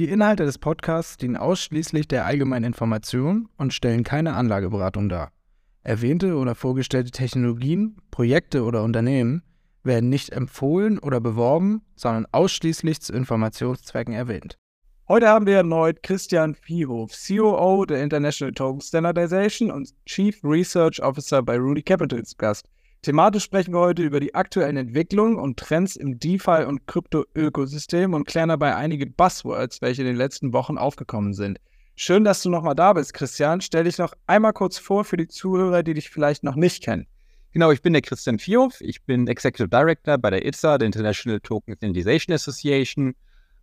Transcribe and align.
Die 0.00 0.08
Inhalte 0.08 0.46
des 0.46 0.56
Podcasts 0.56 1.18
dienen 1.18 1.36
ausschließlich 1.36 2.08
der 2.08 2.24
allgemeinen 2.24 2.64
Information 2.64 3.50
und 3.58 3.74
stellen 3.74 4.02
keine 4.02 4.32
Anlageberatung 4.32 5.10
dar. 5.10 5.30
Erwähnte 5.82 6.36
oder 6.36 6.54
vorgestellte 6.54 7.10
Technologien, 7.10 7.98
Projekte 8.10 8.64
oder 8.64 8.82
Unternehmen 8.82 9.42
werden 9.82 10.08
nicht 10.08 10.30
empfohlen 10.30 10.98
oder 10.98 11.20
beworben, 11.20 11.82
sondern 11.96 12.24
ausschließlich 12.32 13.02
zu 13.02 13.12
Informationszwecken 13.12 14.14
erwähnt. 14.14 14.56
Heute 15.06 15.28
haben 15.28 15.44
wir 15.44 15.56
erneut 15.56 16.02
Christian 16.02 16.54
Viehhof, 16.54 17.12
COO 17.12 17.84
der 17.84 18.02
International 18.02 18.54
Token 18.54 18.80
Standardization 18.80 19.70
und 19.70 19.90
Chief 20.06 20.42
Research 20.42 21.02
Officer 21.02 21.42
bei 21.42 21.58
Rudy 21.58 21.82
Capital 21.82 22.22
zu 22.22 22.36
Gast. 22.38 22.66
Thematisch 23.02 23.44
sprechen 23.44 23.72
wir 23.72 23.80
heute 23.80 24.02
über 24.02 24.20
die 24.20 24.34
aktuellen 24.34 24.76
Entwicklungen 24.76 25.38
und 25.38 25.58
Trends 25.58 25.96
im 25.96 26.18
DeFi- 26.18 26.66
und 26.66 26.86
Krypto-Ökosystem 26.86 28.12
und 28.12 28.26
klären 28.26 28.50
dabei 28.50 28.76
einige 28.76 29.06
Buzzwords, 29.06 29.80
welche 29.80 30.02
in 30.02 30.08
den 30.08 30.16
letzten 30.16 30.52
Wochen 30.52 30.76
aufgekommen 30.76 31.32
sind. 31.32 31.58
Schön, 31.96 32.24
dass 32.24 32.42
du 32.42 32.50
nochmal 32.50 32.74
da 32.74 32.92
bist, 32.92 33.14
Christian. 33.14 33.62
Stell 33.62 33.84
dich 33.84 33.96
noch 33.96 34.12
einmal 34.26 34.52
kurz 34.52 34.76
vor 34.76 35.04
für 35.04 35.16
die 35.16 35.28
Zuhörer, 35.28 35.82
die 35.82 35.94
dich 35.94 36.10
vielleicht 36.10 36.44
noch 36.44 36.56
nicht 36.56 36.82
kennen. 36.82 37.06
Genau, 37.52 37.70
ich 37.70 37.80
bin 37.80 37.94
der 37.94 38.02
Christian 38.02 38.38
Vierhoff. 38.38 38.82
Ich 38.82 39.02
bin 39.06 39.26
Executive 39.28 39.70
Director 39.70 40.18
bei 40.18 40.28
der 40.28 40.44
ITSA, 40.44 40.76
der 40.76 40.84
International 40.84 41.40
Token 41.40 41.76
Standardization 41.76 42.34
Association. 42.34 43.14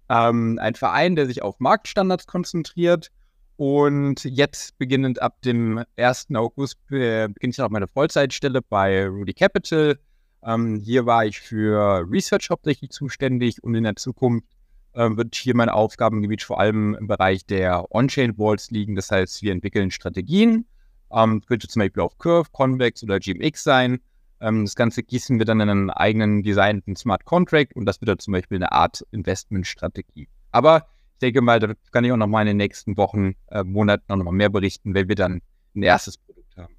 Ähm, 0.09 0.57
ein 0.59 0.73
Verein, 0.73 1.15
der 1.15 1.27
sich 1.27 1.43
auf 1.43 1.59
Marktstandards 1.59 2.25
konzentriert 2.25 3.11
und 3.57 4.23
jetzt 4.23 4.77
beginnend 4.77 5.21
ab 5.21 5.41
dem 5.41 5.83
1. 5.97 6.27
August 6.35 6.77
beginne 6.87 7.33
ich 7.41 7.61
auch 7.61 7.69
meine 7.69 7.87
Vollzeitstelle 7.87 8.61
bei 8.61 9.07
Rudy 9.07 9.33
Capital. 9.33 9.99
Ähm, 10.43 10.79
hier 10.79 11.05
war 11.05 11.25
ich 11.25 11.39
für 11.39 12.05
Research 12.09 12.49
hauptsächlich 12.49 12.91
zuständig 12.91 13.63
und 13.63 13.75
in 13.75 13.83
der 13.83 13.95
Zukunft 13.95 14.47
äh, 14.93 15.09
wird 15.15 15.35
hier 15.35 15.55
mein 15.55 15.69
Aufgabengebiet 15.69 16.43
vor 16.43 16.59
allem 16.59 16.95
im 16.95 17.07
Bereich 17.07 17.45
der 17.45 17.85
On-Chain-Walls 17.93 18.71
liegen. 18.71 18.95
Das 18.95 19.11
heißt, 19.11 19.41
wir 19.41 19.51
entwickeln 19.51 19.91
Strategien. 19.91 20.65
Ähm, 21.11 21.41
könnte 21.45 21.67
zum 21.67 21.81
Beispiel 21.81 22.03
auf 22.03 22.17
Curve, 22.17 22.49
Convex 22.51 23.03
oder 23.03 23.19
GMX 23.19 23.63
sein. 23.63 23.99
Ähm, 24.39 24.65
das 24.65 24.75
Ganze 24.75 25.03
gießen 25.03 25.39
wir 25.39 25.45
dann 25.45 25.61
in 25.61 25.69
einen 25.69 25.89
eigenen 25.89 26.43
designten 26.43 26.95
Smart 26.95 27.25
Contract 27.25 27.75
und 27.75 27.85
das 27.85 28.01
wird 28.01 28.09
dann 28.09 28.19
zum 28.19 28.33
Beispiel 28.33 28.57
eine 28.57 28.71
Art 28.71 29.05
Investmentstrategie. 29.11 30.27
Aber 30.51 30.87
ich 31.17 31.19
denke 31.19 31.41
mal, 31.41 31.59
da 31.59 31.73
kann 31.91 32.05
ich 32.05 32.11
auch 32.11 32.17
noch 32.17 32.27
mal 32.27 32.41
in 32.41 32.47
den 32.47 32.57
nächsten 32.57 32.95
Wochen, 32.95 33.33
äh, 33.47 33.63
Monaten 33.63 34.03
noch 34.07 34.23
mal 34.23 34.31
mehr 34.31 34.49
berichten, 34.49 34.93
wenn 34.93 35.07
wir 35.07 35.15
dann 35.15 35.41
ein 35.75 35.81
erstes 35.81 36.15
Produkt 36.15 36.55
haben. 36.55 36.75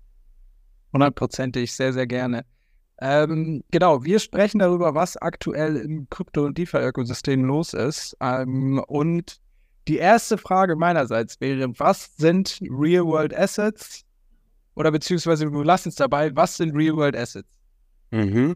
Hundertprozentig, 0.93 1.73
sehr, 1.73 1.93
sehr 1.93 2.07
gerne. 2.07 2.45
Ähm, 3.01 3.65
genau, 3.73 4.05
wir 4.05 4.21
sprechen 4.21 4.61
darüber, 4.61 4.95
was 4.95 5.17
aktuell 5.17 5.75
im 5.75 6.09
Krypto- 6.09 6.47
und 6.47 6.57
DeFi-Ökosystem 6.57 7.43
los 7.43 7.75
ist. 7.75 8.17
Ähm, 8.21 8.81
und 8.87 9.41
die 9.89 9.97
erste 9.97 10.39
Frage 10.39 10.77
meinerseits 10.77 11.41
wäre, 11.41 11.77
was 11.81 12.15
sind 12.17 12.61
Real-World 12.63 13.37
Assets? 13.37 14.05
Oder 14.77 14.93
beziehungsweise 14.93 15.51
wir 15.51 15.65
lassen 15.65 15.89
es 15.89 15.97
dabei, 15.97 16.37
was 16.37 16.57
sind 16.57 16.77
Real-World 16.77 17.17
Assets? 17.17 17.49
Mhm. 18.13 18.55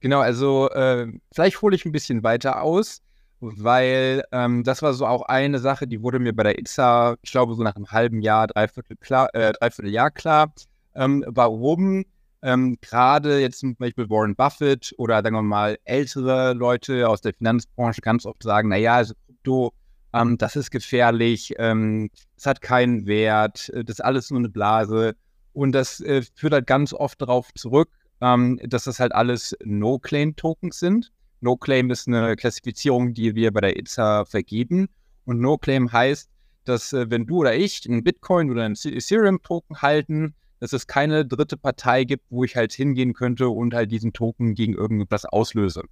Genau, 0.00 0.20
also 0.20 0.70
äh, 0.70 1.12
vielleicht 1.30 1.60
hole 1.60 1.76
ich 1.76 1.84
ein 1.84 1.92
bisschen 1.92 2.22
weiter 2.22 2.62
aus 2.62 3.02
weil 3.40 4.24
ähm, 4.32 4.64
das 4.64 4.82
war 4.82 4.92
so 4.94 5.06
auch 5.06 5.22
eine 5.22 5.58
Sache, 5.58 5.86
die 5.86 6.02
wurde 6.02 6.18
mir 6.18 6.34
bei 6.34 6.42
der 6.42 6.58
ITSA, 6.58 7.16
ich 7.22 7.30
glaube, 7.30 7.54
so 7.54 7.62
nach 7.62 7.76
einem 7.76 7.90
halben 7.90 8.20
Jahr, 8.20 8.46
dreiviertel, 8.46 8.96
klar, 8.96 9.34
äh, 9.34 9.52
dreiviertel 9.52 9.90
Jahr 9.90 10.10
klar, 10.10 10.52
ähm, 10.94 11.24
warum 11.26 12.04
ähm, 12.42 12.78
gerade 12.80 13.40
jetzt 13.40 13.60
zum 13.60 13.76
Beispiel 13.76 14.08
Warren 14.08 14.34
Buffett 14.34 14.94
oder 14.98 15.22
sagen 15.22 15.36
wir 15.36 15.42
mal 15.42 15.78
ältere 15.84 16.54
Leute 16.54 17.08
aus 17.08 17.20
der 17.20 17.34
Finanzbranche 17.34 18.00
ganz 18.00 18.26
oft 18.26 18.42
sagen, 18.42 18.68
naja, 18.68 18.96
also 18.96 19.14
Krypto, 19.26 19.72
ähm, 20.12 20.38
das 20.38 20.56
ist 20.56 20.70
gefährlich, 20.70 21.54
ähm, 21.58 22.10
es 22.36 22.46
hat 22.46 22.60
keinen 22.60 23.06
Wert, 23.06 23.68
äh, 23.70 23.84
das 23.84 23.96
ist 23.96 24.04
alles 24.04 24.30
nur 24.30 24.40
eine 24.40 24.48
Blase 24.48 25.14
und 25.52 25.72
das 25.72 26.00
äh, 26.00 26.22
führt 26.34 26.52
halt 26.52 26.66
ganz 26.66 26.92
oft 26.92 27.20
darauf 27.20 27.52
zurück, 27.54 27.90
ähm, 28.20 28.60
dass 28.64 28.84
das 28.84 29.00
halt 29.00 29.12
alles 29.12 29.56
No-Claim-Tokens 29.64 30.78
sind. 30.78 31.12
No-Claim 31.40 31.90
ist 31.90 32.06
eine 32.06 32.36
Klassifizierung, 32.36 33.14
die 33.14 33.34
wir 33.34 33.52
bei 33.52 33.60
der 33.60 33.78
ITSA 33.78 34.24
vergeben. 34.24 34.88
Und 35.24 35.40
No-Claim 35.40 35.92
heißt, 35.92 36.28
dass 36.64 36.92
äh, 36.92 37.10
wenn 37.10 37.26
du 37.26 37.38
oder 37.38 37.56
ich 37.56 37.88
einen 37.88 38.04
Bitcoin 38.04 38.50
oder 38.50 38.64
einen 38.64 38.76
Ethereum-Token 38.76 39.82
halten, 39.82 40.34
dass 40.60 40.72
es 40.72 40.86
keine 40.86 41.24
dritte 41.24 41.56
Partei 41.56 42.04
gibt, 42.04 42.24
wo 42.30 42.44
ich 42.44 42.56
halt 42.56 42.72
hingehen 42.72 43.14
könnte 43.14 43.48
und 43.48 43.74
halt 43.74 43.90
diesen 43.90 44.12
Token 44.12 44.54
gegen 44.54 44.74
irgendwas 44.74 45.24
auslöse. 45.24 45.82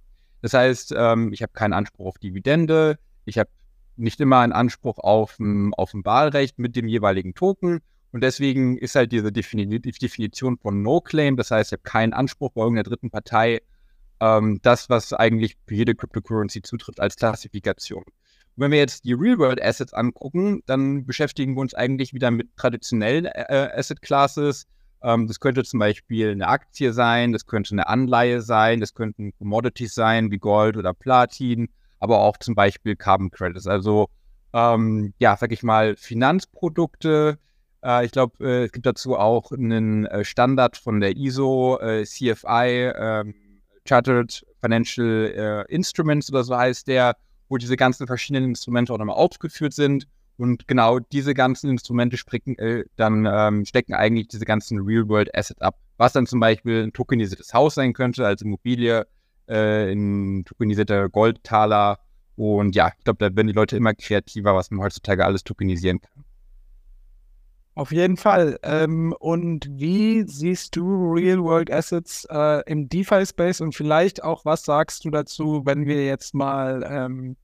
Das 0.41 0.53
heißt, 0.53 0.93
ähm, 0.95 1.33
ich 1.33 1.41
habe 1.41 1.53
keinen 1.53 1.73
Anspruch 1.73 2.05
auf 2.05 2.17
Dividende, 2.19 2.99
ich 3.25 3.37
habe 3.37 3.49
nicht 3.97 4.21
immer 4.21 4.39
einen 4.39 4.53
Anspruch 4.53 4.97
auf, 4.99 5.37
auf 5.77 5.93
ein 5.93 6.05
Wahlrecht 6.05 6.57
mit 6.57 6.75
dem 6.75 6.87
jeweiligen 6.87 7.33
Token. 7.33 7.81
Und 8.11 8.23
deswegen 8.23 8.77
ist 8.77 8.95
halt 8.95 9.11
diese 9.11 9.31
Definition 9.31 10.57
von 10.57 10.81
No-Claim, 10.81 11.35
das 11.37 11.51
heißt, 11.51 11.71
ich 11.71 11.73
habe 11.73 11.83
keinen 11.83 12.13
Anspruch 12.13 12.51
bei 12.53 12.61
irgendeiner 12.61 12.89
dritten 12.89 13.11
Partei 13.11 13.61
ähm, 14.19 14.59
das, 14.61 14.89
was 14.89 15.13
eigentlich 15.13 15.57
für 15.65 15.75
jede 15.75 15.95
Cryptocurrency 15.95 16.61
zutrifft 16.61 16.99
als 16.99 17.15
Klassifikation. 17.15 18.03
Und 18.03 18.63
wenn 18.63 18.71
wir 18.71 18.79
jetzt 18.79 19.05
die 19.05 19.13
Real-World-Assets 19.13 19.93
angucken, 19.93 20.61
dann 20.65 21.05
beschäftigen 21.05 21.55
wir 21.55 21.61
uns 21.61 21.73
eigentlich 21.73 22.13
wieder 22.13 22.31
mit 22.31 22.55
traditionellen 22.57 23.25
äh, 23.25 23.69
Asset-Classes. 23.73 24.67
Ähm, 25.01 25.27
das 25.27 25.39
könnte 25.39 25.63
zum 25.63 25.79
Beispiel 25.79 26.31
eine 26.31 26.47
Aktie 26.47 26.91
sein, 26.93 27.31
das 27.31 27.45
könnte 27.45 27.71
eine 27.71 27.87
Anleihe 27.87 28.41
sein, 28.41 28.79
das 28.79 28.93
könnten 28.93 29.33
Commodities 29.37 29.93
sein 29.93 30.31
wie 30.31 30.39
Gold 30.39 30.75
oder 30.75 30.93
Platin, 30.93 31.69
aber 31.99 32.19
auch 32.19 32.37
zum 32.37 32.55
Beispiel 32.55 32.95
Carbon 32.95 33.31
Credits. 33.31 33.67
Also 33.67 34.09
ähm, 34.53 35.13
ja, 35.19 35.37
sag 35.37 35.51
ich 35.51 35.63
mal, 35.63 35.95
Finanzprodukte. 35.95 37.37
Äh, 37.83 38.05
ich 38.05 38.11
glaube, 38.11 38.43
äh, 38.45 38.65
es 38.65 38.71
gibt 38.71 38.85
dazu 38.85 39.15
auch 39.15 39.51
einen 39.51 40.05
äh, 40.05 40.25
Standard 40.25 40.77
von 40.77 40.99
der 40.99 41.15
ISO, 41.15 41.79
äh, 41.79 42.03
CFI, 42.03 42.91
ähm, 42.95 43.35
Chartered 43.89 44.45
Financial 44.61 45.65
äh, 45.67 45.73
Instruments 45.73 46.29
oder 46.29 46.43
so 46.43 46.55
heißt 46.55 46.87
der, 46.87 47.15
wo 47.47 47.57
diese 47.57 47.75
ganzen 47.75 48.05
verschiedenen 48.05 48.49
Instrumente 48.49 48.93
auch 48.93 48.99
nochmal 48.99 49.15
aufgeführt 49.15 49.73
sind. 49.73 50.07
Und 50.37 50.67
genau 50.67 50.99
diese 50.99 51.33
ganzen 51.33 51.69
Instrumente 51.69 52.15
sprechen, 52.15 52.57
äh, 52.59 52.85
dann 52.95 53.27
ähm, 53.29 53.65
stecken 53.65 53.93
eigentlich 53.93 54.27
diese 54.29 54.45
ganzen 54.45 54.79
Real-World 54.79 55.35
Assets 55.35 55.59
ab. 55.61 55.79
Was 55.97 56.13
dann 56.13 56.27
zum 56.27 56.39
Beispiel 56.39 56.83
ein 56.83 56.93
tokenisiertes 56.93 57.53
Haus 57.53 57.75
sein 57.75 57.93
könnte, 57.93 58.25
als 58.25 58.41
Immobilie, 58.41 59.05
äh, 59.47 59.91
ein 59.91 60.45
tokenisierter 60.45 61.09
Goldtaler. 61.09 61.99
Und 62.37 62.75
ja, 62.75 62.91
ich 62.97 63.03
glaube, 63.03 63.17
da 63.17 63.35
werden 63.35 63.47
die 63.47 63.53
Leute 63.53 63.75
immer 63.75 63.93
kreativer, 63.93 64.55
was 64.55 64.71
man 64.71 64.81
heutzutage 64.85 65.25
alles 65.25 65.43
tokenisieren 65.43 65.99
kann. 65.99 66.23
Auf 67.79 67.93
jeden 67.93 68.17
Fall. 68.17 68.59
Ähm, 68.61 69.15
und 69.19 69.65
wie 69.71 70.23
siehst 70.27 70.75
du 70.75 71.13
Real-World 71.13 71.71
Assets 71.71 72.27
äh, 72.29 72.61
im 72.69 72.89
DeFi-Space 72.89 73.61
und 73.61 73.73
vielleicht 73.73 74.21
auch, 74.21 74.43
was 74.43 74.65
sagst 74.65 75.05
du 75.05 75.09
dazu, 75.09 75.61
wenn 75.63 75.85
wir 75.85 76.05
jetzt 76.05 76.35
mal 76.35 76.85
ähm, 76.85 77.37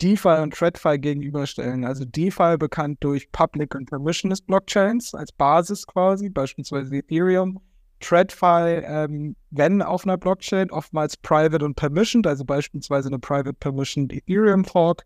DeFi 0.00 0.40
und 0.40 0.54
TradFi 0.54 1.00
gegenüberstellen? 1.00 1.84
Also 1.84 2.04
DeFi 2.04 2.58
bekannt 2.58 2.98
durch 3.00 3.32
Public 3.32 3.74
und 3.74 3.90
Permissionless 3.90 4.42
Blockchains 4.42 5.16
als 5.16 5.32
Basis 5.32 5.84
quasi, 5.84 6.30
beispielsweise 6.30 6.94
Ethereum. 6.94 7.58
TradFi, 7.98 8.84
ähm, 8.84 9.34
wenn 9.50 9.82
auf 9.82 10.04
einer 10.04 10.16
Blockchain, 10.16 10.70
oftmals 10.70 11.16
private 11.16 11.64
und 11.64 11.74
permissioned, 11.74 12.28
also 12.28 12.44
beispielsweise 12.44 13.08
eine 13.08 13.18
private 13.18 13.54
permissioned 13.54 14.12
Ethereum 14.12 14.64
Fork. 14.64 15.02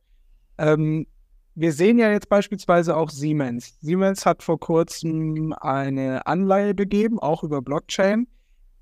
Ähm, 0.59 1.07
wir 1.57 1.73
sehen 1.73 1.99
ja 1.99 2.11
jetzt 2.11 2.29
beispielsweise 2.29 2.97
auch 2.97 3.09
Siemens. 3.09 3.79
Siemens 3.81 4.27
hat 4.27 4.43
vor 4.43 4.61
kurzem 4.61 5.55
eine 5.55 6.27
Anleihe 6.27 6.75
begeben, 6.75 7.19
auch 7.19 7.43
über 7.43 7.63
Blockchain. 7.63 8.29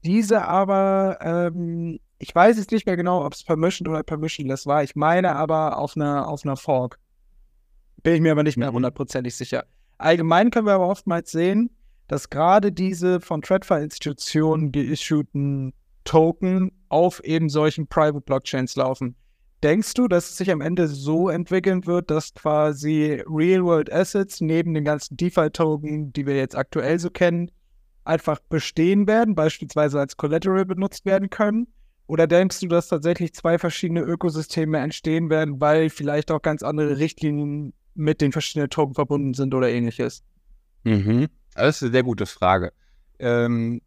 Diese 0.05 0.43
aber, 0.43 1.19
ähm, 1.23 2.01
ich 2.19 2.35
weiß 2.35 2.59
jetzt 2.59 2.73
nicht 2.73 2.85
mehr 2.85 2.97
genau, 2.97 3.25
ob 3.25 3.33
es 3.33 3.45
permissioned 3.45 3.89
oder 3.89 4.03
permissionless 4.03 4.67
war. 4.67 4.83
Ich 4.83 4.97
meine 4.97 5.37
aber 5.37 5.79
auf 5.79 5.97
einer, 5.97 6.29
auf 6.29 6.45
einer 6.45 6.57
Fork. 6.57 6.99
Bin 8.03 8.15
ich 8.15 8.21
mir 8.21 8.33
aber 8.33 8.43
nicht 8.43 8.57
mehr 8.57 8.73
hundertprozentig 8.73 9.37
sicher. 9.37 9.65
Allgemein 9.99 10.51
können 10.51 10.67
wir 10.67 10.75
aber 10.75 10.89
oftmals 10.89 11.31
sehen, 11.31 11.71
dass 12.09 12.29
gerade 12.29 12.73
diese 12.73 13.21
von 13.21 13.41
TradFi-Institutionen 13.41 14.73
geissueden 14.73 15.75
Token 16.03 16.73
auf 16.89 17.23
eben 17.23 17.49
solchen 17.49 17.87
Private 17.87 18.21
Blockchains 18.21 18.75
laufen. 18.75 19.15
Denkst 19.65 19.95
du, 19.95 20.09
dass 20.09 20.29
es 20.29 20.37
sich 20.37 20.51
am 20.51 20.61
Ende 20.61 20.89
so 20.89 21.31
entwickeln 21.31 21.87
wird, 21.87 22.11
dass 22.11 22.35
quasi 22.35 23.23
Real-World 23.27 23.91
Assets 23.91 24.43
neben 24.43 24.75
den 24.75 24.85
ganzen 24.85 25.17
DeFi-Token, 25.17 26.13
die 26.13 26.27
wir 26.27 26.37
jetzt 26.37 26.55
aktuell 26.55 26.99
so 26.99 27.09
kennen, 27.09 27.51
einfach 28.05 28.41
bestehen 28.51 29.07
werden, 29.07 29.35
beispielsweise 29.35 29.99
als 29.99 30.19
Collateral 30.19 30.67
benutzt 30.67 31.07
werden 31.07 31.31
können? 31.31 31.67
Oder 32.07 32.27
denkst 32.27 32.61
du, 32.61 32.67
dass 32.67 32.89
tatsächlich 32.89 33.33
zwei 33.33 33.59
verschiedene 33.59 34.03
Ökosysteme 34.03 34.77
entstehen 34.81 35.31
werden, 35.31 35.63
weil 35.63 35.89
vielleicht 35.89 36.31
auch 36.31 36.43
ganz 36.43 36.63
andere 36.63 36.99
Richtlinien 36.99 37.73
mit 37.95 38.21
den 38.21 38.33
verschiedenen 38.33 38.69
Token 38.69 38.93
verbunden 38.95 39.33
sind 39.33 39.55
oder 39.55 39.71
ähnliches? 39.71 40.23
Mhm. 40.83 41.29
Das 41.55 41.77
ist 41.77 41.85
eine 41.85 41.93
sehr 41.93 42.03
gute 42.03 42.27
Frage. 42.27 42.75
Ähm, 43.19 43.81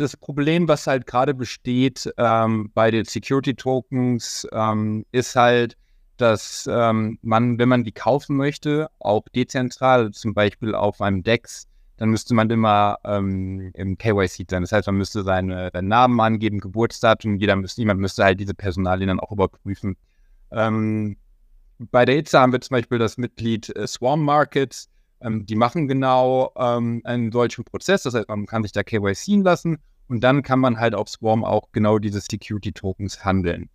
das 0.00 0.16
Problem, 0.16 0.68
was 0.68 0.86
halt 0.86 1.06
gerade 1.06 1.34
besteht 1.34 2.12
ähm, 2.16 2.70
bei 2.74 2.90
den 2.90 3.04
Security 3.04 3.54
Tokens, 3.54 4.46
ähm, 4.52 5.04
ist 5.12 5.36
halt, 5.36 5.76
dass 6.16 6.68
ähm, 6.70 7.18
man, 7.22 7.58
wenn 7.58 7.68
man 7.68 7.84
die 7.84 7.92
kaufen 7.92 8.36
möchte, 8.36 8.88
auch 8.98 9.22
dezentral, 9.34 10.10
zum 10.12 10.34
Beispiel 10.34 10.74
auf 10.74 11.00
einem 11.00 11.22
DEX, 11.22 11.66
dann 11.96 12.10
müsste 12.10 12.34
man 12.34 12.48
immer 12.48 12.98
ähm, 13.04 13.72
im 13.74 13.98
KYC 13.98 14.46
sein. 14.48 14.62
Das 14.62 14.72
heißt, 14.72 14.86
man 14.86 14.96
müsste 14.96 15.22
seine, 15.24 15.70
seinen 15.72 15.88
Namen 15.88 16.20
angeben, 16.20 16.60
Geburtsdatum, 16.60 17.36
jeder 17.36 17.56
müsste, 17.56 17.80
jemand 17.80 18.00
müsste 18.00 18.24
halt 18.24 18.38
diese 18.38 18.54
Personalien 18.54 19.08
dann 19.08 19.20
auch 19.20 19.32
überprüfen. 19.32 19.96
Ähm, 20.52 21.16
bei 21.78 22.04
der 22.04 22.18
ITSA 22.18 22.40
haben 22.40 22.52
wir 22.52 22.60
zum 22.60 22.76
Beispiel 22.76 22.98
das 22.98 23.18
Mitglied 23.18 23.74
äh, 23.76 23.86
Swarm 23.86 24.22
Markets. 24.22 24.88
Ähm, 25.20 25.46
die 25.46 25.56
machen 25.56 25.88
genau 25.88 26.52
ähm, 26.56 27.00
einen 27.04 27.32
solchen 27.32 27.64
Prozess. 27.64 28.02
Das 28.02 28.14
heißt, 28.14 28.28
man 28.28 28.46
kann 28.46 28.62
sich 28.62 28.72
da 28.72 28.82
KYC 28.82 29.42
lassen 29.42 29.78
und 30.08 30.20
dann 30.22 30.42
kann 30.42 30.60
man 30.60 30.78
halt 30.78 30.94
auf 30.94 31.08
Swarm 31.08 31.44
auch 31.44 31.70
genau 31.72 31.98
diese 31.98 32.20
Security 32.20 32.72
Tokens 32.72 33.24
handeln. 33.24 33.68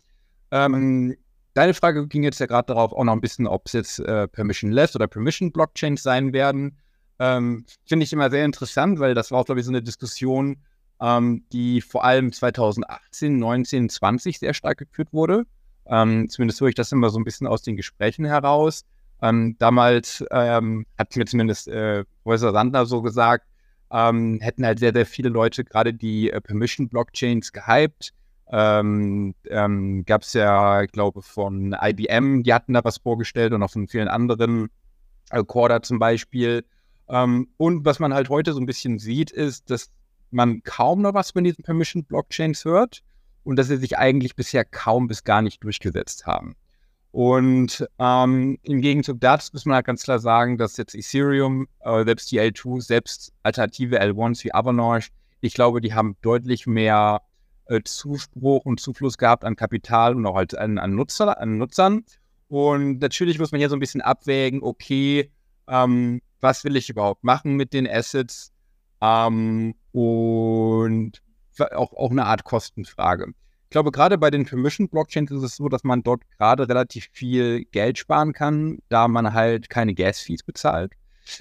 Ähm, 0.52 1.16
deine 1.54 1.74
Frage 1.74 2.08
ging 2.08 2.24
jetzt 2.24 2.40
ja 2.40 2.46
gerade 2.46 2.68
darauf 2.68 2.94
auch 2.94 3.04
noch 3.04 3.14
ein 3.14 3.22
bisschen, 3.22 3.48
ob 3.48 3.64
es 3.68 3.74
jetzt 3.74 4.00
äh, 4.00 4.28
Permissionless 4.28 4.96
oder 4.96 5.08
Permission 5.08 5.52
Blockchains 5.52 6.04
sein 6.04 6.34
werden. 6.34 6.78
Ähm, 7.20 7.66
Finde 7.86 8.04
ich 8.04 8.14
immer 8.14 8.30
sehr 8.30 8.46
interessant, 8.46 9.00
weil 9.00 9.14
das 9.14 9.32
war 9.32 9.40
auch, 9.40 9.46
glaube 9.46 9.60
ich, 9.60 9.66
so 9.66 9.72
eine 9.72 9.84
Diskussion, 9.84 10.58
ähm, 11.02 11.46
die 11.52 11.82
vor 11.82 12.04
allem 12.04 12.32
2018, 12.32 13.38
19, 13.38 13.90
20 13.90 14.40
sehr 14.40 14.54
stark 14.54 14.78
geführt 14.78 15.12
wurde. 15.12 15.46
Ähm, 15.86 16.30
zumindest 16.30 16.62
höre 16.62 16.70
ich 16.70 16.76
das 16.76 16.92
immer 16.92 17.10
so 17.10 17.20
ein 17.20 17.26
bisschen 17.26 17.46
aus 17.46 17.62
den 17.62 17.76
Gesprächen 17.76 18.26
heraus. 18.26 18.86
Ähm, 19.24 19.56
damals 19.58 20.22
ähm, 20.32 20.86
hat 20.98 21.16
mir 21.16 21.26
zumindest 21.26 21.70
äh, 21.70 22.04
Professor 22.24 22.52
Sandner 22.52 22.86
so 22.86 23.02
gesagt, 23.02 23.46
ähm, 23.90 24.40
hätten 24.42 24.66
halt 24.66 24.80
sehr, 24.80 24.92
sehr 24.94 25.06
viele 25.06 25.30
Leute 25.30 25.64
gerade 25.64 25.94
die 25.94 26.30
äh, 26.30 26.42
Permission-Blockchains 26.42 27.54
gehypt. 27.54 28.12
Ähm, 28.52 29.34
ähm, 29.50 30.04
Gab 30.06 30.24
es 30.24 30.34
ja, 30.34 30.82
ich 30.84 30.92
glaube, 30.92 31.22
von 31.22 31.74
IBM, 31.82 32.44
die 32.44 32.54
hatten 32.54 32.74
da 32.74 32.84
was 32.84 32.98
vorgestellt 32.98 33.54
und 33.54 33.64
auch 33.64 33.72
von 33.72 33.88
vielen 33.88 34.10
anderen, 34.10 34.70
Corda 35.48 35.82
zum 35.82 36.00
Beispiel. 36.00 36.66
Ähm, 37.08 37.48
und 37.56 37.86
was 37.86 38.00
man 38.00 38.14
halt 38.14 38.28
heute 38.28 38.52
so 38.52 38.60
ein 38.60 38.66
bisschen 38.66 39.00
sieht, 39.00 39.32
ist, 39.32 39.70
dass 39.70 39.90
man 40.32 40.64
kaum 40.64 41.02
noch 41.02 41.14
was 41.14 41.32
von 41.32 41.46
diesen 41.46 41.64
Permission-Blockchains 41.64 42.66
hört 42.66 43.04
und 43.46 43.56
dass 43.56 43.70
sie 43.70 43.78
sich 43.78 43.98
eigentlich 43.98 44.36
bisher 44.36 44.66
kaum 44.66 45.08
bis 45.08 45.24
gar 45.24 45.42
nicht 45.42 45.64
durchgesetzt 45.64 46.26
haben. 46.26 46.56
Und 47.14 47.88
ähm, 48.00 48.58
im 48.64 48.82
Gegenzug 48.82 49.22
dazu 49.22 49.52
muss 49.54 49.66
man 49.66 49.76
halt 49.76 49.86
ganz 49.86 50.02
klar 50.02 50.18
sagen, 50.18 50.58
dass 50.58 50.78
jetzt 50.78 50.96
Ethereum, 50.96 51.68
äh, 51.82 52.04
selbst 52.06 52.32
die 52.32 52.42
L2, 52.42 52.82
selbst 52.82 53.32
alternative 53.44 54.02
L1s 54.02 54.44
wie 54.44 54.52
Avalanche, 54.52 55.12
ich 55.40 55.54
glaube, 55.54 55.80
die 55.80 55.94
haben 55.94 56.18
deutlich 56.24 56.66
mehr 56.66 57.22
äh, 57.66 57.82
Zuspruch 57.84 58.66
und 58.66 58.80
Zufluss 58.80 59.20
gehabt 59.20 59.46
an 59.46 59.56
Kapital 59.56 60.16
und 60.16 60.26
auch 60.26 60.36
halt 60.36 60.58
an, 60.58 60.80
an, 60.80 60.96
Nutzer, 60.96 61.40
an 61.40 61.60
Nutzern. 61.60 62.04
Und 62.48 62.98
natürlich 62.98 63.38
muss 63.38 63.52
man 63.52 63.60
hier 63.60 63.70
so 63.70 63.76
ein 63.76 63.80
bisschen 63.80 64.02
abwägen, 64.02 64.64
okay, 64.64 65.30
ähm, 65.68 66.20
was 66.42 66.64
will 66.64 66.76
ich 66.76 66.90
überhaupt 66.90 67.24
machen 67.24 67.54
mit 67.54 67.74
den 67.74 67.88
Assets? 67.88 68.52
Ähm, 69.02 69.76
und 69.92 71.22
auch, 71.60 71.94
auch 71.94 72.10
eine 72.10 72.26
Art 72.26 72.44
Kostenfrage. 72.44 73.34
Ich 73.74 73.76
glaube, 73.76 73.90
gerade 73.90 74.20
bei 74.20 74.30
den 74.30 74.46
Permission-Blockchains 74.46 75.32
ist 75.32 75.42
es 75.42 75.56
so, 75.56 75.68
dass 75.68 75.84
man 75.84 76.04
dort 76.04 76.22
gerade 76.38 76.70
relativ 76.70 77.10
viel 77.12 77.66
Geld 77.72 77.98
sparen 77.98 78.32
kann, 78.32 78.78
da 78.90 79.08
man 79.08 79.34
halt 79.34 79.68
keine 79.68 79.96
Gas-Fees 79.96 80.44
bezahlt. 80.44 80.94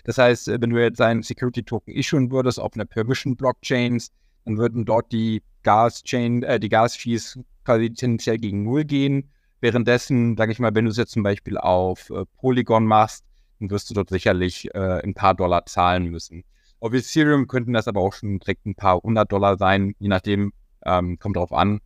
Das 0.05 0.17
heißt, 0.17 0.47
wenn 0.47 0.71
du 0.71 0.81
jetzt 0.81 0.99
einen 1.03 1.23
Security-Token 1.23 1.93
issuen 1.93 2.31
würdest 2.31 2.59
auf 2.59 2.73
einer 2.73 2.87
Permission-Blockchain, 2.87 4.03
dann 4.47 4.57
würden 4.57 4.87
dort 4.87 5.13
die 5.13 5.43
Gas-Chain, 5.63 6.43
äh, 6.45 6.59
die 6.59 6.71
Gas-Fees 6.71 7.39
quasi 7.67 7.93
tendenziell 7.93 8.39
gegen 8.39 8.63
Null 8.63 8.87
gehen. 8.87 9.31
Währenddessen, 9.61 10.35
sage 10.39 10.53
ich 10.53 10.59
mal, 10.59 10.75
wenn 10.75 10.87
du 10.87 10.91
es 10.91 10.97
jetzt 10.97 11.13
zum 11.13 11.23
Beispiel 11.23 11.59
auf 11.59 12.09
äh, 12.09 12.25
Polygon 12.39 12.87
machst, 12.87 13.27
dann 13.61 13.69
wirst 13.69 13.91
du 13.91 13.95
dort 13.95 14.09
sicherlich 14.09 14.75
äh, 14.75 15.03
ein 15.03 15.13
paar 15.13 15.35
Dollar 15.35 15.67
zahlen 15.67 16.07
müssen. 16.07 16.45
Auf 16.81 16.95
Ethereum 16.95 17.47
könnten 17.47 17.75
das 17.75 17.89
aber 17.89 18.01
auch 18.01 18.15
schon 18.15 18.39
direkt 18.39 18.65
ein 18.65 18.75
paar 18.75 19.03
hundert 19.03 19.31
Dollar 19.31 19.59
sein, 19.59 19.95
je 19.99 20.09
nachdem, 20.09 20.55
ähm, 20.87 21.19
kommt 21.19 21.37
darauf 21.37 21.53
an. 21.53 21.81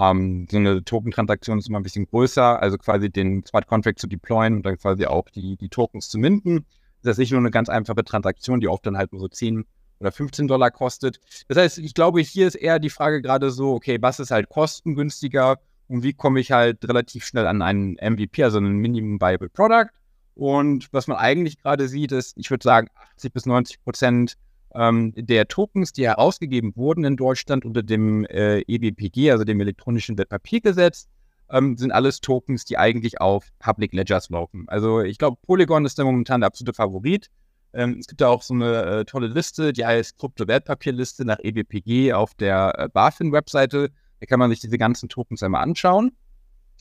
Ähm, 0.00 0.46
so 0.50 0.56
eine 0.56 0.84
Token-Transaktion 0.84 1.58
ist 1.58 1.68
immer 1.68 1.80
ein 1.80 1.82
bisschen 1.82 2.06
größer, 2.06 2.60
also 2.60 2.78
quasi 2.78 3.10
den 3.10 3.44
Smart 3.44 3.66
Contract 3.66 3.98
zu 3.98 4.06
deployen 4.06 4.56
und 4.56 4.66
dann 4.66 4.78
quasi 4.78 5.06
auch 5.06 5.28
die, 5.30 5.56
die 5.56 5.68
Tokens 5.68 6.08
zu 6.08 6.18
minden. 6.18 6.66
Das 7.02 7.12
ist 7.12 7.18
nicht 7.18 7.32
nur 7.32 7.40
eine 7.40 7.50
ganz 7.50 7.68
einfache 7.68 8.04
Transaktion, 8.04 8.60
die 8.60 8.68
oft 8.68 8.84
dann 8.86 8.96
halt 8.96 9.12
nur 9.12 9.20
so 9.20 9.28
10 9.28 9.64
oder 10.00 10.12
15 10.12 10.48
Dollar 10.48 10.70
kostet. 10.70 11.20
Das 11.48 11.58
heißt, 11.58 11.78
ich 11.78 11.94
glaube, 11.94 12.20
hier 12.20 12.46
ist 12.46 12.54
eher 12.54 12.78
die 12.78 12.90
Frage 12.90 13.22
gerade 13.22 13.50
so, 13.50 13.74
okay, 13.74 13.98
was 14.00 14.20
ist 14.20 14.30
halt 14.30 14.48
kostengünstiger 14.48 15.58
und 15.88 16.02
wie 16.02 16.12
komme 16.12 16.40
ich 16.40 16.52
halt 16.52 16.86
relativ 16.88 17.24
schnell 17.24 17.46
an 17.46 17.62
einen 17.62 17.94
MVP, 17.94 18.44
also 18.44 18.58
einen 18.58 18.78
Minimum 18.78 19.20
Viable 19.20 19.48
Product 19.48 19.90
und 20.38 20.92
was 20.92 21.08
man 21.08 21.16
eigentlich 21.16 21.60
gerade 21.60 21.88
sieht, 21.88 22.12
ist, 22.12 22.38
ich 22.38 22.48
würde 22.50 22.62
sagen, 22.62 22.88
80 23.14 23.32
bis 23.32 23.46
90 23.46 23.82
Prozent 23.82 24.34
ähm, 24.74 25.12
der 25.16 25.48
Tokens, 25.48 25.92
die 25.92 26.06
herausgegeben 26.06 26.76
wurden 26.76 27.04
in 27.04 27.16
Deutschland 27.16 27.64
unter 27.64 27.82
dem 27.82 28.24
äh, 28.26 28.60
EBPG, 28.60 29.30
also 29.30 29.44
dem 29.44 29.60
elektronischen 29.60 30.18
Wertpapiergesetz, 30.18 31.08
ähm, 31.50 31.76
sind 31.76 31.92
alles 31.92 32.20
Tokens, 32.20 32.64
die 32.64 32.76
eigentlich 32.76 33.20
auf 33.20 33.48
Public 33.58 33.92
Ledgers 33.92 34.28
laufen. 34.28 34.64
Also 34.68 35.00
ich 35.00 35.18
glaube, 35.18 35.38
Polygon 35.42 35.84
ist 35.84 35.98
da 35.98 36.04
momentan 36.04 36.40
der 36.40 36.48
absolute 36.48 36.74
Favorit. 36.74 37.30
Ähm, 37.72 37.96
es 37.98 38.06
gibt 38.06 38.20
da 38.20 38.28
auch 38.28 38.42
so 38.42 38.54
eine 38.54 38.82
äh, 38.84 39.04
tolle 39.04 39.28
Liste, 39.28 39.72
die 39.72 39.84
heißt 39.84 40.18
Krypto-Wertpapierliste 40.18 41.24
nach 41.24 41.38
EBPG 41.38 42.12
auf 42.12 42.34
der 42.34 42.74
äh, 42.78 42.88
BaFin-Webseite. 42.88 43.90
Da 44.20 44.26
kann 44.26 44.38
man 44.38 44.50
sich 44.50 44.60
diese 44.60 44.78
ganzen 44.78 45.08
Tokens 45.08 45.42
einmal 45.42 45.62
anschauen. 45.62 46.12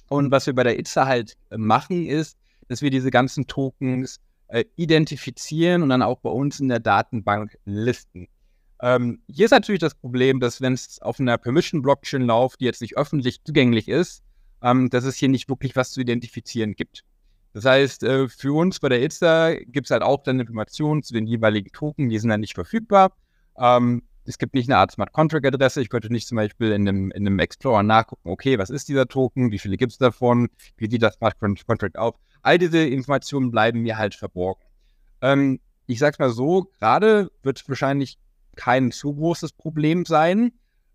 Und 0.09 0.31
was 0.31 0.47
wir 0.47 0.55
bei 0.55 0.63
der 0.63 0.79
ITSA 0.79 1.05
halt 1.05 1.35
äh, 1.49 1.57
machen, 1.57 2.05
ist, 2.05 2.37
dass 2.67 2.81
wir 2.81 2.89
diese 2.89 3.11
ganzen 3.11 3.47
Tokens 3.47 4.19
äh, 4.47 4.65
identifizieren 4.75 5.83
und 5.83 5.89
dann 5.89 6.01
auch 6.01 6.19
bei 6.19 6.29
uns 6.29 6.59
in 6.59 6.69
der 6.69 6.79
Datenbank 6.79 7.57
listen. 7.65 8.27
Ähm, 8.81 9.21
hier 9.27 9.45
ist 9.45 9.51
natürlich 9.51 9.81
das 9.81 9.95
Problem, 9.95 10.39
dass 10.39 10.61
wenn 10.61 10.73
es 10.73 11.01
auf 11.01 11.19
einer 11.19 11.37
Permission-Blockchain 11.37 12.21
läuft, 12.21 12.61
die 12.61 12.65
jetzt 12.65 12.81
nicht 12.81 12.97
öffentlich 12.97 13.43
zugänglich 13.43 13.87
ist, 13.87 14.23
ähm, 14.61 14.89
dass 14.89 15.03
es 15.03 15.15
hier 15.15 15.29
nicht 15.29 15.49
wirklich 15.49 15.75
was 15.75 15.91
zu 15.91 16.01
identifizieren 16.01 16.75
gibt. 16.75 17.03
Das 17.53 17.65
heißt, 17.65 18.03
äh, 18.03 18.27
für 18.27 18.55
uns 18.55 18.79
bei 18.79 18.89
der 18.89 19.01
ITSA 19.01 19.55
gibt 19.55 19.87
es 19.87 19.91
halt 19.91 20.03
auch 20.03 20.21
dann 20.23 20.39
Informationen 20.39 21.01
zu 21.01 21.13
den 21.13 21.25
jeweiligen 21.25 21.71
Token, 21.71 22.09
die 22.09 22.19
sind 22.19 22.29
dann 22.29 22.41
nicht 22.41 22.53
verfügbar. 22.53 23.13
Ähm, 23.57 24.03
es 24.27 24.37
gibt 24.37 24.53
nicht 24.53 24.69
eine 24.69 24.77
Art 24.77 24.91
Smart 24.91 25.13
Contract 25.13 25.45
Adresse. 25.45 25.81
Ich 25.81 25.89
könnte 25.89 26.11
nicht 26.11 26.27
zum 26.27 26.35
Beispiel 26.35 26.71
in 26.71 26.87
einem, 26.87 27.11
in 27.11 27.25
einem 27.25 27.39
Explorer 27.39 27.83
nachgucken, 27.83 28.29
okay, 28.29 28.59
was 28.59 28.69
ist 28.69 28.89
dieser 28.89 29.07
Token, 29.07 29.51
wie 29.51 29.59
viele 29.59 29.77
gibt 29.77 29.93
es 29.93 29.97
davon, 29.97 30.49
wie 30.75 30.89
sieht 30.89 31.01
das 31.01 31.15
Smart 31.15 31.37
Contract 31.39 31.97
auf. 31.97 32.15
All 32.41 32.57
diese 32.57 32.79
Informationen 32.79 33.51
bleiben 33.51 33.81
mir 33.81 33.97
halt 33.97 34.15
verborgen. 34.15 34.61
Ähm, 35.21 35.59
ich 35.87 35.99
sag's 35.99 36.19
mal 36.19 36.29
so, 36.29 36.69
gerade 36.79 37.31
wird 37.43 37.63
wahrscheinlich 37.67 38.17
kein 38.55 38.91
zu 38.91 39.13
großes 39.13 39.53
Problem 39.53 40.05
sein. 40.05 40.51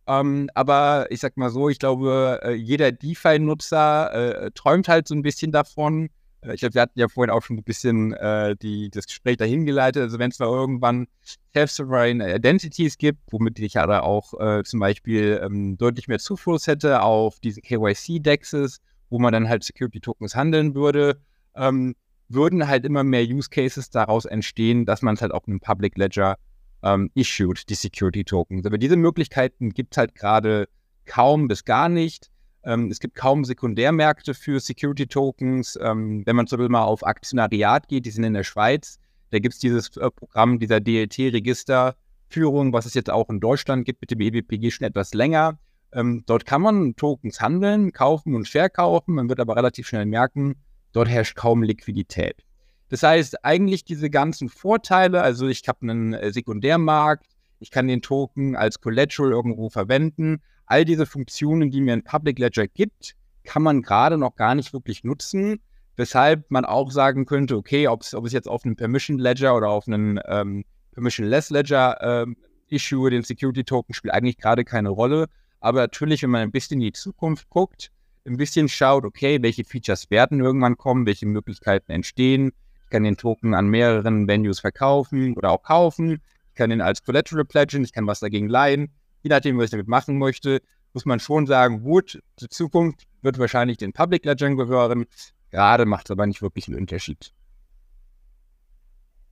Ähm, 0.06 0.50
aber 0.54 1.06
ich 1.10 1.20
sag 1.20 1.36
mal 1.36 1.50
so, 1.50 1.68
ich 1.68 1.78
glaube, 1.78 2.40
äh, 2.42 2.52
jeder 2.52 2.92
DeFi-Nutzer 2.92 4.44
äh, 4.44 4.50
träumt 4.50 4.88
halt 4.88 5.08
so 5.08 5.14
ein 5.14 5.22
bisschen 5.22 5.52
davon, 5.52 6.10
ich 6.50 6.60
glaube, 6.60 6.74
wir 6.74 6.82
hatten 6.82 6.98
ja 6.98 7.08
vorhin 7.08 7.30
auch 7.30 7.42
schon 7.42 7.56
ein 7.58 7.62
bisschen 7.62 8.12
äh, 8.14 8.56
die, 8.56 8.90
das 8.90 9.06
Gespräch 9.06 9.36
dahin 9.36 9.64
geleitet. 9.64 10.02
Also 10.02 10.18
wenn 10.18 10.30
es 10.30 10.38
mal 10.40 10.46
irgendwann 10.46 11.06
Self-Sovereign 11.54 12.20
Identities 12.20 12.98
gibt, 12.98 13.20
womit 13.30 13.58
ich 13.60 13.74
ja 13.74 14.02
auch 14.02 14.34
äh, 14.40 14.64
zum 14.64 14.80
Beispiel 14.80 15.40
ähm, 15.42 15.76
deutlich 15.78 16.08
mehr 16.08 16.18
Zufluss 16.18 16.66
hätte 16.66 17.02
auf 17.02 17.38
diese 17.38 17.60
KYC-Dexes, 17.60 18.80
wo 19.10 19.20
man 19.20 19.32
dann 19.32 19.48
halt 19.48 19.62
Security-Tokens 19.62 20.34
handeln 20.34 20.74
würde, 20.74 21.20
ähm, 21.54 21.94
würden 22.28 22.66
halt 22.66 22.84
immer 22.84 23.04
mehr 23.04 23.24
Use 23.24 23.50
Cases 23.50 23.90
daraus 23.90 24.24
entstehen, 24.24 24.84
dass 24.84 25.02
man 25.02 25.14
es 25.14 25.22
halt 25.22 25.32
auf 25.32 25.46
einem 25.46 25.60
Public 25.60 25.96
Ledger 25.96 26.36
ähm, 26.82 27.10
issued, 27.14 27.68
die 27.68 27.74
Security-Tokens. 27.74 28.66
Aber 28.66 28.78
diese 28.78 28.96
Möglichkeiten 28.96 29.70
gibt 29.70 29.94
es 29.94 29.98
halt 29.98 30.16
gerade 30.16 30.68
kaum 31.04 31.46
bis 31.46 31.64
gar 31.64 31.88
nicht. 31.88 32.31
Ähm, 32.64 32.90
es 32.90 33.00
gibt 33.00 33.14
kaum 33.14 33.44
Sekundärmärkte 33.44 34.34
für 34.34 34.60
Security 34.60 35.06
Tokens. 35.06 35.78
Ähm, 35.80 36.22
wenn 36.26 36.36
man 36.36 36.46
zum 36.46 36.58
Beispiel 36.58 36.70
mal 36.70 36.84
auf 36.84 37.04
Aktionariat 37.04 37.88
geht, 37.88 38.06
die 38.06 38.10
sind 38.10 38.24
in 38.24 38.34
der 38.34 38.44
Schweiz, 38.44 38.98
da 39.30 39.38
gibt 39.38 39.54
es 39.54 39.60
dieses 39.60 39.96
äh, 39.96 40.10
Programm 40.10 40.58
dieser 40.58 40.80
DLT-Registerführung, 40.80 42.72
was 42.72 42.86
es 42.86 42.94
jetzt 42.94 43.10
auch 43.10 43.28
in 43.30 43.40
Deutschland 43.40 43.84
gibt 43.84 44.00
mit 44.00 44.10
dem 44.10 44.20
EBPG 44.20 44.70
schon 44.70 44.86
etwas 44.86 45.14
länger. 45.14 45.58
Ähm, 45.92 46.22
dort 46.26 46.46
kann 46.46 46.62
man 46.62 46.96
Tokens 46.96 47.40
handeln, 47.40 47.92
kaufen 47.92 48.34
und 48.34 48.48
verkaufen. 48.48 49.14
Man 49.14 49.28
wird 49.28 49.40
aber 49.40 49.56
relativ 49.56 49.88
schnell 49.88 50.06
merken, 50.06 50.56
dort 50.92 51.08
herrscht 51.08 51.36
kaum 51.36 51.62
Liquidität. 51.62 52.44
Das 52.90 53.02
heißt, 53.02 53.44
eigentlich 53.44 53.84
diese 53.84 54.10
ganzen 54.10 54.50
Vorteile, 54.50 55.22
also 55.22 55.48
ich 55.48 55.66
habe 55.66 55.78
einen 55.82 56.12
äh, 56.12 56.30
Sekundärmarkt, 56.30 57.26
ich 57.58 57.70
kann 57.70 57.88
den 57.88 58.02
Token 58.02 58.54
als 58.54 58.80
Collateral 58.80 59.30
irgendwo 59.30 59.70
verwenden, 59.70 60.42
all 60.72 60.86
diese 60.86 61.04
Funktionen, 61.04 61.70
die 61.70 61.82
mir 61.82 61.92
ein 61.92 62.02
Public 62.02 62.38
Ledger 62.38 62.66
gibt, 62.66 63.14
kann 63.44 63.62
man 63.62 63.82
gerade 63.82 64.16
noch 64.16 64.36
gar 64.36 64.54
nicht 64.54 64.72
wirklich 64.72 65.04
nutzen, 65.04 65.60
weshalb 65.96 66.50
man 66.50 66.64
auch 66.64 66.90
sagen 66.90 67.26
könnte, 67.26 67.56
okay, 67.56 67.88
ob 67.88 68.00
es 68.00 68.32
jetzt 68.32 68.48
auf 68.48 68.64
einem 68.64 68.74
Permission 68.74 69.18
Ledger 69.18 69.54
oder 69.54 69.68
auf 69.68 69.86
einem 69.86 70.18
ähm, 70.24 70.64
Permissionless 70.92 71.50
Ledger 71.50 71.98
ähm, 72.00 72.36
Issue, 72.68 73.10
den 73.10 73.22
Security 73.22 73.64
Token, 73.64 73.92
spielt 73.92 74.14
eigentlich 74.14 74.38
gerade 74.38 74.64
keine 74.64 74.88
Rolle. 74.88 75.26
Aber 75.60 75.80
natürlich, 75.80 76.22
wenn 76.22 76.30
man 76.30 76.40
ein 76.40 76.52
bisschen 76.52 76.80
in 76.80 76.86
die 76.86 76.92
Zukunft 76.92 77.50
guckt, 77.50 77.90
ein 78.26 78.38
bisschen 78.38 78.70
schaut, 78.70 79.04
okay, 79.04 79.42
welche 79.42 79.64
Features 79.64 80.10
werden 80.10 80.40
irgendwann 80.40 80.78
kommen, 80.78 81.04
welche 81.04 81.26
Möglichkeiten 81.26 81.92
entstehen. 81.92 82.52
Ich 82.84 82.90
kann 82.90 83.04
den 83.04 83.18
Token 83.18 83.52
an 83.52 83.68
mehreren 83.68 84.26
Venues 84.26 84.60
verkaufen 84.60 85.36
oder 85.36 85.50
auch 85.50 85.64
kaufen. 85.64 86.22
Ich 86.48 86.54
kann 86.54 86.70
ihn 86.70 86.80
als 86.80 87.04
Collateral 87.04 87.44
pledgen, 87.44 87.84
ich 87.84 87.92
kann 87.92 88.06
was 88.06 88.20
dagegen 88.20 88.48
leihen. 88.48 88.90
Je 89.22 89.28
nachdem, 89.28 89.58
was 89.58 89.66
ich 89.66 89.70
damit 89.70 89.88
machen 89.88 90.18
möchte, 90.18 90.60
muss 90.92 91.04
man 91.04 91.20
schon 91.20 91.46
sagen, 91.46 91.82
gut, 91.82 92.20
die 92.40 92.48
Zukunft 92.48 93.06
wird 93.22 93.38
wahrscheinlich 93.38 93.78
den 93.78 93.92
Public 93.92 94.24
Ledgern 94.24 94.56
gehören. 94.56 95.06
Gerade 95.50 95.86
macht 95.86 96.06
es 96.06 96.10
aber 96.10 96.26
nicht 96.26 96.42
wirklich 96.42 96.68
einen 96.68 96.78
Unterschied. 96.78 97.32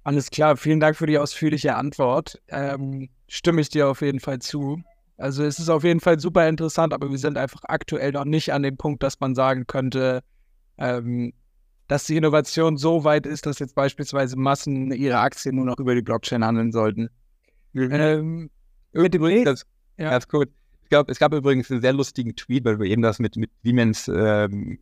Alles 0.02 0.30
klar, 0.30 0.56
vielen 0.56 0.80
Dank 0.80 0.96
für 0.96 1.06
die 1.06 1.18
ausführliche 1.18 1.76
Antwort. 1.76 2.40
Ähm, 2.48 3.10
stimme 3.28 3.60
ich 3.60 3.68
dir 3.68 3.88
auf 3.88 4.00
jeden 4.00 4.20
Fall 4.20 4.38
zu. 4.38 4.82
Also 5.18 5.44
es 5.44 5.58
ist 5.58 5.68
auf 5.68 5.84
jeden 5.84 6.00
Fall 6.00 6.18
super 6.18 6.48
interessant, 6.48 6.94
aber 6.94 7.10
wir 7.10 7.18
sind 7.18 7.36
einfach 7.36 7.60
aktuell 7.64 8.12
noch 8.12 8.24
nicht 8.24 8.52
an 8.52 8.62
dem 8.62 8.78
Punkt, 8.78 9.02
dass 9.02 9.20
man 9.20 9.34
sagen 9.34 9.66
könnte, 9.66 10.22
ähm, 10.78 11.34
dass 11.88 12.04
die 12.04 12.16
Innovation 12.16 12.78
so 12.78 13.04
weit 13.04 13.26
ist, 13.26 13.44
dass 13.44 13.58
jetzt 13.58 13.74
beispielsweise 13.74 14.38
Massen 14.38 14.92
ihre 14.92 15.18
Aktien 15.18 15.56
nur 15.56 15.66
noch 15.66 15.78
über 15.78 15.94
die 15.94 16.02
Blockchain 16.02 16.44
handeln 16.44 16.72
sollten. 16.72 17.10
Mhm. 17.72 17.92
Ähm, 17.92 18.50
mit 18.92 19.12
dem 19.12 19.44
das, 19.44 19.66
ja. 20.00 20.10
Ganz 20.10 20.26
gut. 20.26 20.48
Ich 20.82 20.88
glaube, 20.88 21.12
es 21.12 21.18
gab 21.18 21.32
übrigens 21.34 21.70
einen 21.70 21.82
sehr 21.82 21.92
lustigen 21.92 22.34
Tweet, 22.34 22.64
weil 22.64 22.78
du 22.78 22.84
eben 22.84 23.02
das 23.02 23.18
mit, 23.18 23.36
mit 23.36 23.50
Siemens 23.62 24.08
ähm, 24.08 24.78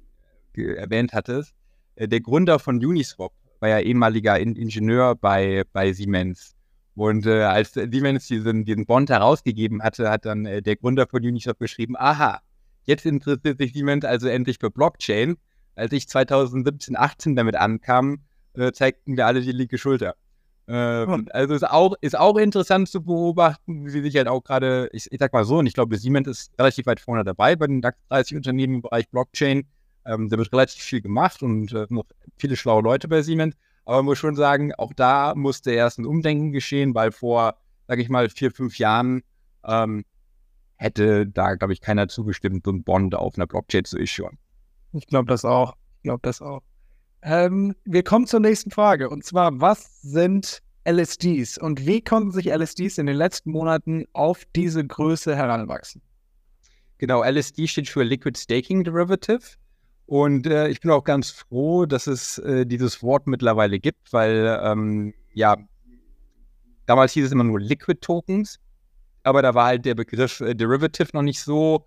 erwähnt 0.55 1.13
hattest. 1.13 1.53
Äh, 1.97 2.09
der 2.09 2.21
Gründer 2.21 2.59
von 2.59 2.77
Uniswap 2.77 3.33
war 3.61 3.69
ja 3.69 3.81
ehemaliger 3.81 4.39
In 4.39 4.55
Ingenieur 4.55 5.17
bei, 5.17 5.65
bei 5.73 5.93
Siemens. 5.93 6.55
Und 6.95 7.27
äh, 7.27 7.43
als 7.43 7.75
Siemens 7.75 8.27
diesen, 8.29 8.65
diesen 8.65 8.87
Bond 8.87 9.11
herausgegeben 9.11 9.83
hatte, 9.83 10.09
hat 10.09 10.25
dann 10.25 10.47
äh, 10.47 10.63
der 10.63 10.77
Gründer 10.77 11.07
von 11.07 11.23
Uniswap 11.23 11.59
geschrieben, 11.59 11.97
aha, 11.97 12.41
jetzt 12.85 13.05
interessiert 13.05 13.59
sich 13.59 13.73
Siemens 13.73 14.05
also 14.05 14.29
endlich 14.29 14.59
für 14.61 14.71
Blockchain. 14.71 15.37
Als 15.75 15.93
ich 15.93 16.09
2017, 16.09 16.97
18 16.97 17.37
damit 17.37 17.57
ankam, 17.57 18.21
äh, 18.55 18.73
zeigten 18.73 19.17
wir 19.17 19.27
alle 19.27 19.41
die 19.41 19.53
linke 19.53 19.79
Schulter. 19.79 20.15
Ähm, 20.71 21.29
also 21.33 21.55
ist 21.55 21.69
auch, 21.69 21.95
ist 22.03 22.19
auch 22.19 22.37
interessant 22.37 22.89
zu 22.89 23.03
beobachten, 23.03 23.87
wie 23.87 24.03
sich 24.03 24.17
halt 24.17 24.29
auch 24.29 24.45
gerade, 24.45 24.91
ich, 24.93 25.11
ich 25.11 25.19
sag 25.19 25.33
mal 25.33 25.45
so, 25.45 25.59
und 25.59 25.67
ich 25.67 25.73
glaube, 25.73 25.97
Siemens 25.97 26.29
ist 26.29 26.53
relativ 26.59 26.85
weit 26.87 27.01
vorne 27.01 27.25
dabei 27.25 27.57
bei 27.57 27.67
den 27.67 27.81
DAX 27.81 27.99
30 28.11 28.37
Unternehmen 28.37 28.75
im 28.77 28.83
Bereich 28.83 29.09
Blockchain. 29.09 29.67
Ähm, 30.05 30.29
da 30.29 30.37
wird 30.37 30.53
relativ 30.53 30.83
viel 30.83 31.01
gemacht 31.01 31.43
und 31.43 31.73
äh, 31.73 31.87
noch 31.89 32.05
viele 32.37 32.57
schlaue 32.57 32.83
Leute 32.83 33.09
bei 33.09 33.23
Siemens. 33.23 33.57
Aber 33.87 33.97
man 33.97 34.07
muss 34.07 34.19
schon 34.19 34.37
sagen, 34.37 34.75
auch 34.75 34.93
da 34.93 35.35
musste 35.35 35.71
erst 35.71 35.99
ein 35.99 36.05
Umdenken 36.05 36.53
geschehen, 36.53 36.95
weil 36.95 37.13
vor, 37.13 37.57
sage 37.87 38.03
ich 38.03 38.11
mal, 38.11 38.29
vier, 38.29 38.51
fünf 38.51 38.79
Jahren 38.79 39.23
ähm, 39.65 40.05
hätte 40.77 41.27
da, 41.27 41.55
glaube 41.55 41.73
ich, 41.73 41.81
keiner 41.81 42.09
zugestimmt, 42.09 42.67
so 42.67 42.73
ein 42.73 42.85
Bond 42.85 43.15
auf 43.15 43.37
einer 43.37 43.47
Blockchain 43.47 43.87
zu 43.87 43.99
issuen. 43.99 44.39
Ich 44.93 45.07
glaube 45.07 45.29
das 45.29 45.47
auch. 45.47 45.75
Ich 45.97 46.03
glaube 46.03 46.21
das 46.23 46.43
auch. 46.43 46.63
Ähm, 47.23 47.75
wir 47.85 48.03
kommen 48.03 48.27
zur 48.27 48.41
nächsten 48.41 48.71
Frage. 48.71 49.11
Und 49.11 49.25
zwar, 49.25 49.61
was 49.61 50.03
sind 50.03 50.63
LSDs 50.89 51.59
und 51.59 51.87
wie 51.87 52.01
konnten 52.01 52.31
sich 52.31 52.47
LSDs 52.47 52.99
in 52.99 53.07
den 53.07 53.17
letzten 53.17 53.51
Monaten 53.51 54.05
auf 54.13 54.45
diese 54.57 54.87
Größe 54.87 55.37
heranwachsen? 55.37 56.01
Genau, 56.99 57.23
LSD 57.23 57.69
steht 57.69 57.89
für 57.89 58.03
Liquid 58.03 58.39
Staking 58.39 58.85
Derivative. 58.85 59.57
Und 60.07 60.47
äh, 60.47 60.69
ich 60.69 60.81
bin 60.81 60.91
auch 60.91 61.05
ganz 61.05 61.31
froh, 61.31 61.85
dass 61.85 62.07
es 62.07 62.39
äh, 62.39 62.65
dieses 62.65 63.03
Wort 63.03 63.27
mittlerweile 63.27 63.79
gibt, 63.79 64.13
weil 64.13 64.59
ähm, 64.63 65.13
ja, 65.35 65.57
damals 66.87 67.13
hieß 67.13 67.27
es 67.27 67.33
immer 67.33 67.45
nur 67.45 67.61
Liquid 67.61 68.01
Tokens, 68.01 68.59
aber 69.23 69.43
da 69.43 69.55
war 69.55 69.67
halt 69.67 69.85
der 69.85 69.95
Begriff 69.95 70.41
äh, 70.41 70.55
Derivative 70.55 71.11
noch 71.13 71.23
nicht 71.23 71.43
so 71.43 71.87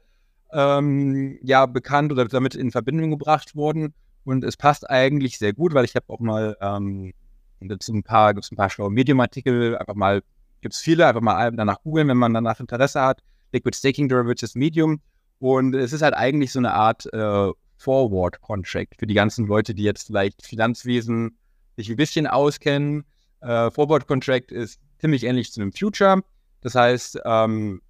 ähm, 0.53 1.39
ja, 1.41 1.65
bekannt 1.65 2.11
oder 2.11 2.25
damit 2.25 2.53
in 2.53 2.71
Verbindung 2.71 3.09
gebracht 3.09 3.55
worden. 3.55 3.95
Und 4.23 4.43
es 4.43 4.57
passt 4.57 4.89
eigentlich 4.89 5.37
sehr 5.37 5.53
gut, 5.53 5.73
weil 5.73 5.85
ich 5.85 5.95
habe 5.95 6.05
auch 6.09 6.19
mal 6.19 6.55
ähm, 6.61 7.13
dazu 7.59 7.93
ein 7.93 8.03
paar, 8.03 8.33
gibt's 8.33 8.51
ein 8.51 8.55
paar 8.55 8.69
schlaue 8.69 8.91
Medium-Artikel, 8.91 9.77
einfach 9.77 9.95
mal, 9.95 10.21
gibt 10.61 10.73
es 10.75 10.81
viele, 10.81 11.07
einfach 11.07 11.21
mal 11.21 11.51
danach 11.51 11.81
googeln, 11.83 12.07
wenn 12.07 12.17
man 12.17 12.33
danach 12.33 12.59
Interesse 12.59 13.01
hat. 13.01 13.21
Liquid 13.51 13.75
Staking 13.75 14.09
Derivatives 14.09 14.55
Medium. 14.55 15.01
Und 15.39 15.73
es 15.75 15.91
ist 15.91 16.01
halt 16.01 16.13
eigentlich 16.13 16.51
so 16.51 16.59
eine 16.59 16.73
Art 16.73 17.11
äh, 17.13 17.51
Forward 17.77 18.39
Contract 18.41 18.95
für 18.99 19.07
die 19.07 19.15
ganzen 19.15 19.47
Leute, 19.47 19.73
die 19.73 19.83
jetzt 19.83 20.07
vielleicht 20.07 20.45
Finanzwesen 20.45 21.37
sich 21.77 21.89
ein 21.89 21.95
bisschen 21.95 22.27
auskennen. 22.27 23.05
Äh, 23.41 23.71
Forward 23.71 24.07
Contract 24.07 24.51
ist 24.51 24.79
ziemlich 24.99 25.23
ähnlich 25.23 25.51
zu 25.51 25.61
einem 25.61 25.71
Future. 25.71 26.21
Das 26.61 26.75
heißt, 26.75 27.19
ähm, 27.25 27.81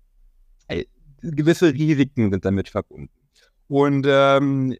gewisse 1.21 1.73
Risiken 1.73 2.31
sind 2.31 2.45
damit 2.45 2.69
verbunden. 2.69 3.09
Und 3.67 4.05
ähm, 4.09 4.75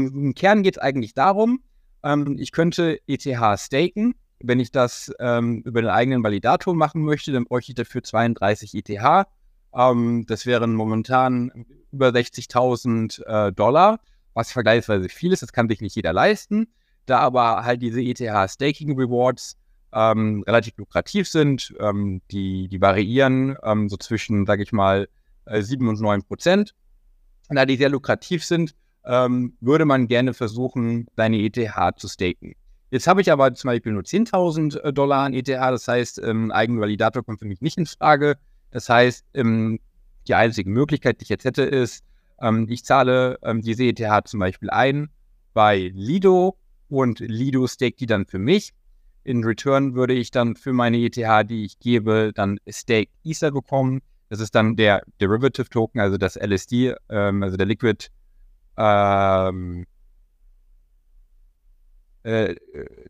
im 0.00 0.34
Kern 0.34 0.62
geht 0.62 0.76
es 0.76 0.82
eigentlich 0.82 1.14
darum, 1.14 1.62
ähm, 2.02 2.36
ich 2.38 2.52
könnte 2.52 2.98
ETH 3.06 3.28
staken. 3.58 4.14
Wenn 4.44 4.58
ich 4.58 4.72
das 4.72 5.12
ähm, 5.20 5.62
über 5.64 5.82
den 5.82 5.90
eigenen 5.90 6.24
Validator 6.24 6.74
machen 6.74 7.02
möchte, 7.02 7.30
dann 7.30 7.44
bräuchte 7.44 7.72
ich 7.72 7.76
dafür 7.76 8.02
32 8.02 8.74
ETH. 8.74 9.26
Ähm, 9.74 10.24
das 10.26 10.46
wären 10.46 10.74
momentan 10.74 11.66
über 11.92 12.08
60.000 12.08 13.24
äh, 13.24 13.52
Dollar 13.52 14.00
was 14.34 14.52
vergleichsweise 14.52 15.08
viel 15.08 15.32
ist. 15.32 15.42
Das 15.42 15.52
kann 15.52 15.68
sich 15.68 15.80
nicht 15.80 15.96
jeder 15.96 16.12
leisten. 16.12 16.68
Da 17.06 17.18
aber 17.18 17.64
halt 17.64 17.82
diese 17.82 18.00
ETH 18.00 18.50
Staking 18.50 18.96
Rewards 18.96 19.56
ähm, 19.92 20.42
relativ 20.46 20.76
lukrativ 20.78 21.28
sind, 21.28 21.74
ähm, 21.80 22.22
die, 22.30 22.68
die 22.68 22.80
variieren 22.80 23.56
ähm, 23.62 23.88
so 23.88 23.96
zwischen, 23.96 24.46
sage 24.46 24.62
ich 24.62 24.72
mal, 24.72 25.08
äh, 25.44 25.62
7 25.62 25.86
und 25.88 26.00
9 26.00 26.22
Prozent. 26.22 26.74
Da 27.48 27.66
die 27.66 27.76
sehr 27.76 27.90
lukrativ 27.90 28.44
sind, 28.44 28.74
ähm, 29.04 29.56
würde 29.60 29.84
man 29.84 30.08
gerne 30.08 30.34
versuchen, 30.34 31.06
seine 31.16 31.38
ETH 31.38 31.58
zu 31.96 32.08
staken. 32.08 32.54
Jetzt 32.90 33.06
habe 33.06 33.22
ich 33.22 33.32
aber 33.32 33.54
zum 33.54 33.68
Beispiel 33.68 33.92
nur 33.92 34.02
10.000 34.02 34.78
äh, 34.80 34.92
Dollar 34.92 35.24
an 35.24 35.32
ETH, 35.32 35.48
das 35.48 35.88
heißt, 35.88 36.20
ähm, 36.22 36.50
Eigenvalidator 36.50 37.24
kommt 37.24 37.40
für 37.40 37.46
mich 37.46 37.62
nicht 37.62 37.78
in 37.78 37.86
Frage. 37.86 38.36
Das 38.70 38.88
heißt, 38.88 39.24
ähm, 39.34 39.80
die 40.28 40.34
einzige 40.34 40.68
Möglichkeit, 40.68 41.20
die 41.20 41.24
ich 41.24 41.28
jetzt 41.30 41.44
hätte, 41.44 41.62
ist, 41.62 42.04
ähm, 42.40 42.66
ich 42.68 42.84
zahle 42.84 43.38
ähm, 43.42 43.62
diese 43.62 43.84
ETH 43.84 44.28
zum 44.28 44.40
Beispiel 44.40 44.70
ein 44.70 45.08
bei 45.54 45.90
Lido 45.94 46.56
und 46.88 47.20
Lido 47.20 47.66
staked 47.66 48.00
die 48.00 48.06
dann 48.06 48.26
für 48.26 48.38
mich. 48.38 48.72
In 49.24 49.44
Return 49.44 49.94
würde 49.94 50.14
ich 50.14 50.30
dann 50.30 50.56
für 50.56 50.72
meine 50.72 50.98
ETH, 50.98 51.16
die 51.48 51.64
ich 51.64 51.78
gebe, 51.78 52.32
dann 52.34 52.58
Stake 52.68 53.10
Ether 53.24 53.52
bekommen. 53.52 54.00
Das 54.28 54.40
ist 54.40 54.54
dann 54.54 54.76
der 54.76 55.02
Derivative 55.20 55.68
Token, 55.68 56.00
also 56.00 56.18
das 56.18 56.36
LSD, 56.36 56.94
ähm, 57.08 57.42
also 57.42 57.56
der 57.56 57.66
Liquid 57.66 58.08
ähm, 58.76 59.86
äh, 62.22 62.54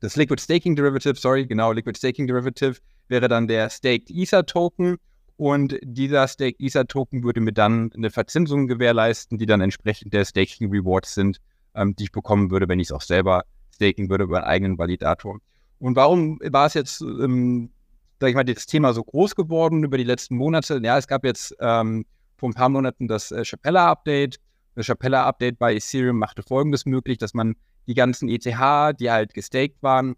das 0.01 0.17
Liquid 0.17 0.41
Staking 0.41 0.77
Derivative, 0.77 1.17
sorry, 1.17 1.47
genau, 1.47 1.73
Liquid 1.73 1.97
Staking 1.97 2.27
Derivative 2.27 2.77
wäre 3.09 3.29
dann 3.29 3.47
der 3.47 3.71
Staked 3.71 4.11
Ether 4.11 4.47
Token 4.47 4.97
und 5.37 5.79
dieser 5.83 6.29
Stake 6.29 6.57
Ether 6.59 6.87
Token 6.87 7.23
würde 7.23 7.41
mir 7.41 7.53
dann 7.53 7.91
eine 7.95 8.11
Verzinsung 8.11 8.69
gewährleisten, 8.69 9.39
die 9.39 9.47
dann 9.47 9.61
entsprechend 9.61 10.13
der 10.13 10.25
Staking 10.25 10.71
Rewards 10.71 11.15
sind, 11.15 11.39
ähm, 11.75 11.95
die 11.97 12.05
ich 12.05 12.13
bekommen 12.13 12.51
würde, 12.51 12.69
wenn 12.69 12.81
ich 12.81 12.89
es 12.89 12.93
auch 12.93 13.03
selber 13.03 13.45
staken 13.75 14.09
würde 14.09 14.25
über 14.25 14.39
einen 14.39 14.47
eigenen 14.47 14.79
Validator. 14.79 15.39
Und 15.79 15.97
warum 15.97 16.39
war 16.51 16.67
es 16.67 16.75
jetzt, 16.75 17.01
ähm, 17.01 17.71
sag 18.21 18.29
ich 18.29 18.35
mal, 18.37 18.45
das 18.45 18.67
Thema 18.67 18.93
so 18.93 19.03
groß 19.03 19.35
geworden 19.35 19.83
über 19.83 19.99
die 19.99 20.05
letzten 20.05 20.37
Monate? 20.37 20.81
Ja, 20.83 20.97
es 20.97 21.09
gab 21.09 21.25
jetzt 21.25 21.57
ähm, 21.59 22.05
vor 22.37 22.51
ein 22.51 22.55
paar 22.55 22.69
Monaten 22.69 23.09
das 23.09 23.33
äh, 23.33 23.43
Chapella 23.45 23.91
Update. 23.91 24.39
Das 24.75 24.87
Chapella 24.87 25.27
Update 25.27 25.59
bei 25.59 25.75
Ethereum 25.75 26.19
machte 26.19 26.43
folgendes 26.43 26.87
möglich, 26.87 27.19
dass 27.19 27.35
man 27.35 27.57
die 27.87 27.95
ganzen 27.95 28.29
ETH, 28.29 28.45
die 28.45 29.11
halt 29.11 29.35
gestaked 29.35 29.83
waren, 29.83 30.15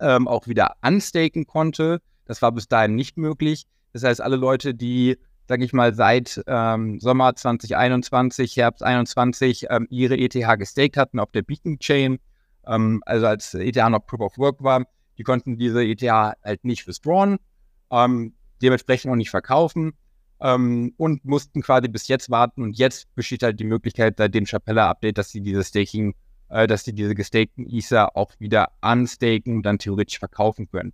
ähm, 0.00 0.28
auch 0.28 0.46
wieder 0.46 0.76
unstaken 0.82 1.46
konnte. 1.46 2.00
Das 2.24 2.40
war 2.40 2.52
bis 2.52 2.68
dahin 2.68 2.94
nicht 2.94 3.16
möglich. 3.16 3.66
Das 3.92 4.04
heißt, 4.04 4.20
alle 4.20 4.36
Leute, 4.36 4.74
die, 4.74 5.18
sage 5.48 5.64
ich 5.64 5.72
mal, 5.72 5.94
seit 5.94 6.42
ähm, 6.46 7.00
Sommer 7.00 7.34
2021, 7.34 8.56
Herbst 8.56 8.80
2021 8.80 9.66
ähm, 9.70 9.86
ihre 9.90 10.16
ETH 10.16 10.34
gestaked 10.58 10.96
hatten 10.96 11.18
auf 11.18 11.30
der 11.32 11.42
Beacon 11.42 11.78
Chain, 11.78 12.18
ähm, 12.66 13.02
also 13.06 13.26
als 13.26 13.54
ETH 13.54 13.76
noch 13.76 14.06
Proof 14.06 14.20
of 14.20 14.38
Work 14.38 14.62
war, 14.62 14.84
die 15.16 15.24
konnten 15.24 15.56
diese 15.56 15.84
ETH 15.84 16.02
halt 16.02 16.64
nicht 16.64 16.86
withdrawn, 16.86 17.38
ähm, 17.90 18.34
dementsprechend 18.62 19.10
auch 19.10 19.16
nicht 19.16 19.30
verkaufen. 19.30 19.94
Ähm, 20.40 20.94
und 20.96 21.24
mussten 21.24 21.62
quasi 21.62 21.88
bis 21.88 22.08
jetzt 22.08 22.30
warten. 22.30 22.62
Und 22.62 22.78
jetzt 22.78 23.12
besteht 23.14 23.42
halt 23.42 23.60
die 23.60 23.64
Möglichkeit 23.64 24.16
seit 24.18 24.34
dem 24.34 24.44
Chapella-Update, 24.44 25.18
dass 25.18 25.30
sie 25.30 25.40
diese 25.40 25.64
Staking, 25.64 26.14
äh, 26.48 26.66
dass 26.66 26.84
sie 26.84 26.92
diese 26.92 27.14
gestakten 27.14 27.66
Ether 27.68 28.16
auch 28.16 28.32
wieder 28.38 28.72
unstaken 28.80 29.56
und 29.56 29.62
dann 29.64 29.78
theoretisch 29.78 30.18
verkaufen 30.18 30.68
können. 30.70 30.92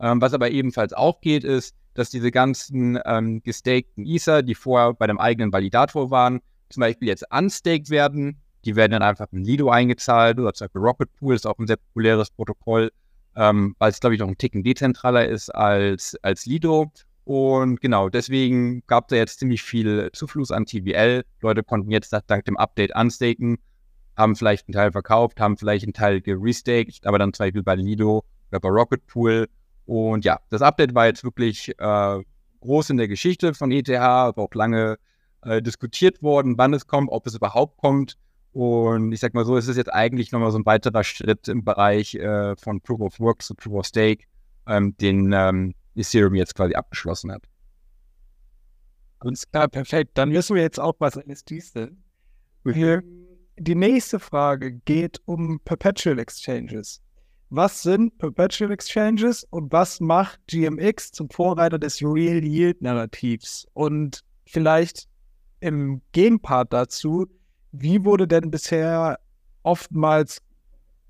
Ähm, 0.00 0.20
was 0.20 0.32
aber 0.32 0.50
ebenfalls 0.50 0.92
auch 0.92 1.20
geht, 1.20 1.44
ist, 1.44 1.74
dass 1.94 2.10
diese 2.10 2.30
ganzen 2.30 2.98
ähm, 3.04 3.42
gestakten 3.42 4.06
Ether, 4.06 4.42
die 4.42 4.54
vorher 4.54 4.94
bei 4.94 5.06
dem 5.06 5.18
eigenen 5.18 5.52
Validator 5.52 6.10
waren, 6.10 6.40
zum 6.70 6.80
Beispiel 6.80 7.08
jetzt 7.08 7.24
unstaked 7.30 7.90
werden. 7.90 8.40
Die 8.64 8.76
werden 8.76 8.92
dann 8.92 9.02
einfach 9.02 9.26
in 9.32 9.44
Lido 9.44 9.70
eingezahlt 9.70 10.38
oder 10.38 10.52
zum 10.52 10.66
Beispiel 10.66 10.82
Rocket 10.82 11.12
Pool 11.16 11.34
ist 11.34 11.46
auch 11.46 11.58
ein 11.58 11.66
sehr 11.66 11.76
populäres 11.76 12.30
Protokoll, 12.30 12.92
ähm, 13.34 13.74
weil 13.78 13.90
es, 13.90 14.00
glaube 14.00 14.14
ich, 14.14 14.20
noch 14.20 14.28
ein 14.28 14.38
Ticken 14.38 14.62
dezentraler 14.62 15.26
ist 15.26 15.50
als, 15.50 16.16
als 16.22 16.46
Lido. 16.46 16.92
Und 17.30 17.80
genau, 17.80 18.08
deswegen 18.08 18.82
gab 18.88 19.04
es 19.04 19.10
da 19.10 19.16
jetzt 19.16 19.38
ziemlich 19.38 19.62
viel 19.62 20.10
Zufluss 20.12 20.50
an 20.50 20.66
TVL. 20.66 21.22
Leute 21.42 21.62
konnten 21.62 21.92
jetzt 21.92 22.12
dank 22.26 22.44
dem 22.44 22.56
Update 22.56 22.92
unstaken, 22.92 23.58
haben 24.16 24.34
vielleicht 24.34 24.66
einen 24.66 24.72
Teil 24.72 24.90
verkauft, 24.90 25.38
haben 25.38 25.56
vielleicht 25.56 25.84
einen 25.84 25.92
Teil 25.92 26.20
gerestaked, 26.22 27.06
aber 27.06 27.20
dann 27.20 27.32
zum 27.32 27.44
Beispiel 27.44 27.62
bei 27.62 27.76
Lido 27.76 28.24
oder 28.50 28.58
bei 28.58 28.68
Rocket 28.68 29.06
Pool. 29.06 29.46
Und 29.86 30.24
ja, 30.24 30.40
das 30.48 30.60
Update 30.60 30.92
war 30.96 31.06
jetzt 31.06 31.22
wirklich 31.22 31.68
äh, 31.78 32.20
groß 32.62 32.90
in 32.90 32.96
der 32.96 33.06
Geschichte 33.06 33.54
von 33.54 33.70
ETH, 33.70 33.88
war 33.88 34.36
auch 34.36 34.52
lange 34.54 34.98
äh, 35.42 35.62
diskutiert 35.62 36.24
worden, 36.24 36.58
wann 36.58 36.74
es 36.74 36.88
kommt, 36.88 37.10
ob 37.12 37.28
es 37.28 37.36
überhaupt 37.36 37.76
kommt. 37.76 38.16
Und 38.50 39.12
ich 39.12 39.20
sag 39.20 39.34
mal 39.34 39.44
so, 39.44 39.56
es 39.56 39.68
ist 39.68 39.76
jetzt 39.76 39.94
eigentlich 39.94 40.32
nochmal 40.32 40.50
so 40.50 40.58
ein 40.58 40.66
weiterer 40.66 41.04
Schritt 41.04 41.46
im 41.46 41.62
Bereich 41.62 42.16
äh, 42.16 42.56
von 42.56 42.80
Proof 42.80 43.00
of 43.00 43.20
Work 43.20 43.42
zu 43.42 43.54
Proof 43.54 43.74
of 43.74 43.86
Stake, 43.86 44.24
ähm, 44.66 44.96
den 44.96 45.32
ähm, 45.32 45.74
Ethereum 45.94 46.34
jetzt 46.34 46.54
quasi 46.54 46.74
abgeschlossen 46.74 47.32
hat. 47.32 47.42
Alles 49.20 49.50
klar, 49.50 49.68
perfekt. 49.68 50.12
Dann 50.14 50.32
wissen 50.32 50.56
wir 50.56 50.62
jetzt 50.62 50.80
auch, 50.80 50.94
was 50.98 51.16
NFTs 51.16 51.72
sind. 51.72 51.96
Die 52.64 53.74
nächste 53.74 54.18
Frage 54.18 54.72
geht 54.72 55.20
um 55.26 55.60
Perpetual 55.60 56.18
Exchanges. 56.18 57.02
Was 57.50 57.82
sind 57.82 58.16
Perpetual 58.18 58.70
Exchanges 58.70 59.44
und 59.50 59.72
was 59.72 60.00
macht 60.00 60.40
GMX 60.46 61.12
zum 61.12 61.28
Vorreiter 61.28 61.78
des 61.78 62.00
Real 62.00 62.42
Yield 62.42 62.80
Narrativs? 62.80 63.66
Und 63.74 64.22
vielleicht 64.46 65.08
im 65.58 66.00
Gegenpart 66.12 66.72
dazu, 66.72 67.26
wie 67.72 68.04
wurde 68.04 68.26
denn 68.26 68.50
bisher 68.50 69.18
oftmals, 69.62 70.40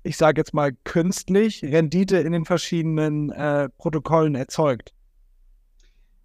ich 0.03 0.17
sage 0.17 0.39
jetzt 0.39 0.53
mal 0.53 0.71
künstlich, 0.83 1.63
Rendite 1.63 2.17
in 2.17 2.31
den 2.31 2.45
verschiedenen 2.45 3.31
äh, 3.31 3.69
Protokollen 3.77 4.35
erzeugt? 4.35 4.93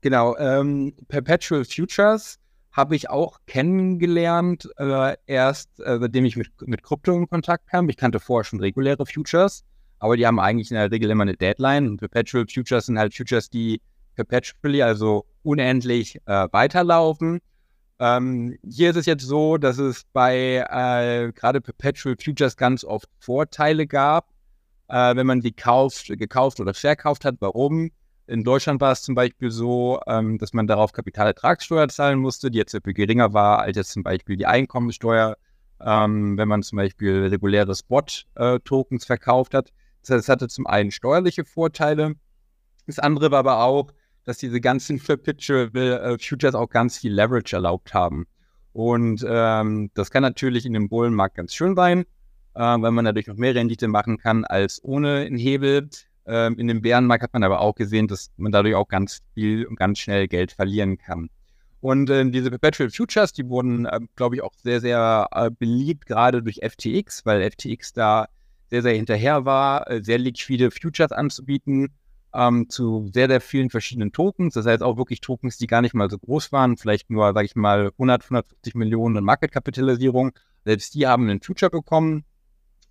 Genau, 0.01 0.37
ähm, 0.37 0.95
Perpetual 1.09 1.65
Futures 1.65 2.39
habe 2.73 2.95
ich 2.95 3.09
auch 3.09 3.39
kennengelernt, 3.47 4.69
äh, 4.77 5.17
erst 5.27 5.81
äh, 5.81 5.99
seitdem 5.99 6.27
ich 6.27 6.37
mit, 6.37 6.51
mit 6.63 6.83
Krypto 6.83 7.13
in 7.13 7.29
Kontakt 7.29 7.69
kam. 7.69 7.89
Ich 7.89 7.97
kannte 7.97 8.21
vorher 8.21 8.45
schon 8.45 8.61
reguläre 8.61 9.07
Futures, 9.07 9.65
aber 9.99 10.17
die 10.17 10.27
haben 10.27 10.39
eigentlich 10.39 10.71
in 10.71 10.77
der 10.77 10.91
Regel 10.91 11.11
immer 11.11 11.23
eine 11.23 11.37
Deadline. 11.37 11.89
Und 11.89 11.97
Perpetual 11.97 12.45
Futures 12.53 12.87
sind 12.87 12.99
halt 12.99 13.15
Futures, 13.15 13.49
die 13.49 13.81
perpetually, 14.15 14.83
also 14.83 15.25
unendlich 15.43 16.17
äh, 16.27 16.49
weiterlaufen. 16.53 17.41
Ähm, 17.99 18.59
hier 18.63 18.91
ist 18.91 18.97
es 18.97 19.07
jetzt 19.07 19.25
so, 19.25 19.57
dass 19.57 19.79
es 19.79 20.05
bei 20.13 20.65
äh, 20.69 21.33
gerade 21.33 21.61
Perpetual 21.61 22.17
Futures 22.23 22.57
ganz 22.57 22.85
oft 22.85 23.09
Vorteile 23.19 23.87
gab, 23.87 24.29
äh, 24.89 25.17
wenn 25.17 25.27
man 25.27 25.41
die 25.41 25.53
kauft, 25.53 26.09
gekauft 26.09 26.61
oder 26.61 26.75
verkauft 26.75 27.25
hat. 27.25 27.37
Warum? 27.41 27.91
In 28.27 28.45
Deutschland 28.45 28.81
war 28.81 28.93
es 28.93 29.03
zum 29.03 29.15
Beispiel 29.15 29.51
so, 29.51 30.01
ähm, 30.07 30.39
dass 30.39 30.53
man 30.53 30.67
darauf 30.67 30.93
Kapitalertragssteuer 30.93 31.89
zahlen 31.89 32.19
musste, 32.19 32.51
die 32.51 32.59
jetzt 32.59 32.77
geringer 32.83 33.33
war 33.33 33.61
als 33.61 33.77
jetzt 33.77 33.93
zum 33.93 34.03
Beispiel 34.03 34.37
die 34.37 34.47
Einkommensteuer, 34.47 35.37
ähm, 35.81 36.37
wenn 36.37 36.49
man 36.49 36.63
zum 36.63 36.77
Beispiel 36.77 37.29
reguläre 37.29 37.75
Spot-Tokens 37.75 39.05
äh, 39.05 39.07
verkauft 39.07 39.55
hat. 39.55 39.73
Das 40.03 40.11
heißt, 40.11 40.25
es 40.25 40.29
hatte 40.29 40.49
zum 40.49 40.67
einen 40.67 40.91
steuerliche 40.91 41.45
Vorteile. 41.45 42.15
Das 42.87 42.99
andere 42.99 43.31
war 43.31 43.39
aber 43.39 43.63
auch, 43.63 43.93
dass 44.27 44.39
diese 44.39 44.61
ganzen 44.61 45.01
Perpetual 45.01 45.71
äh, 45.75 46.19
Futures 46.19 46.55
auch 46.55 46.69
ganz 46.69 46.99
viel 46.99 47.15
Leverage 47.15 47.57
erlaubt 47.57 47.95
haben. 47.95 48.27
Und 48.73 49.25
ähm, 49.27 49.91
das 49.95 50.11
kann 50.11 50.23
natürlich 50.23 50.67
in 50.67 50.75
dem 50.75 50.91
Bullenmarkt 50.91 51.37
ganz 51.37 51.55
schön 51.55 51.75
sein, 51.75 52.01
äh, 52.55 52.61
weil 52.61 52.91
man 52.91 53.07
dadurch 53.07 53.29
noch 53.29 53.37
mehr 53.37 53.55
Rendite 53.55 53.89
machen 53.89 54.19
kann 54.19 54.45
als 54.45 54.85
ohne 54.85 55.21
einen 55.21 55.39
Hebel. 55.39 55.89
Ähm, 56.27 56.59
in 56.59 56.67
dem 56.67 56.83
Bärenmarkt 56.83 57.23
hat 57.23 57.33
man 57.33 57.45
aber 57.45 57.61
auch 57.61 57.75
gesehen, 57.77 58.09
dass 58.09 58.31
man 58.37 58.53
dadurch 58.53 58.75
auch 58.75 58.89
ganz 58.89 59.21
viel 59.33 59.65
und 59.65 59.77
ganz 59.77 60.01
schnell 60.01 60.29
Geld 60.29 60.53
verlieren 60.53 60.99
kann. 60.99 61.31
Und 61.81 62.11
äh, 62.11 62.29
diese 62.29 62.51
Perpetual 62.51 62.91
Futures, 62.91 63.33
die 63.33 63.49
wurden, 63.49 63.87
äh, 63.87 64.01
glaube 64.17 64.35
ich, 64.35 64.43
auch 64.43 64.53
sehr, 64.55 64.81
sehr 64.81 65.29
äh, 65.31 65.51
beliebt, 65.51 66.05
gerade 66.07 66.43
durch 66.43 66.59
FTX, 66.63 67.25
weil 67.25 67.49
FTX 67.49 67.93
da 67.93 68.27
sehr, 68.71 68.83
sehr 68.83 68.95
hinterher 68.95 69.45
war, 69.45 69.89
äh, 69.89 70.03
sehr 70.03 70.19
liquide 70.19 70.73
Futures 70.73 71.13
anzubieten 71.13 71.91
ähm, 72.35 72.69
zu 72.69 73.11
sehr, 73.13 73.29
sehr 73.29 73.41
vielen 73.41 73.71
verschiedenen 73.71 74.13
Tokens. 74.13 74.55
Das 74.55 74.67
heißt 74.67 74.83
auch 74.83 74.97
wirklich 74.97 75.21
Tokens, 75.21 75.57
die 75.59 75.67
gar 75.67 75.83
nicht 75.83 75.95
mal 75.95 76.11
so 76.11 76.19
groß 76.19 76.53
waren, 76.53 76.77
vielleicht 76.77 77.11
nur, 77.11 77.33
sage 77.33 77.47
ich 77.47 77.57
mal, 77.57 77.91
100, 77.93 78.25
150 78.25 78.75
Millionen 78.75 79.25
Marketkapitalisierung. 79.25 80.33
Selbst 80.65 80.95
die 80.95 81.07
haben 81.07 81.29
einen 81.29 81.41
Future 81.41 81.71
bekommen. 81.71 82.25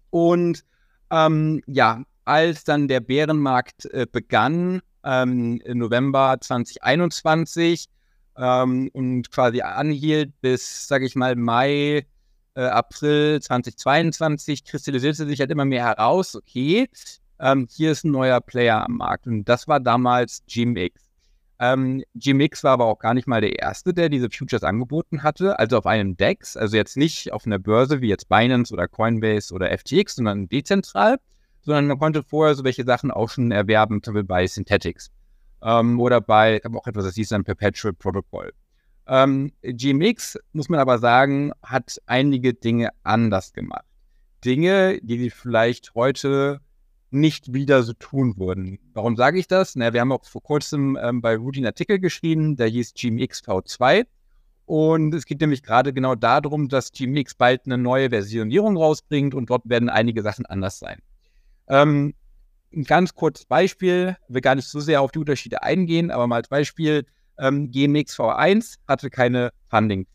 Und 0.10 0.64
ähm, 1.12 1.62
ja, 1.68 2.04
als 2.24 2.64
dann 2.64 2.88
der 2.88 3.02
Bärenmarkt 3.02 3.86
äh, 3.86 4.08
begann, 4.12 4.82
ähm, 5.04 5.62
im 5.64 5.78
November 5.78 6.38
2021 6.42 7.88
ähm, 8.38 8.90
und 8.94 9.32
quasi 9.32 9.62
anhielt 9.62 10.34
bis, 10.42 10.88
sage 10.88 11.06
ich 11.06 11.16
mal, 11.16 11.36
Mai, 11.36 12.06
äh, 12.56 12.62
April 12.62 13.42
2022, 13.42 14.66
kristallisierte 14.66 15.28
sich 15.28 15.40
halt 15.40 15.52
immer 15.52 15.66
mehr 15.66 15.86
heraus, 15.86 16.36
okay, 16.36 16.90
ähm, 17.40 17.68
hier 17.70 17.92
ist 17.92 18.04
ein 18.04 18.12
neuer 18.12 18.42
Player 18.42 18.84
am 18.86 18.98
Markt. 18.98 19.28
Und 19.28 19.46
das 19.46 19.68
war 19.68 19.80
damals 19.80 20.44
GMX. 20.48 21.06
Ähm, 21.60 22.04
GMX 22.16 22.64
war 22.64 22.74
aber 22.74 22.86
auch 22.86 23.00
gar 23.00 23.14
nicht 23.14 23.28
mal 23.28 23.40
der 23.40 23.58
erste, 23.58 23.94
der 23.94 24.10
diese 24.10 24.30
Futures 24.30 24.64
angeboten 24.64 25.24
hatte, 25.24 25.58
also 25.58 25.78
auf 25.78 25.86
einem 25.86 26.18
DEX, 26.18 26.58
also 26.58 26.76
jetzt 26.76 26.98
nicht 26.98 27.32
auf 27.32 27.46
einer 27.46 27.60
Börse 27.60 28.02
wie 28.02 28.10
jetzt 28.10 28.28
Binance 28.28 28.74
oder 28.74 28.90
Coinbase 28.90 29.54
oder 29.54 29.76
FTX, 29.78 30.16
sondern 30.16 30.50
dezentral, 30.50 31.18
sondern 31.62 31.88
man 31.88 31.98
konnte 31.98 32.24
vorher 32.24 32.56
so 32.56 32.66
welche 32.66 32.84
Sachen 32.84 33.10
auch 33.10 33.30
schon 33.30 33.52
erwerben, 33.52 34.04
zum 34.04 34.16
Beispiel 34.16 34.28
bei 34.28 34.46
Synthetics 34.48 35.12
ähm, 35.64 36.00
oder 36.00 36.20
bei, 36.20 36.58
ich 36.58 36.66
habe 36.66 36.78
auch 36.78 36.88
etwas, 36.88 37.06
das 37.06 37.16
hieß 37.16 37.30
dann 37.30 37.44
Perpetual 37.44 37.94
Protocol. 37.94 38.52
Ähm, 39.08 39.52
GMX, 39.64 40.38
muss 40.52 40.68
man 40.68 40.80
aber 40.80 40.98
sagen, 40.98 41.52
hat 41.64 42.02
einige 42.06 42.54
Dinge 42.54 42.90
anders 43.04 43.54
gemacht. 43.54 43.86
Dinge, 44.44 45.00
die 45.02 45.20
sie 45.20 45.30
vielleicht 45.30 45.96
heute 45.96 46.60
nicht 47.12 47.54
wieder 47.54 47.84
so 47.84 47.94
tun 47.94 48.38
würden. 48.38 48.80
Warum 48.94 49.16
sage 49.16 49.40
ich 49.40 49.48
das? 49.48 49.76
Na, 49.76 49.94
wir 49.94 50.02
haben 50.02 50.12
auch 50.12 50.26
vor 50.26 50.44
kurzem 50.44 50.98
ähm, 51.02 51.22
bei 51.22 51.36
Rudy 51.36 51.60
einen 51.60 51.68
Artikel 51.68 52.00
geschrieben, 52.00 52.56
der 52.56 52.68
hieß 52.68 52.94
GMX 52.94 53.44
V2. 53.44 54.06
Und 54.66 55.14
es 55.14 55.26
geht 55.26 55.42
nämlich 55.42 55.62
gerade 55.62 55.94
genau 55.94 56.16
darum, 56.16 56.70
dass 56.70 56.92
GMX 56.92 57.36
bald 57.36 57.66
eine 57.66 57.78
neue 57.78 58.10
Versionierung 58.10 58.78
rausbringt 58.78 59.36
und 59.36 59.50
dort 59.50 59.70
werden 59.70 59.90
einige 59.90 60.24
Sachen 60.24 60.46
anders 60.48 60.80
sein. 60.80 61.00
Ähm, 61.68 62.16
ein 62.74 62.84
ganz 62.84 63.14
kurzes 63.14 63.46
Beispiel, 63.46 64.18
will 64.28 64.42
gar 64.42 64.56
nicht 64.56 64.68
so 64.68 64.80
sehr 64.80 65.02
auf 65.02 65.12
die 65.12 65.20
Unterschiede 65.20 65.64
eingehen, 65.64 66.12
aber 66.12 66.28
mal 66.28 66.38
als 66.38 66.50
Beispiel, 66.50 67.06
ähm, 67.38 67.70
GMX 67.72 68.18
V1 68.18 68.76
hatte 68.88 69.10
keine 69.10 69.52
Funding. 69.70 70.08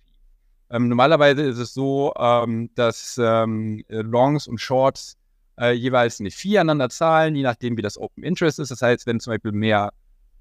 Ähm, 0.70 0.88
normalerweise 0.88 1.42
ist 1.42 1.58
es 1.58 1.74
so, 1.74 2.12
ähm, 2.18 2.70
dass 2.74 3.20
ähm, 3.22 3.84
Longs 3.88 4.46
und 4.46 4.60
Shorts 4.60 5.16
äh, 5.58 5.72
jeweils 5.72 6.20
eine 6.20 6.30
Fee 6.30 6.58
aneinander 6.58 6.88
zahlen, 6.88 7.34
je 7.34 7.42
nachdem, 7.42 7.76
wie 7.76 7.82
das 7.82 7.98
Open 7.98 8.22
Interest 8.24 8.58
ist. 8.58 8.70
Das 8.70 8.82
heißt, 8.82 9.06
wenn 9.06 9.20
zum 9.20 9.32
Beispiel 9.32 9.52
mehr, 9.52 9.92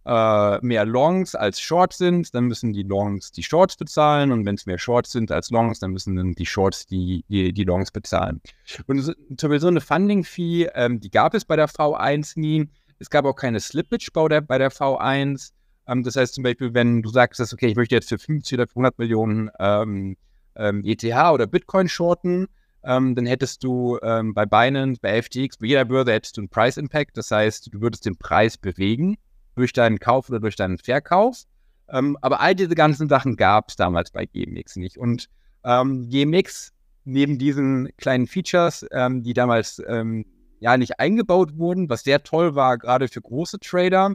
äh, 0.06 0.60
mehr 0.62 0.86
Longs 0.86 1.36
als 1.36 1.60
Shorts 1.60 1.98
sind, 1.98 2.34
dann 2.34 2.46
müssen 2.46 2.74
die 2.74 2.84
Longs 2.84 3.32
die 3.32 3.44
Shorts 3.44 3.76
bezahlen 3.76 4.32
und 4.32 4.46
wenn 4.46 4.56
es 4.56 4.66
mehr 4.66 4.78
Shorts 4.78 5.12
sind 5.12 5.32
als 5.32 5.50
Longs, 5.50 5.80
dann 5.80 5.92
müssen 5.92 6.16
dann 6.16 6.34
die 6.34 6.46
Shorts 6.46 6.86
die, 6.86 7.24
die, 7.30 7.54
die 7.54 7.64
Longs 7.64 7.92
bezahlen. 7.92 8.42
Und 8.88 9.02
so, 9.02 9.14
so 9.38 9.68
eine 9.68 9.82
Funding-Fee, 9.82 10.70
ähm, 10.74 11.00
die 11.00 11.12
gab 11.12 11.34
es 11.34 11.46
bei 11.46 11.56
der 11.56 11.68
V1 11.68 12.40
nie. 12.40 12.70
Es 13.00 13.10
gab 13.10 13.26
auch 13.26 13.36
keine 13.36 13.60
Slippage 13.60 14.10
bei 14.14 14.28
der, 14.28 14.42
bei 14.42 14.58
der 14.58 14.72
V1. 14.72 15.52
Ähm, 15.88 16.04
das 16.04 16.16
heißt 16.16 16.34
zum 16.36 16.44
Beispiel, 16.44 16.74
wenn 16.74 17.02
du 17.02 17.10
sagst, 17.10 17.42
okay, 17.54 17.68
ich 17.68 17.76
möchte 17.76 17.96
jetzt 17.96 18.10
für 18.10 18.20
50 18.20 18.58
oder 18.58 18.68
100 18.70 18.98
Millionen 19.00 19.50
ähm, 19.60 20.18
ähm 20.56 20.84
ETH 20.86 21.04
oder 21.04 21.48
Bitcoin 21.48 21.88
shorten, 21.90 22.48
ähm, 22.84 23.16
dann 23.16 23.26
hättest 23.26 23.64
du 23.64 23.98
ähm, 24.02 24.34
bei 24.34 24.46
Binance, 24.46 25.00
bei 25.02 25.22
FTX, 25.22 25.58
bei 25.58 25.68
jeder 25.68 25.86
Börse 25.86 26.14
hättest 26.14 26.38
du 26.38 26.42
einen 26.42 26.50
Price 26.50 26.78
Impact. 26.78 27.18
Das 27.18 27.32
heißt, 27.32 27.74
du 27.74 27.82
würdest 27.82 28.06
den 28.06 28.18
Preis 28.18 28.58
bewegen 28.58 29.18
durch 29.56 29.74
deinen 29.74 30.00
Kauf 30.00 30.30
oder 30.30 30.40
durch 30.40 30.56
deinen 30.56 30.78
Verkauf. 30.78 31.44
Ähm, 31.90 32.18
aber 32.22 32.40
all 32.40 32.56
diese 32.56 32.76
ganzen 32.76 33.10
Sachen 33.10 33.36
gab 33.36 33.70
es 33.70 33.76
damals 33.76 34.12
bei 34.12 34.26
GMX 34.26 34.78
nicht. 34.78 34.98
Und 34.98 35.28
ähm, 35.64 36.10
GMX, 36.10 36.72
neben 37.04 37.38
diesen 37.38 37.90
kleinen 37.98 38.28
Features, 38.28 38.86
ähm, 38.92 39.24
die 39.24 39.34
damals 39.34 39.82
ähm, 39.88 40.26
ja 40.60 40.78
nicht 40.78 41.00
eingebaut 41.00 41.58
wurden, 41.58 41.90
was 41.90 42.04
sehr 42.04 42.24
toll 42.24 42.56
war, 42.56 42.78
gerade 42.78 43.08
für 43.08 43.22
große 43.22 43.60
Trader, 43.60 44.14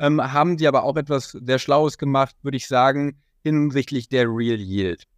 haben 0.00 0.56
die 0.56 0.68
aber 0.68 0.84
auch 0.84 0.96
etwas 0.96 1.32
sehr 1.32 1.58
Schlaues 1.58 1.98
gemacht, 1.98 2.36
würde 2.42 2.56
ich 2.56 2.68
sagen, 2.68 3.20
hinsichtlich 3.42 4.08
der 4.08 4.28
Real 4.28 4.60
Yield. 4.60 5.08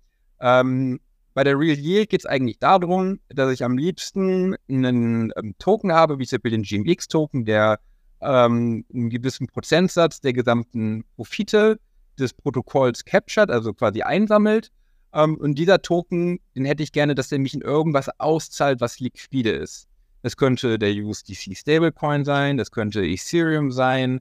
Ähm, 0.41 1.01
bei 1.41 1.45
der 1.45 1.59
Real 1.59 1.79
Yield 1.79 2.11
geht 2.11 2.21
es 2.21 2.27
eigentlich 2.27 2.59
darum, 2.59 3.19
dass 3.31 3.51
ich 3.51 3.65
am 3.65 3.79
liebsten 3.79 4.57
einen 4.69 5.33
ähm, 5.37 5.55
Token 5.59 5.91
habe, 5.91 6.19
wie 6.19 6.27
zum 6.27 6.37
Beispiel 6.37 6.51
den 6.51 6.65
GMX-Token, 6.65 7.47
der 7.47 7.81
ähm, 8.21 8.85
einen 8.93 9.09
gewissen 9.09 9.47
Prozentsatz 9.47 10.21
der 10.21 10.35
gesamten 10.35 11.03
Profite 11.17 11.81
des 12.19 12.35
Protokolls 12.35 13.07
captured, 13.07 13.49
also 13.49 13.73
quasi 13.73 14.03
einsammelt. 14.03 14.71
Ähm, 15.15 15.39
und 15.39 15.55
dieser 15.55 15.81
Token, 15.81 16.41
den 16.55 16.67
hätte 16.67 16.83
ich 16.83 16.93
gerne, 16.93 17.15
dass 17.15 17.29
der 17.29 17.39
mich 17.39 17.55
in 17.55 17.63
irgendwas 17.63 18.11
auszahlt, 18.21 18.83
was 18.83 19.01
liquide 19.01 19.53
ist. 19.53 19.89
Das 20.21 20.37
könnte 20.37 20.79
der 20.79 20.93
USDC 20.93 21.57
Stablecoin 21.57 22.27
sein, 22.27 22.59
das 22.59 22.71
könnte 22.71 23.03
Ethereum 23.03 23.73
sein. 23.73 24.21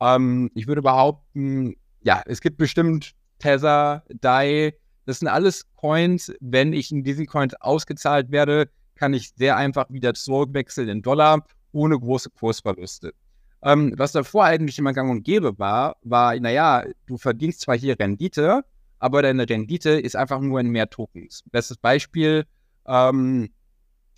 Ähm, 0.00 0.50
ich 0.52 0.66
würde 0.66 0.82
behaupten, 0.82 1.76
ja, 2.02 2.22
es 2.26 2.42
gibt 2.42 2.58
bestimmt 2.58 3.14
Tether, 3.38 4.04
DAI, 4.20 4.74
das 5.08 5.20
sind 5.20 5.28
alles 5.28 5.64
Coins. 5.74 6.30
Wenn 6.38 6.74
ich 6.74 6.92
in 6.92 7.02
diesen 7.02 7.24
Coins 7.24 7.54
ausgezahlt 7.54 8.30
werde, 8.30 8.68
kann 8.94 9.14
ich 9.14 9.32
sehr 9.34 9.56
einfach 9.56 9.86
wieder 9.88 10.12
zurückwechseln 10.12 10.86
in 10.90 11.00
Dollar 11.00 11.46
ohne 11.72 11.98
große 11.98 12.28
Kursverluste. 12.28 13.14
Ähm, 13.62 13.94
was 13.96 14.12
davor 14.12 14.44
eigentlich 14.44 14.78
immer 14.78 14.92
gang 14.92 15.10
und 15.10 15.22
gäbe 15.22 15.58
war, 15.58 15.96
war, 16.02 16.38
naja, 16.38 16.84
du 17.06 17.16
verdienst 17.16 17.62
zwar 17.62 17.78
hier 17.78 17.98
Rendite, 17.98 18.66
aber 18.98 19.22
deine 19.22 19.48
Rendite 19.48 19.92
ist 19.92 20.14
einfach 20.14 20.40
nur 20.40 20.60
in 20.60 20.68
mehr 20.68 20.90
Tokens. 20.90 21.42
Bestes 21.50 21.78
Beispiel, 21.78 22.44
ähm, 22.86 23.48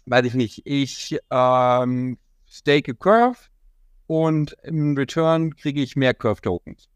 weiß 0.07 0.27
ich 0.27 0.35
nicht, 0.35 0.63
ich 0.65 1.17
ähm, 1.31 2.19
stake 2.49 2.97
Curve 2.97 3.39
und 4.09 4.57
im 4.65 4.97
Return 4.97 5.55
kriege 5.55 5.83
ich 5.83 5.95
mehr 5.95 6.15
Curve-Tokens. 6.15 6.90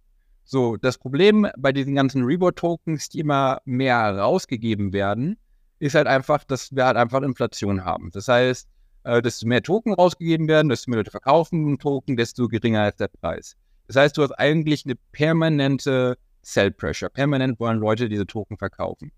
So, 0.44 0.76
das 0.76 0.98
Problem 0.98 1.46
bei 1.59 1.72
diesen 1.72 1.94
ganzen 1.94 2.22
Reward-Tokens, 2.24 3.09
die 3.09 3.20
immer 3.20 3.61
mehr 3.64 4.16
rausgegeben 4.18 4.92
werden, 4.92 5.38
ist 5.78 5.94
halt 5.94 6.07
einfach, 6.07 6.44
dass 6.44 6.74
wir 6.74 6.85
halt 6.85 6.96
einfach 6.96 7.22
Inflation 7.22 7.85
haben. 7.85 8.11
Das 8.12 8.28
heißt, 8.28 8.68
äh, 9.04 9.22
desto 9.22 9.46
mehr 9.46 9.62
Token 9.62 9.94
rausgegeben 9.94 10.48
werden, 10.48 10.68
desto 10.68 10.90
mehr 10.90 10.98
Leute 10.98 11.11
verkaufen 11.11 11.66
einen 11.66 11.78
Token, 11.78 12.16
desto 12.16 12.48
geringer 12.48 12.88
ist 12.88 13.00
der 13.00 13.09
Preis. 13.09 13.57
Das 13.87 13.96
heißt, 13.96 14.16
du 14.16 14.22
hast 14.22 14.33
eigentlich 14.33 14.85
eine 14.85 14.96
permanente 15.12 16.16
Sell 16.42 16.70
Pressure. 16.70 17.09
Permanent 17.09 17.59
wollen 17.59 17.78
Leute 17.78 18.09
diese 18.09 18.26
Token 18.26 18.59
verkaufen. 18.59 19.12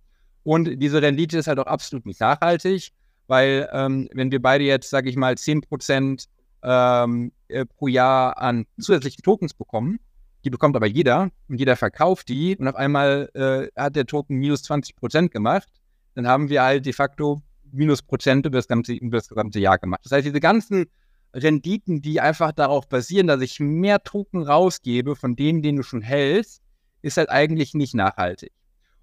Und 0.45 0.79
diese 0.79 1.03
Rendite 1.03 1.39
ist 1.39 1.49
halt 1.49 1.59
auch 1.59 1.67
absolut 1.67 2.07
nicht 2.07 2.21
nachhaltig, 2.21 2.93
weil 3.27 3.69
ähm, 3.73 4.09
wenn 4.13 4.31
wir 4.31 4.41
beide 4.41 4.65
jetzt, 4.65 4.91
sage 4.91 5.11
ich 5.11 5.17
mal, 5.17 5.35
10% 5.35 6.27
ähm, 6.63 7.33
äh, 7.49 7.65
pro 7.65 7.89
Jahr 7.89 8.39
an 8.39 8.67
zusätzlichen 8.79 9.23
Tokens 9.23 9.55
bekommen, 9.55 9.99
die 10.47 10.51
bekommt 10.51 10.77
aber 10.77 10.87
jeder 10.87 11.31
und 11.49 11.59
jeder 11.59 11.75
verkauft 11.75 12.29
die 12.29 12.57
und 12.57 12.69
auf 12.69 12.77
einmal 12.77 13.29
äh, 13.35 13.81
hat 13.81 13.97
der 13.97 14.07
Token 14.07 14.37
minus 14.37 14.63
20 14.63 14.95
Prozent 14.95 15.33
gemacht. 15.33 15.69
Dann 16.15 16.29
haben 16.29 16.49
wir 16.49 16.63
halt 16.63 16.87
de 16.87 16.93
facto 16.93 17.43
minus 17.73 18.01
Prozent 18.01 18.47
über 18.47 18.57
das, 18.59 18.69
ganze, 18.69 18.93
über 18.93 19.17
das 19.19 19.29
gesamte 19.29 19.59
Jahr 19.59 19.77
gemacht. 19.79 20.03
Das 20.05 20.13
heißt, 20.13 20.25
diese 20.25 20.39
ganzen 20.39 20.87
Renditen, 21.35 22.01
die 22.01 22.21
einfach 22.21 22.53
darauf 22.53 22.89
basieren, 22.89 23.27
dass 23.27 23.41
ich 23.41 23.59
mehr 23.59 24.05
Token 24.05 24.43
rausgebe 24.43 25.17
von 25.17 25.35
denen, 25.35 25.63
den 25.63 25.77
du 25.77 25.83
schon 25.83 26.01
hältst, 26.01 26.63
ist 27.03 27.17
halt 27.17 27.29
eigentlich 27.29 27.75
nicht 27.75 27.95
nachhaltig. 27.95 28.53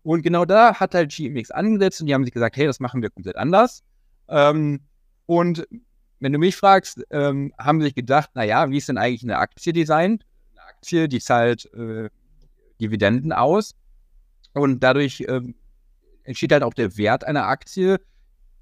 Und 0.02 0.22
genau 0.22 0.46
da 0.46 0.80
hat 0.80 0.96
halt 0.96 1.14
GMX 1.14 1.52
angesetzt 1.52 2.00
und 2.00 2.08
die 2.08 2.14
haben 2.14 2.24
sich 2.24 2.34
gesagt, 2.34 2.56
hey, 2.56 2.68
das 2.68 2.80
machen 2.80 3.02
wir 3.02 3.10
komplett 3.10 3.36
anders. 3.36 3.84
Ähm, 4.30 4.80
und 5.26 5.68
wenn 6.22 6.32
du 6.32 6.40
mich 6.40 6.56
fragst, 6.56 7.04
ähm, 7.10 7.54
haben 7.58 7.82
sie 7.82 7.88
sich 7.88 7.96
gedacht, 7.96 8.30
naja, 8.34 8.70
wie 8.70 8.78
ist 8.78 8.88
denn 8.88 8.98
eigentlich 8.98 9.24
eine 9.24 9.40
Aktie 9.40 9.74
designt? 9.74 10.24
Aktie, 10.84 11.08
die 11.08 11.22
zahlt 11.22 11.74
äh, 11.74 12.10
Dividenden 12.82 13.32
aus 13.32 13.74
und 14.54 14.84
dadurch 14.84 15.22
äh, 15.22 15.40
entsteht 16.26 16.52
halt 16.52 16.64
auch 16.64 16.74
der 16.74 16.98
Wert 16.98 17.24
einer 17.24 17.48
Aktie. 17.48 18.02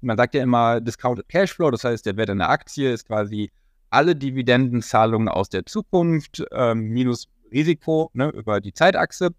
Man 0.02 0.16
sagt 0.16 0.34
ja 0.34 0.42
immer 0.42 0.80
Discounted 0.80 1.28
Cashflow, 1.28 1.72
das 1.72 1.82
heißt, 1.82 2.06
der 2.06 2.16
Wert 2.16 2.30
einer 2.30 2.48
Aktie 2.48 2.92
ist 2.92 3.08
quasi 3.08 3.50
alle 3.90 4.14
Dividendenzahlungen 4.14 5.28
aus 5.28 5.48
der 5.48 5.66
Zukunft 5.66 6.44
ähm, 6.52 6.90
minus 6.90 7.26
Risiko 7.50 8.10
ne, 8.14 8.28
über 8.30 8.60
die 8.60 8.72
Zeitachse. 8.72 9.30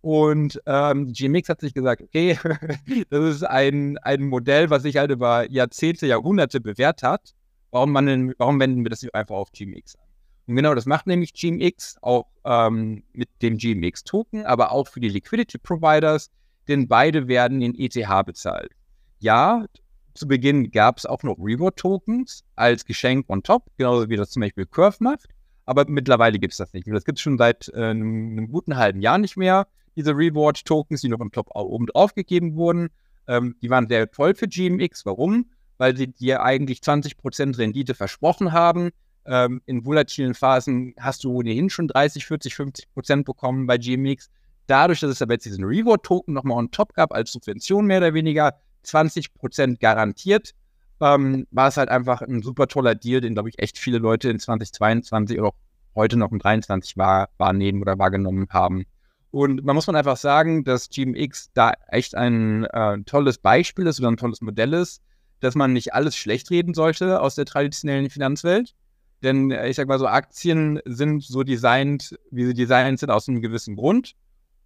Und 0.00 0.60
ähm, 0.66 1.12
GMX 1.12 1.48
hat 1.48 1.60
sich 1.60 1.72
gesagt, 1.72 2.02
okay, 2.02 2.36
das 3.10 3.36
ist 3.36 3.44
ein, 3.44 3.96
ein 3.98 4.24
Modell, 4.24 4.70
was 4.70 4.82
sich 4.82 4.96
halt 4.96 5.12
über 5.12 5.48
Jahrzehnte, 5.50 6.08
Jahrhunderte 6.08 6.60
bewährt 6.60 7.04
hat. 7.04 7.32
Warum, 7.70 7.92
man, 7.92 8.34
warum 8.38 8.58
wenden 8.58 8.84
wir 8.84 8.90
das 8.90 9.02
nicht 9.02 9.14
einfach 9.14 9.36
auf 9.36 9.52
GMX 9.52 9.94
an? 9.96 10.03
Und 10.46 10.56
genau 10.56 10.74
das 10.74 10.86
macht 10.86 11.06
nämlich 11.06 11.32
GMX 11.32 11.96
auch 12.02 12.26
ähm, 12.44 13.02
mit 13.12 13.28
dem 13.40 13.56
GMX-Token, 13.56 14.44
aber 14.44 14.72
auch 14.72 14.88
für 14.88 15.00
die 15.00 15.08
Liquidity 15.08 15.58
Providers, 15.58 16.30
denn 16.68 16.88
beide 16.88 17.28
werden 17.28 17.62
in 17.62 17.74
ETH 17.78 18.26
bezahlt. 18.26 18.72
Ja, 19.20 19.64
zu 20.14 20.28
Beginn 20.28 20.70
gab 20.70 20.98
es 20.98 21.06
auch 21.06 21.22
noch 21.22 21.36
Reward-Tokens 21.38 22.44
als 22.56 22.84
Geschenk 22.84 23.28
on 23.28 23.42
top, 23.42 23.64
genauso 23.76 24.08
wie 24.08 24.16
das 24.16 24.30
zum 24.30 24.40
Beispiel 24.42 24.66
Curve 24.66 24.98
macht. 25.00 25.28
Aber 25.66 25.84
mittlerweile 25.88 26.38
gibt 26.38 26.52
es 26.52 26.58
das 26.58 26.72
nicht. 26.72 26.86
Das 26.86 27.04
gibt 27.04 27.18
es 27.18 27.22
schon 27.22 27.38
seit 27.38 27.68
äh, 27.70 27.90
einem, 27.90 28.32
einem, 28.32 28.48
guten 28.52 28.76
halben 28.76 29.00
Jahr 29.00 29.18
nicht 29.18 29.36
mehr. 29.36 29.66
Diese 29.96 30.12
Reward-Tokens, 30.12 31.00
die 31.00 31.08
noch 31.08 31.20
im 31.20 31.32
Top 31.32 31.48
oben 31.54 31.86
drauf 31.86 32.14
gegeben 32.14 32.54
wurden, 32.54 32.90
ähm, 33.26 33.56
die 33.62 33.70
waren 33.70 33.88
sehr 33.88 34.10
toll 34.10 34.34
für 34.34 34.46
GMX. 34.46 35.06
Warum? 35.06 35.50
Weil 35.78 35.96
sie 35.96 36.08
dir 36.08 36.42
eigentlich 36.42 36.80
20% 36.80 37.58
Rendite 37.58 37.94
versprochen 37.94 38.52
haben, 38.52 38.90
ähm, 39.26 39.62
in 39.66 39.84
volatilen 39.84 40.34
Phasen 40.34 40.94
hast 40.98 41.24
du 41.24 41.32
ohnehin 41.32 41.70
schon 41.70 41.88
30, 41.88 42.26
40, 42.26 42.54
50 42.54 42.92
Prozent 42.92 43.24
bekommen 43.26 43.66
bei 43.66 43.78
GMX. 43.78 44.30
Dadurch, 44.66 45.00
dass 45.00 45.10
es 45.10 45.22
aber 45.22 45.34
jetzt 45.34 45.44
diesen 45.44 45.64
Reward-Token 45.64 46.32
nochmal 46.32 46.58
on 46.58 46.70
top 46.70 46.94
gab, 46.94 47.12
als 47.12 47.32
Subvention 47.32 47.86
mehr 47.86 47.98
oder 47.98 48.14
weniger, 48.14 48.54
20 48.82 49.34
Prozent 49.34 49.80
garantiert, 49.80 50.54
ähm, 51.00 51.46
war 51.50 51.68
es 51.68 51.76
halt 51.76 51.88
einfach 51.88 52.22
ein 52.22 52.42
super 52.42 52.66
toller 52.66 52.94
Deal, 52.94 53.20
den, 53.20 53.34
glaube 53.34 53.48
ich, 53.48 53.58
echt 53.58 53.78
viele 53.78 53.98
Leute 53.98 54.30
in 54.30 54.38
2022 54.38 55.38
oder 55.38 55.48
auch 55.48 55.54
heute 55.94 56.16
noch 56.16 56.32
in 56.32 56.40
2023 56.40 56.96
wahr, 56.96 57.28
wahrnehmen 57.38 57.80
oder 57.80 57.98
wahrgenommen 57.98 58.46
haben. 58.50 58.84
Und 59.30 59.64
man 59.64 59.74
muss 59.74 59.86
man 59.86 59.96
einfach 59.96 60.16
sagen, 60.16 60.62
dass 60.62 60.88
GMX 60.88 61.50
da 61.54 61.72
echt 61.88 62.14
ein 62.14 62.64
äh, 62.66 62.98
tolles 63.04 63.38
Beispiel 63.38 63.86
ist 63.86 63.98
oder 63.98 64.10
ein 64.10 64.16
tolles 64.16 64.40
Modell 64.40 64.72
ist, 64.74 65.02
dass 65.40 65.56
man 65.56 65.72
nicht 65.72 65.92
alles 65.92 66.16
schlecht 66.16 66.50
reden 66.50 66.72
sollte 66.72 67.20
aus 67.20 67.34
der 67.34 67.44
traditionellen 67.44 68.10
Finanzwelt, 68.10 68.74
denn 69.24 69.50
äh, 69.50 69.68
ich 69.68 69.76
sag 69.76 69.88
mal 69.88 69.98
so, 69.98 70.06
Aktien 70.06 70.80
sind 70.84 71.24
so 71.24 71.42
designt, 71.42 72.16
wie 72.30 72.46
sie 72.46 72.54
designt 72.54 73.00
sind, 73.00 73.10
aus 73.10 73.28
einem 73.28 73.40
gewissen 73.40 73.76
Grund. 73.76 74.14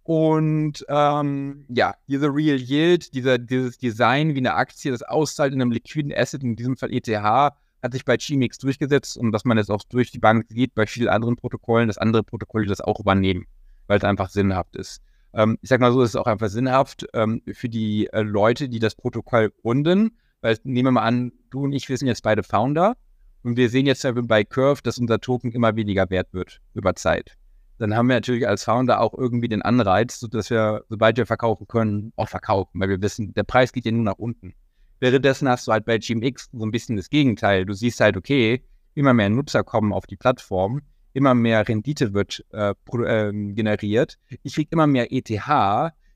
Und 0.03 0.85
ähm, 0.89 1.65
ja, 1.69 1.93
diese 2.07 2.33
Real 2.33 2.57
Yield, 2.57 3.13
dieser, 3.13 3.37
dieses 3.37 3.77
Design 3.77 4.33
wie 4.33 4.39
eine 4.39 4.55
Aktie, 4.55 4.91
das 4.91 5.03
auszahlt 5.03 5.53
in 5.53 5.61
einem 5.61 5.71
liquiden 5.71 6.11
Asset, 6.13 6.43
in 6.43 6.55
diesem 6.55 6.77
Fall 6.77 6.91
ETH, 6.91 7.07
hat 7.07 7.93
sich 7.93 8.05
bei 8.05 8.17
GMX 8.17 8.57
durchgesetzt 8.57 9.17
und 9.17 9.31
dass 9.31 9.45
man 9.45 9.57
jetzt 9.57 9.69
auch 9.69 9.83
durch 9.87 10.11
die 10.11 10.19
Bank 10.19 10.47
sieht, 10.49 10.73
bei 10.75 10.85
vielen 10.87 11.09
anderen 11.09 11.35
Protokollen, 11.35 11.87
dass 11.87 11.97
andere 11.97 12.23
Protokolle 12.23 12.65
das 12.65 12.81
auch 12.81 12.99
übernehmen, 12.99 13.45
weil 13.87 13.99
es 13.99 14.03
einfach 14.03 14.29
sinnhaft 14.29 14.75
ist. 14.75 15.01
Ähm, 15.33 15.57
ich 15.61 15.69
sag 15.69 15.79
mal 15.79 15.93
so, 15.93 16.01
es 16.01 16.09
ist 16.09 16.15
auch 16.15 16.27
einfach 16.27 16.49
sinnhaft 16.49 17.05
ähm, 17.13 17.41
für 17.53 17.69
die 17.69 18.07
äh, 18.07 18.21
Leute, 18.21 18.67
die 18.67 18.79
das 18.79 18.95
Protokoll 18.95 19.51
gründen, 19.61 20.17
weil 20.41 20.57
nehmen 20.63 20.87
wir 20.87 20.91
mal 20.91 21.03
an, 21.03 21.31
du 21.51 21.65
und 21.65 21.73
ich, 21.73 21.87
wir 21.87 21.97
sind 21.97 22.07
jetzt 22.07 22.23
beide 22.23 22.43
Founder 22.43 22.97
und 23.43 23.57
wir 23.57 23.69
sehen 23.69 23.85
jetzt 23.85 24.05
bei 24.23 24.43
Curve, 24.43 24.81
dass 24.83 24.97
unser 24.97 25.19
Token 25.19 25.51
immer 25.51 25.75
weniger 25.75 26.09
wert 26.09 26.33
wird 26.33 26.61
über 26.73 26.95
Zeit. 26.95 27.37
Dann 27.77 27.95
haben 27.95 28.07
wir 28.09 28.15
natürlich 28.15 28.47
als 28.47 28.65
Founder 28.65 28.99
auch 28.99 29.13
irgendwie 29.17 29.47
den 29.47 29.61
Anreiz, 29.61 30.19
dass 30.19 30.49
wir, 30.49 30.83
sobald 30.89 31.17
wir 31.17 31.25
verkaufen 31.25 31.65
können, 31.67 32.11
auch 32.17 32.27
verkaufen, 32.27 32.79
weil 32.79 32.89
wir 32.89 33.01
wissen, 33.01 33.33
der 33.33 33.43
Preis 33.43 33.71
geht 33.71 33.85
ja 33.85 33.91
nur 33.91 34.03
nach 34.03 34.17
unten. 34.17 34.53
Währenddessen 34.99 35.47
hast 35.47 35.65
du 35.65 35.71
halt 35.71 35.85
bei 35.85 35.97
GMX 35.97 36.49
so 36.51 36.65
ein 36.65 36.71
bisschen 36.71 36.97
das 36.97 37.09
Gegenteil. 37.09 37.65
Du 37.65 37.73
siehst 37.73 38.01
halt, 38.01 38.17
okay, 38.17 38.65
immer 38.95 39.13
mehr 39.13 39.29
Nutzer 39.29 39.63
kommen 39.63 39.93
auf 39.93 40.05
die 40.07 40.17
Plattform, 40.17 40.81
immer 41.13 41.33
mehr 41.33 41.65
Rendite 41.65 42.13
wird 42.13 42.45
äh, 42.51 42.71
äh, 42.71 43.53
generiert, 43.53 44.19
ich 44.43 44.55
kriege 44.55 44.69
immer 44.71 44.87
mehr 44.87 45.13
ETH, 45.13 45.29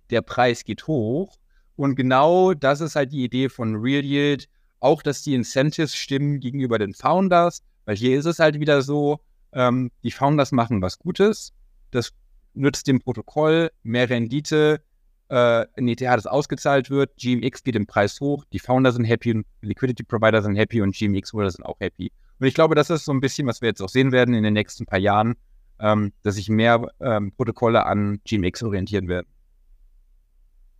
der 0.10 0.22
Preis 0.22 0.66
geht 0.66 0.86
hoch. 0.88 1.38
Und 1.76 1.96
genau 1.96 2.54
das 2.54 2.82
ist 2.82 2.96
halt 2.96 3.14
die 3.14 3.24
Idee 3.24 3.50
von 3.50 3.78
Real 3.78 4.04
Yield 4.04 4.48
auch, 4.84 5.02
dass 5.02 5.22
die 5.22 5.34
Incentives 5.34 5.96
stimmen 5.96 6.40
gegenüber 6.40 6.78
den 6.78 6.94
Founders, 6.94 7.64
weil 7.86 7.96
hier 7.96 8.18
ist 8.18 8.26
es 8.26 8.40
halt 8.40 8.60
wieder 8.60 8.82
so, 8.82 9.20
ähm, 9.54 9.92
die 10.04 10.12
Founders 10.12 10.52
machen 10.52 10.82
was 10.82 11.00
Gutes, 11.00 11.54
das 11.92 12.12
nützt 12.54 12.88
dem 12.88 13.00
Protokoll 13.00 13.72
mehr 13.84 14.10
Rendite, 14.10 14.82
äh, 15.30 15.66
ein 15.78 15.88
ETH, 15.88 16.02
das 16.02 16.28
ausgezahlt 16.28 16.90
wird, 16.90 17.16
GMX 17.18 17.64
geht 17.64 17.76
im 17.76 17.88
Preis 17.88 18.20
hoch, 18.20 18.46
die 18.52 18.60
Founder 18.60 18.92
sind 18.92 19.06
happy 19.06 19.34
und 19.34 19.46
Liquidity 19.62 20.04
Provider 20.04 20.42
sind 20.42 20.56
happy 20.56 20.82
und 20.82 20.96
GMX 20.96 21.34
Holder 21.34 21.52
sind 21.52 21.66
auch 21.66 21.80
happy. 21.80 22.12
Und 22.40 22.48
ich 22.48 22.54
glaube, 22.54 22.76
das 22.76 22.90
ist 22.90 23.06
so 23.06 23.14
ein 23.14 23.22
bisschen, 23.22 23.48
was 23.48 23.62
wir 23.62 23.70
jetzt 23.70 23.82
auch 23.82 23.90
sehen 23.90 24.12
werden 24.12 24.34
in 24.34 24.44
den 24.44 24.54
nächsten 24.54 24.86
paar 24.86 25.00
Jahren, 25.00 25.36
ähm, 25.80 26.12
dass 26.24 26.36
sich 26.36 26.50
mehr 26.50 26.88
ähm, 27.00 27.32
Protokolle 27.32 27.86
an 27.86 28.20
GMX 28.26 28.64
orientieren 28.64 29.08
werden. 29.08 29.28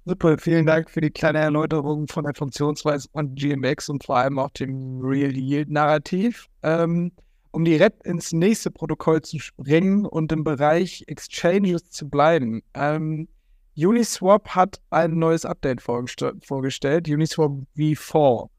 Super, 0.06 0.38
vielen 0.38 0.66
Dank 0.66 0.90
für 0.90 1.00
die 1.00 1.12
kleine 1.12 1.40
Erläuterung 1.40 2.08
von 2.08 2.26
der 2.26 2.34
Funktionsweise 2.34 3.08
von 3.12 3.36
GMX 3.36 3.88
und 3.88 4.04
vor 4.04 4.18
allem 4.18 4.38
auch 4.38 4.50
dem 4.52 5.00
Real 5.02 5.32
Yield 5.32 5.70
Narrativ. 5.70 6.48
Ähm, 6.62 7.14
um 7.54 7.64
direkt 7.64 8.06
ins 8.06 8.34
nächste 8.34 8.72
Protokoll 8.72 9.22
zu 9.22 9.40
springen 9.40 10.06
und 10.06 10.32
im 10.32 10.44
Bereich 10.44 11.04
Exchanges 11.08 11.90
zu 11.92 12.10
bleiben. 12.10 12.64
Ähm, 12.74 13.30
Uniswap 13.78 14.50
hat 14.50 14.82
ein 14.90 15.20
neues 15.20 15.46
Update 15.46 15.82
vorgest 15.82 16.26
vorgestellt, 16.44 17.08
Uniswap 17.08 17.52
V4. 17.78 18.50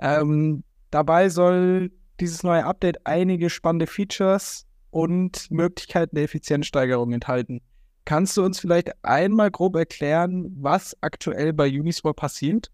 Ähm, 0.00 0.64
dabei 0.90 1.28
soll 1.28 1.92
dieses 2.18 2.42
neue 2.42 2.64
Update 2.64 3.06
einige 3.06 3.50
spannende 3.50 3.86
Features 3.86 4.66
und 4.90 5.50
Möglichkeiten 5.50 6.16
der 6.16 6.24
Effizienzsteigerung 6.24 7.12
enthalten. 7.12 7.60
Kannst 8.04 8.36
du 8.36 8.44
uns 8.44 8.60
vielleicht 8.60 8.92
einmal 9.04 9.50
grob 9.50 9.76
erklären, 9.76 10.52
was 10.58 10.96
aktuell 11.00 11.52
bei 11.52 11.68
Uniswap 11.68 12.16
passiert? 12.16 12.70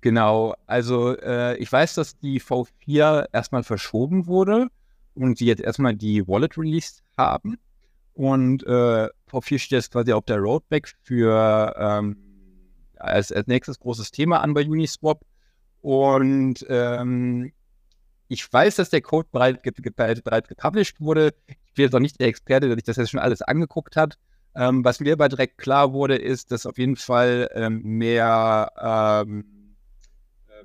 Genau, 0.00 0.54
also 0.66 1.16
äh, 1.18 1.56
ich 1.56 1.70
weiß, 1.70 1.94
dass 1.94 2.18
die 2.18 2.40
V4 2.40 3.26
erstmal 3.32 3.64
verschoben 3.64 4.26
wurde 4.26 4.68
und 5.14 5.38
sie 5.38 5.46
jetzt 5.46 5.62
erstmal 5.62 5.94
die 5.94 6.26
Wallet 6.28 6.56
released 6.56 7.02
haben. 7.16 7.58
Und 8.14 8.62
äh, 8.66 9.08
V4 9.30 9.58
steht 9.58 9.72
jetzt 9.72 9.92
quasi 9.92 10.12
auf 10.12 10.24
der 10.24 10.38
Roadback 10.38 10.94
für 11.02 11.74
ähm, 11.78 12.16
als, 12.96 13.32
als 13.32 13.46
nächstes 13.46 13.78
großes 13.78 14.10
Thema 14.10 14.40
an 14.40 14.54
bei 14.54 14.64
Uniswap. 14.66 15.20
Und 15.82 16.64
ähm, 16.68 17.52
ich 18.28 18.52
weiß, 18.52 18.76
dass 18.76 18.90
der 18.90 19.02
Code 19.02 19.28
bereits 19.30 19.62
bereit, 19.62 20.24
bereit 20.24 20.48
gepublished 20.48 21.00
wurde. 21.00 21.34
Bin 21.76 21.84
jetzt 21.84 21.94
auch 21.94 22.00
nicht 22.00 22.18
der 22.18 22.28
Experte, 22.28 22.66
der 22.66 22.76
sich 22.76 22.84
das 22.84 22.96
jetzt 22.96 23.10
schon 23.10 23.20
alles 23.20 23.42
angeguckt 23.42 23.96
hat. 23.96 24.18
Ähm, 24.56 24.84
was 24.84 25.00
mir 25.00 25.12
aber 25.12 25.28
direkt 25.28 25.58
klar 25.58 25.92
wurde, 25.92 26.16
ist, 26.16 26.50
dass 26.50 26.66
auf 26.66 26.78
jeden 26.78 26.96
Fall 26.96 27.50
ähm, 27.54 27.82
mehr, 27.82 28.72
ähm, 28.80 29.44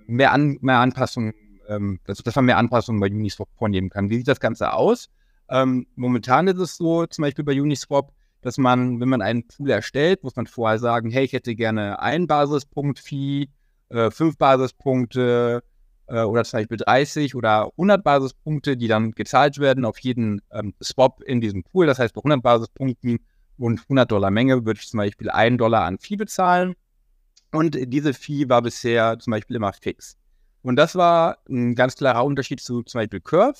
mehr, 0.08 0.32
An 0.32 0.58
mehr 0.62 0.78
Anpassungen, 0.78 1.34
ähm, 1.68 2.00
dass, 2.06 2.20
dass 2.20 2.36
man 2.36 2.46
mehr 2.46 2.58
Anpassungen 2.58 3.02
bei 3.02 3.08
Uniswap 3.08 3.50
vornehmen 3.58 3.90
kann. 3.90 4.10
Wie 4.10 4.18
sieht 4.18 4.30
das 4.30 4.40
Ganze 4.40 4.74
aus? 4.74 5.10
Ähm, 5.50 5.86
momentan 5.96 6.48
ist 6.48 6.60
es 6.60 6.78
so, 6.78 7.06
zum 7.06 7.24
Beispiel 7.24 7.44
bei 7.44 7.62
Uniswap, 7.62 8.14
dass 8.42 8.58
man, 8.58 9.02
wenn 9.02 9.10
man 9.10 9.22
einen 9.22 9.46
Pool 9.46 9.70
erstellt, 9.70 10.24
muss 10.24 10.38
man 10.38 10.48
vorher 10.48 10.80
sagen, 10.80 11.12
hey, 11.12 11.26
ich 11.26 11.34
hätte 11.34 11.54
gerne 11.56 12.00
einen 12.00 12.28
Basispunkt-Fee, 12.28 13.50
äh, 13.90 14.10
fünf 14.10 14.38
Basispunkte, 14.38 15.64
äh, 16.12 16.24
oder 16.24 16.44
zum 16.44 16.60
Beispiel 16.60 16.78
30 16.78 17.36
oder 17.36 17.72
100 17.72 18.04
Basispunkte, 18.04 18.76
die 18.76 18.88
dann 18.88 19.12
gezahlt 19.12 19.60
werden 19.60 19.86
auf 19.86 19.98
jeden 20.00 20.42
ähm, 20.52 20.74
Swap 20.84 21.22
in 21.24 21.42
diesem 21.42 21.64
Pool. 21.64 21.86
Das 21.86 22.00
heißt, 22.00 22.14
bei 22.14 22.20
100 22.20 22.44
Basispunkten 22.44 23.20
und 23.58 23.80
100 23.82 24.12
Dollar 24.12 24.32
Menge 24.32 24.66
würde 24.66 24.80
ich 24.80 24.90
zum 24.90 24.98
Beispiel 24.98 25.30
1 25.30 25.58
Dollar 25.58 25.86
an 25.86 25.98
Fee 25.98 26.18
bezahlen. 26.18 26.76
Und 27.52 27.78
diese 27.80 28.14
Fee 28.14 28.48
war 28.50 28.62
bisher 28.62 29.18
zum 29.20 29.32
Beispiel 29.32 29.56
immer 29.56 29.74
fix. 29.74 30.18
Und 30.64 30.76
das 30.76 30.96
war 30.96 31.38
ein 31.50 31.76
ganz 31.76 31.96
klarer 31.96 32.24
Unterschied 32.24 32.60
zu 32.62 32.84
zum 32.84 33.00
Beispiel 33.00 33.20
Curve. 33.20 33.60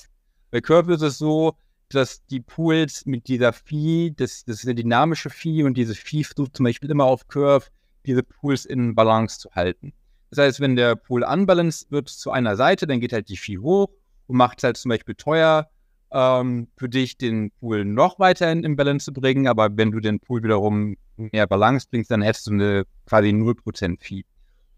Bei 0.50 0.60
Curve 0.60 0.94
ist 0.94 1.02
es 1.02 1.18
so, 1.18 1.56
dass 1.88 2.24
die 2.26 2.40
Pools 2.40 3.04
mit 3.06 3.28
dieser 3.28 3.52
Fee, 3.52 4.12
das, 4.16 4.44
das 4.44 4.58
ist 4.58 4.64
eine 4.64 4.74
dynamische 4.74 5.30
Fee 5.30 5.62
und 5.62 5.74
diese 5.74 5.94
Fee 5.94 6.24
versucht 6.24 6.56
zum 6.56 6.64
Beispiel 6.64 6.90
immer 6.90 7.04
auf 7.04 7.28
Curve, 7.28 7.66
diese 8.06 8.22
Pools 8.22 8.64
in 8.64 8.94
Balance 8.94 9.40
zu 9.40 9.50
halten. 9.52 9.92
Das 10.32 10.46
heißt, 10.46 10.60
wenn 10.60 10.76
der 10.76 10.96
Pool 10.96 11.24
unbalanced 11.24 11.92
wird 11.92 12.08
zu 12.08 12.30
einer 12.30 12.56
Seite, 12.56 12.86
dann 12.86 13.00
geht 13.00 13.12
halt 13.12 13.28
die 13.28 13.36
Fee 13.36 13.58
hoch 13.58 13.90
und 14.28 14.38
macht 14.38 14.58
es 14.58 14.64
halt 14.64 14.78
zum 14.78 14.88
Beispiel 14.88 15.14
teuer 15.14 15.68
ähm, 16.10 16.68
für 16.78 16.88
dich, 16.88 17.18
den 17.18 17.50
Pool 17.60 17.84
noch 17.84 18.18
weiter 18.18 18.50
in, 18.50 18.64
in 18.64 18.74
Balance 18.74 19.04
zu 19.04 19.12
bringen. 19.12 19.46
Aber 19.46 19.76
wenn 19.76 19.90
du 19.90 20.00
den 20.00 20.20
Pool 20.20 20.42
wiederum 20.42 20.96
mehr 21.18 21.46
Balance 21.46 21.86
bringst, 21.90 22.10
dann 22.10 22.22
hättest 22.22 22.46
du 22.46 22.52
eine 22.52 22.84
quasi 23.04 23.28
0% 23.28 24.02
Fee. 24.02 24.24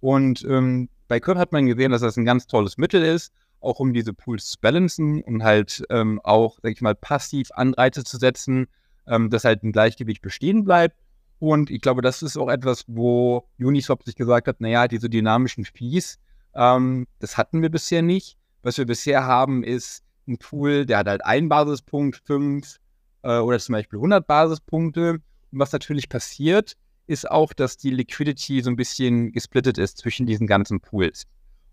Und 0.01 0.45
ähm, 0.51 0.89
bei 1.07 1.21
Curve 1.21 1.39
hat 1.39 1.53
man 1.53 1.67
gesehen, 1.67 1.93
dass 1.93 2.01
das 2.01 2.17
ein 2.17 2.25
ganz 2.25 2.49
tolles 2.49 2.77
Mittel 2.77 3.05
ist, 3.05 3.33
auch 3.61 3.79
um 3.79 3.95
diese 3.95 4.13
Pools 4.13 4.49
zu 4.49 4.59
balancen 4.61 5.23
und 5.23 5.45
halt 5.45 5.85
ähm, 5.89 6.21
auch, 6.25 6.59
sag 6.65 6.73
ich 6.73 6.81
mal, 6.81 6.97
passiv 6.97 7.53
Anreize 7.53 8.03
zu 8.03 8.17
setzen, 8.17 8.67
ähm, 9.07 9.31
dass 9.31 9.45
halt 9.45 9.63
ein 9.63 9.71
Gleichgewicht 9.71 10.21
bestehen 10.21 10.65
bleibt 10.65 10.97
und 11.39 11.71
ich 11.71 11.81
glaube, 11.81 12.03
das 12.03 12.23
ist 12.23 12.37
auch 12.37 12.49
etwas, 12.49 12.85
wo 12.87 13.49
Uniswap 13.59 14.03
sich 14.05 14.17
gesagt 14.17 14.49
hat, 14.49 14.61
naja, 14.61 14.89
diese 14.89 15.11
dynamischen 15.11 15.65
Fees, 15.65 16.19
ähm, 16.55 17.07
das 17.19 17.37
hatten 17.37 17.63
wir 17.63 17.71
bisher 17.71 18.03
nicht. 18.03 18.37
Was 18.63 18.79
wir 18.79 18.87
bisher 18.87 19.25
haben, 19.25 19.63
ist 19.63 20.03
ein 20.27 20.39
Pool, 20.39 20.87
der 20.87 20.99
hat 20.99 21.07
halt 21.07 21.25
einen 21.25 21.49
Basispunkt, 21.49 22.23
fünf 22.25 22.79
äh, 23.23 23.39
oder 23.39 23.59
zum 23.59 23.75
Beispiel 23.75 23.99
100 23.99 24.27
Basispunkte. 24.27 25.15
Und 25.15 25.59
was 25.59 25.73
natürlich 25.73 26.09
passiert, 26.09 26.77
ist 27.07 27.31
auch, 27.31 27.53
dass 27.53 27.77
die 27.77 27.91
Liquidity 27.91 28.63
so 28.63 28.71
ein 28.71 28.77
bisschen 28.77 29.33
gesplittet 29.33 29.77
ist 29.77 29.99
zwischen 29.99 30.27
diesen 30.27 30.47
ganzen 30.47 30.81
Pools. 30.81 31.25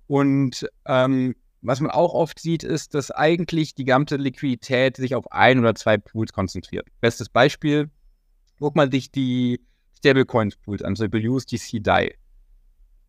Und 0.08 0.68
ähm, 0.86 1.36
was 1.62 1.80
man 1.80 1.92
auch 1.92 2.14
oft 2.14 2.40
sieht, 2.40 2.64
ist, 2.64 2.96
dass 2.96 3.12
eigentlich 3.12 3.76
die 3.76 3.86
ganze 3.86 4.18
Liquidität 4.18 4.98
sich 4.98 5.16
auf 5.16 5.32
ein 5.32 5.60
oder 5.60 5.76
zwei 5.76 5.98
Pools 5.98 6.34
konzentriert. 6.34 6.88
Bestes 7.00 7.30
Beispiel, 7.30 7.90
guck 8.62 8.76
mal 8.76 8.92
sich 8.92 9.12
die 9.12 9.60
Stablecoins-Pools 9.98 10.84
an, 10.84 10.96
zum 10.96 11.10
Beispiel 11.10 11.30
USDC 11.30 11.84
DAI. 11.84 12.16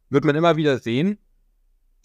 Wird 0.09 0.25
man 0.25 0.35
immer 0.35 0.57
wieder 0.57 0.79
sehen, 0.79 1.19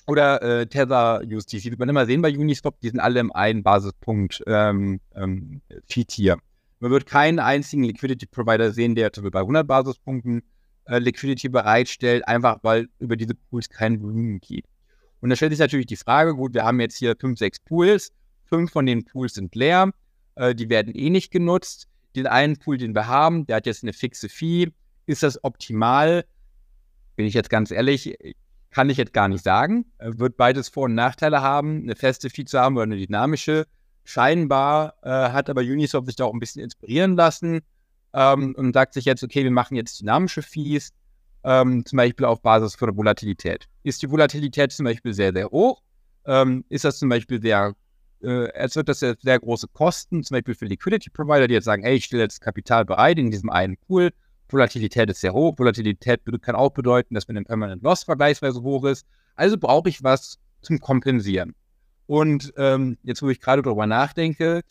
oder 0.05 0.41
äh, 0.41 0.67
Tether 0.67 1.21
USDC, 1.25 1.65
wird 1.65 1.79
man 1.79 1.89
immer 1.89 2.05
sehen 2.05 2.21
bei 2.21 2.37
Uniswap, 2.37 2.79
die 2.81 2.89
sind 2.89 2.99
alle 2.99 3.19
im 3.19 3.31
einen 3.31 3.63
Basispunkt 3.63 4.43
ähm, 4.47 4.99
ähm, 5.15 5.61
Fee-Tier. 5.89 6.37
Man 6.79 6.91
wird 6.91 7.05
keinen 7.05 7.39
einzigen 7.39 7.83
Liquidity-Provider 7.83 8.71
sehen, 8.71 8.95
der 8.95 9.11
zum 9.11 9.23
Beispiel 9.23 9.31
bei 9.31 9.39
100 9.39 9.65
Basispunkten 9.65 10.43
äh, 10.85 10.99
Liquidity 10.99 11.49
bereitstellt, 11.49 12.27
einfach 12.27 12.59
weil 12.63 12.87
über 12.99 13.15
diese 13.15 13.33
Pools 13.33 13.69
kein 13.69 14.01
Volumen 14.01 14.39
geht. 14.39 14.65
Und 15.21 15.29
da 15.29 15.35
stellt 15.35 15.51
sich 15.51 15.59
natürlich 15.59 15.87
die 15.87 15.95
Frage, 15.95 16.35
gut, 16.35 16.53
wir 16.53 16.63
haben 16.63 16.79
jetzt 16.79 16.97
hier 16.97 17.15
5, 17.17 17.39
6 17.39 17.61
Pools, 17.61 18.11
fünf 18.43 18.71
von 18.71 18.85
den 18.85 19.03
Pools 19.05 19.33
sind 19.33 19.55
leer, 19.55 19.91
äh, 20.35 20.53
die 20.53 20.69
werden 20.69 20.93
eh 20.93 21.09
nicht 21.09 21.31
genutzt 21.31 21.87
den 22.15 22.27
einen 22.27 22.57
Pool, 22.57 22.77
den 22.77 22.95
wir 22.95 23.07
haben, 23.07 23.45
der 23.45 23.57
hat 23.57 23.65
jetzt 23.65 23.83
eine 23.83 23.93
fixe 23.93 24.29
Fee. 24.29 24.71
Ist 25.05 25.23
das 25.23 25.43
optimal? 25.43 26.25
Bin 27.15 27.25
ich 27.25 27.33
jetzt 27.33 27.49
ganz 27.49 27.71
ehrlich, 27.71 28.15
kann 28.71 28.89
ich 28.89 28.97
jetzt 28.97 29.13
gar 29.13 29.27
nicht 29.27 29.43
sagen. 29.43 29.85
Wird 29.99 30.37
beides 30.37 30.69
Vor- 30.69 30.85
und 30.85 30.95
Nachteile 30.95 31.41
haben, 31.41 31.83
eine 31.83 31.95
feste 31.95 32.29
Fee 32.29 32.45
zu 32.45 32.59
haben 32.59 32.75
oder 32.75 32.83
eine 32.83 32.97
dynamische. 32.97 33.65
Scheinbar 34.03 34.95
äh, 35.01 35.09
hat 35.09 35.49
aber 35.49 35.61
Uniswap 35.61 36.05
sich 36.05 36.15
da 36.15 36.25
auch 36.25 36.33
ein 36.33 36.39
bisschen 36.39 36.63
inspirieren 36.63 37.15
lassen 37.15 37.61
ähm, 38.13 38.55
und 38.55 38.73
sagt 38.73 38.93
sich 38.93 39.05
jetzt, 39.05 39.23
okay, 39.23 39.43
wir 39.43 39.51
machen 39.51 39.75
jetzt 39.75 39.99
dynamische 39.99 40.41
Fees, 40.41 40.91
ähm, 41.43 41.85
zum 41.85 41.97
Beispiel 41.97 42.25
auf 42.25 42.41
Basis 42.41 42.75
von 42.75 42.87
der 42.89 42.97
Volatilität. 42.97 43.67
Ist 43.83 44.01
die 44.01 44.09
Volatilität 44.09 44.71
zum 44.71 44.85
Beispiel 44.85 45.13
sehr, 45.13 45.33
sehr 45.33 45.49
hoch? 45.49 45.81
Ähm, 46.25 46.63
ist 46.69 46.85
das 46.85 46.99
zum 46.99 47.09
Beispiel 47.09 47.41
sehr 47.41 47.73
äh, 48.21 48.75
wird 48.75 48.89
das 48.89 49.01
jetzt 49.01 49.23
sehr 49.23 49.39
große 49.39 49.67
Kosten, 49.69 50.23
zum 50.23 50.35
Beispiel 50.35 50.55
für 50.55 50.65
Liquidity 50.65 51.09
Provider, 51.09 51.47
die 51.47 51.53
jetzt 51.53 51.65
sagen, 51.65 51.83
ey, 51.83 51.95
ich 51.95 52.05
stelle 52.05 52.23
jetzt 52.23 52.41
Kapital 52.41 52.85
bereit 52.85 53.17
in 53.19 53.31
diesem 53.31 53.49
einen 53.49 53.77
Pool. 53.77 54.11
Volatilität 54.49 55.09
ist 55.09 55.21
sehr 55.21 55.33
hoch. 55.33 55.57
Volatilität 55.57 56.21
kann 56.41 56.55
auch 56.55 56.71
bedeuten, 56.71 57.15
dass 57.15 57.27
mein 57.27 57.43
Permanent 57.43 57.83
Loss 57.83 58.03
vergleichsweise 58.03 58.61
hoch 58.61 58.85
ist. 58.85 59.05
Also 59.35 59.57
brauche 59.57 59.89
ich 59.89 60.03
was 60.03 60.39
zum 60.61 60.79
Kompensieren. 60.79 61.53
Und 62.05 62.53
ähm, 62.57 62.97
jetzt, 63.03 63.21
wo 63.21 63.29
ich 63.29 63.41
gerade 63.41 63.61
darüber 63.61 63.85
nachdenke, 63.85 64.61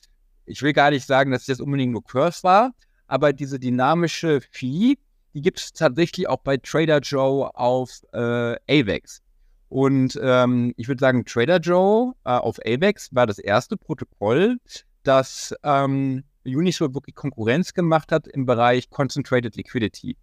ich 0.46 0.62
will 0.62 0.72
gar 0.72 0.90
nicht 0.90 1.06
sagen, 1.06 1.30
dass 1.30 1.44
das 1.44 1.60
unbedingt 1.60 1.92
nur 1.92 2.02
Curse 2.02 2.42
war, 2.42 2.72
aber 3.06 3.32
diese 3.32 3.58
dynamische 3.58 4.40
Fee, 4.40 4.96
die 5.34 5.42
gibt 5.42 5.58
es 5.58 5.72
tatsächlich 5.72 6.28
auch 6.28 6.38
bei 6.38 6.56
Trader 6.56 7.00
Joe 7.00 7.54
auf 7.54 7.90
äh, 8.12 8.56
AVEX. 8.68 9.22
Und 9.68 10.18
ähm, 10.22 10.74
ich 10.76 10.88
würde 10.88 11.00
sagen, 11.00 11.24
Trader 11.24 11.58
Joe 11.58 12.12
äh, 12.24 12.30
auf 12.30 12.58
AVEX 12.64 13.14
war 13.14 13.26
das 13.26 13.38
erste 13.38 13.76
Protokoll, 13.76 14.58
das 15.02 15.54
ähm, 15.64 16.24
Uniswap 16.44 16.94
wirklich 16.94 17.16
Konkurrenz 17.16 17.74
gemacht 17.74 18.12
hat 18.12 18.28
im 18.28 18.46
Bereich 18.46 18.90
Concentrated 18.90 19.56
Liquidity. 19.56 20.16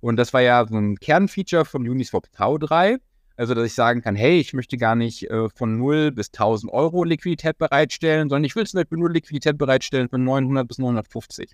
Und 0.00 0.16
das 0.16 0.34
war 0.34 0.42
ja 0.42 0.66
so 0.66 0.76
ein 0.76 0.96
Kernfeature 0.96 1.64
von 1.64 1.88
Uniswap 1.88 2.30
Tau 2.32 2.58
3. 2.58 2.98
Also, 3.36 3.54
dass 3.54 3.64
ich 3.64 3.74
sagen 3.74 4.02
kann, 4.02 4.14
hey, 4.14 4.38
ich 4.38 4.52
möchte 4.52 4.76
gar 4.76 4.94
nicht 4.94 5.30
äh, 5.30 5.48
von 5.48 5.78
0 5.78 6.12
bis 6.12 6.28
1000 6.28 6.70
Euro 6.70 7.02
Liquidität 7.02 7.56
bereitstellen, 7.56 8.28
sondern 8.28 8.44
ich 8.44 8.54
will 8.54 8.66
zum 8.66 8.78
Beispiel 8.78 8.98
nur 8.98 9.10
Liquidität 9.10 9.56
bereitstellen 9.56 10.10
von 10.10 10.22
900 10.22 10.68
bis 10.68 10.78
950. 10.78 11.52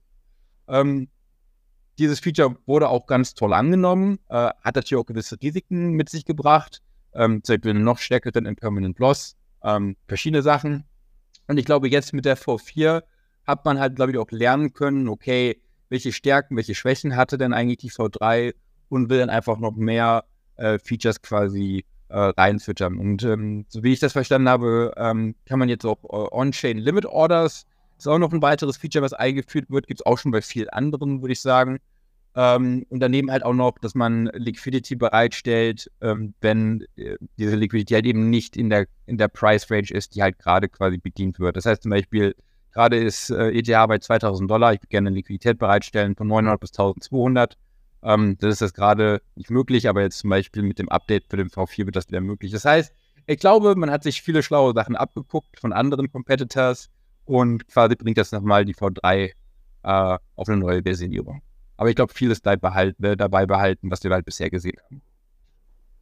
Ähm, 0.66 1.08
dieses 1.98 2.18
Feature 2.18 2.56
wurde 2.66 2.88
auch 2.88 3.06
ganz 3.06 3.34
toll 3.34 3.52
angenommen, 3.52 4.18
äh, 4.28 4.34
hat 4.60 4.74
natürlich 4.74 5.00
auch 5.00 5.06
gewisse 5.06 5.36
Risiken 5.40 5.92
mit 5.92 6.08
sich 6.08 6.24
gebracht 6.24 6.82
ähm, 7.14 7.42
zum 7.42 7.54
Beispiel 7.56 7.74
noch 7.74 7.98
stärkeren 7.98 8.46
Impermanent 8.46 8.98
Loss, 8.98 9.36
ähm, 9.62 9.96
verschiedene 10.06 10.42
Sachen. 10.42 10.84
Und 11.46 11.58
ich 11.58 11.64
glaube, 11.64 11.88
jetzt 11.88 12.12
mit 12.12 12.24
der 12.24 12.36
V4 12.36 13.02
hat 13.46 13.64
man 13.64 13.78
halt, 13.78 13.96
glaube 13.96 14.12
ich, 14.12 14.18
auch 14.18 14.30
lernen 14.30 14.72
können, 14.72 15.08
okay, 15.08 15.60
welche 15.88 16.12
Stärken, 16.12 16.56
welche 16.56 16.74
Schwächen 16.74 17.16
hatte 17.16 17.38
denn 17.38 17.52
eigentlich 17.52 17.78
die 17.78 17.90
V3 17.90 18.54
und 18.88 19.08
will 19.08 19.18
dann 19.18 19.30
einfach 19.30 19.58
noch 19.58 19.74
mehr 19.74 20.24
äh, 20.56 20.78
Features 20.78 21.22
quasi 21.22 21.84
äh, 22.08 22.18
reinfüttern. 22.18 22.98
Und 22.98 23.22
ähm, 23.24 23.64
so 23.68 23.82
wie 23.82 23.92
ich 23.92 24.00
das 24.00 24.12
verstanden 24.12 24.48
habe, 24.48 24.92
ähm, 24.96 25.34
kann 25.46 25.58
man 25.58 25.68
jetzt 25.68 25.84
auch 25.84 26.02
äh, 26.04 26.34
On-Chain 26.34 26.78
Limit 26.78 27.06
Orders, 27.06 27.66
ist 27.96 28.06
auch 28.06 28.18
noch 28.18 28.32
ein 28.32 28.42
weiteres 28.42 28.76
Feature, 28.76 29.02
was 29.02 29.12
eingeführt 29.12 29.70
wird, 29.70 29.86
gibt 29.86 30.00
es 30.00 30.06
auch 30.06 30.18
schon 30.18 30.30
bei 30.30 30.42
vielen 30.42 30.68
anderen, 30.68 31.20
würde 31.22 31.32
ich 31.32 31.40
sagen. 31.40 31.78
Ähm, 32.34 32.84
und 32.88 33.00
daneben 33.00 33.30
halt 33.30 33.42
auch 33.42 33.54
noch, 33.54 33.78
dass 33.78 33.94
man 33.94 34.26
Liquidity 34.34 34.96
bereitstellt, 34.96 35.90
ähm, 36.00 36.34
wenn 36.40 36.84
äh, 36.96 37.16
diese 37.36 37.56
Liquidity 37.56 37.94
halt 37.94 38.06
eben 38.06 38.30
nicht 38.30 38.56
in 38.56 38.70
der, 38.70 38.86
in 39.06 39.18
der 39.18 39.28
Price 39.28 39.70
Range 39.70 39.90
ist, 39.90 40.14
die 40.14 40.22
halt 40.22 40.38
gerade 40.38 40.68
quasi 40.68 40.98
bedient 40.98 41.40
wird. 41.40 41.56
Das 41.56 41.66
heißt 41.66 41.82
zum 41.82 41.90
Beispiel, 41.90 42.34
gerade 42.72 42.96
ist 42.96 43.30
äh, 43.30 43.50
ETH 43.50 43.88
bei 43.88 43.98
2000 43.98 44.50
Dollar, 44.50 44.72
ich 44.72 44.80
würde 44.80 44.88
gerne 44.88 45.10
Liquidität 45.10 45.58
bereitstellen 45.58 46.14
von 46.14 46.28
900 46.28 46.60
bis 46.60 46.70
1200. 46.70 47.56
Ähm, 48.02 48.36
das 48.38 48.54
ist 48.54 48.60
jetzt 48.60 48.74
gerade 48.74 49.20
nicht 49.34 49.50
möglich, 49.50 49.88
aber 49.88 50.02
jetzt 50.02 50.18
zum 50.18 50.30
Beispiel 50.30 50.62
mit 50.62 50.78
dem 50.78 50.88
Update 50.88 51.24
für 51.28 51.36
den 51.36 51.48
V4 51.48 51.86
wird 51.86 51.96
das 51.96 52.08
wieder 52.08 52.20
möglich. 52.20 52.52
Das 52.52 52.64
heißt, 52.64 52.92
ich 53.26 53.38
glaube, 53.38 53.74
man 53.74 53.90
hat 53.90 54.02
sich 54.02 54.22
viele 54.22 54.42
schlaue 54.42 54.72
Sachen 54.74 54.96
abgeguckt 54.96 55.58
von 55.58 55.72
anderen 55.72 56.10
Competitors 56.10 56.88
und 57.24 57.66
quasi 57.68 57.96
bringt 57.96 58.16
das 58.16 58.32
nochmal 58.32 58.64
die 58.64 58.74
V3 58.74 59.32
äh, 59.82 60.18
auf 60.36 60.48
eine 60.48 60.56
neue 60.56 60.82
Versionierung. 60.82 61.42
Aber 61.78 61.88
ich 61.88 61.96
glaube, 61.96 62.12
vieles 62.12 62.40
bleibt 62.40 62.60
behalten, 62.60 63.02
äh, 63.04 63.16
dabei 63.16 63.46
behalten, 63.46 63.90
was 63.90 64.04
wir 64.04 64.10
halt 64.10 64.26
bisher 64.26 64.50
gesehen 64.50 64.78
haben. 64.84 65.00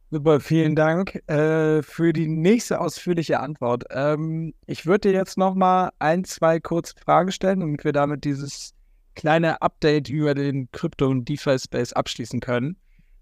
Super, 0.09 0.39
vielen 0.39 0.75
Dank 0.75 1.15
äh, 1.29 1.83
für 1.83 2.13
die 2.13 2.27
nächste 2.27 2.81
ausführliche 2.81 3.39
Antwort. 3.39 3.83
Ähm, 3.91 4.53
ich 4.65 4.85
würde 4.85 5.09
dir 5.09 5.13
jetzt 5.13 5.37
noch 5.37 5.53
mal 5.53 5.91
ein, 5.99 6.23
zwei 6.23 6.59
kurze 6.59 6.95
Fragen 7.03 7.31
stellen, 7.31 7.59
damit 7.59 7.83
wir 7.83 7.91
damit 7.91 8.23
dieses 8.23 8.73
kleine 9.15 9.61
Update 9.61 10.09
über 10.09 10.33
den 10.33 10.71
Krypto- 10.71 11.09
und 11.09 11.27
DeFi-Space 11.27 11.93
abschließen 11.93 12.39
können. 12.39 12.77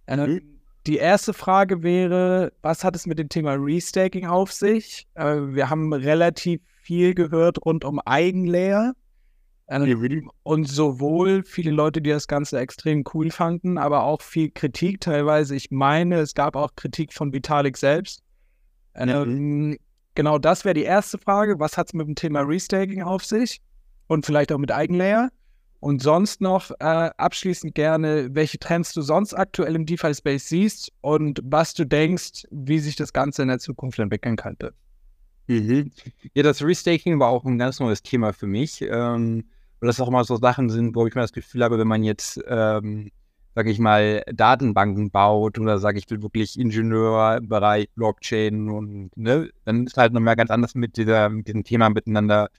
Ähm, 0.07 0.33
mhm. 0.33 0.41
Die 0.87 0.97
erste 0.97 1.33
Frage 1.33 1.81
wäre, 1.81 2.53
was 2.61 2.83
hat 2.83 2.95
es 2.95 3.07
mit 3.07 3.17
dem 3.17 3.29
Thema 3.29 3.53
Restaking 3.53 4.27
auf 4.27 4.53
sich? 4.53 5.07
Äh, 5.15 5.37
wir 5.55 5.69
haben 5.69 5.91
relativ 5.91 6.61
viel 6.83 7.15
gehört 7.15 7.65
rund 7.65 7.83
um 7.83 7.99
Eigenlayer. 7.99 8.93
Ähm, 9.67 10.29
und 10.43 10.69
sowohl 10.69 11.43
viele 11.43 11.71
Leute, 11.71 12.01
die 12.01 12.11
das 12.11 12.27
Ganze 12.27 12.59
extrem 12.59 13.03
cool 13.13 13.31
fanden, 13.31 13.77
aber 13.77 14.03
auch 14.03 14.21
viel 14.21 14.51
Kritik 14.51 15.01
teilweise. 15.01 15.55
Ich 15.55 15.71
meine, 15.71 16.19
es 16.19 16.35
gab 16.35 16.55
auch 16.55 16.75
Kritik 16.75 17.13
von 17.13 17.33
Vitalik 17.33 17.77
selbst. 17.77 18.21
Ähm, 18.93 19.77
genau 20.13 20.37
das 20.37 20.65
wäre 20.65 20.75
die 20.75 20.83
erste 20.83 21.17
Frage. 21.17 21.59
Was 21.59 21.77
hat 21.77 21.87
es 21.87 21.93
mit 21.93 22.07
dem 22.07 22.15
Thema 22.15 22.41
Restaking 22.41 23.01
auf 23.01 23.25
sich? 23.25 23.59
Und 24.07 24.25
vielleicht 24.25 24.51
auch 24.51 24.59
mit 24.59 24.71
Eigenlayer? 24.71 25.29
Und 25.79 26.01
sonst 26.01 26.41
noch 26.41 26.71
äh, 26.79 27.09
abschließend 27.17 27.73
gerne, 27.75 28.29
welche 28.33 28.59
Trends 28.59 28.93
du 28.93 29.01
sonst 29.01 29.33
aktuell 29.33 29.75
im 29.75 29.85
DeFi-Space 29.85 30.47
siehst 30.47 30.91
und 31.01 31.41
was 31.43 31.73
du 31.73 31.85
denkst, 31.85 32.47
wie 32.51 32.79
sich 32.79 32.95
das 32.95 33.13
Ganze 33.13 33.41
in 33.41 33.47
der 33.47 33.59
Zukunft 33.59 33.99
entwickeln 33.99 34.35
könnte. 34.35 34.73
Mhm. 35.47 35.91
Ja, 36.33 36.43
das 36.43 36.63
Restaking 36.63 37.19
war 37.19 37.29
auch 37.29 37.45
ein 37.45 37.57
ganz 37.57 37.79
neues 37.79 38.01
Thema 38.01 38.33
für 38.33 38.47
mich. 38.47 38.81
Ähm, 38.81 39.43
weil 39.79 39.87
das 39.87 39.99
auch 39.99 40.07
immer 40.07 40.23
so 40.23 40.37
Sachen 40.37 40.69
sind, 40.69 40.95
wo 40.95 41.05
ich 41.07 41.15
mir 41.15 41.21
das 41.21 41.33
Gefühl 41.33 41.63
habe, 41.63 41.77
wenn 41.77 41.87
man 41.87 42.03
jetzt, 42.03 42.39
ähm, 42.47 43.11
sage 43.55 43.71
ich 43.71 43.79
mal, 43.79 44.23
Datenbanken 44.33 45.11
baut 45.11 45.59
oder 45.59 45.79
sage 45.79 45.99
ich, 45.99 46.07
bin 46.07 46.21
wirklich 46.21 46.59
Ingenieur 46.59 47.37
im 47.37 47.47
Bereich 47.47 47.89
Blockchain 47.95 48.69
und 48.69 49.15
ne, 49.15 49.49
dann 49.63 49.85
ist 49.85 49.97
halt 49.97 50.13
nochmal 50.13 50.35
ganz 50.35 50.51
anders 50.51 50.75
mit, 50.75 50.97
dieser, 50.97 51.29
mit 51.29 51.47
diesem 51.47 51.63
Thema 51.63 51.89
miteinander 51.89 52.49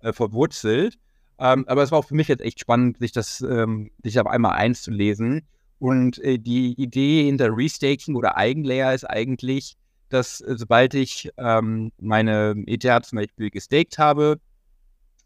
äh, 0.00 0.12
verwurzelt. 0.12 0.98
Ähm, 1.38 1.64
aber 1.66 1.82
es 1.82 1.90
war 1.90 1.98
auch 1.98 2.04
für 2.04 2.14
mich 2.14 2.28
jetzt 2.28 2.42
echt 2.42 2.60
spannend, 2.60 2.98
sich 2.98 3.12
das, 3.12 3.40
ähm, 3.40 3.90
sich 4.02 4.18
auf 4.20 4.26
einmal 4.26 4.52
einzulesen. 4.52 5.42
Und 5.78 6.18
äh, 6.18 6.38
die 6.38 6.80
Idee 6.80 7.24
hinter 7.24 7.56
Restaking 7.56 8.14
oder 8.14 8.36
Eigenlayer 8.36 8.94
ist 8.94 9.04
eigentlich, 9.04 9.76
dass 10.08 10.40
äh, 10.40 10.54
sobald 10.56 10.94
ich 10.94 11.30
ähm, 11.38 11.90
meine 11.98 12.54
ETH 12.66 13.04
zum 13.04 13.16
Beispiel 13.16 13.50
gestaked 13.50 13.98
habe, 13.98 14.38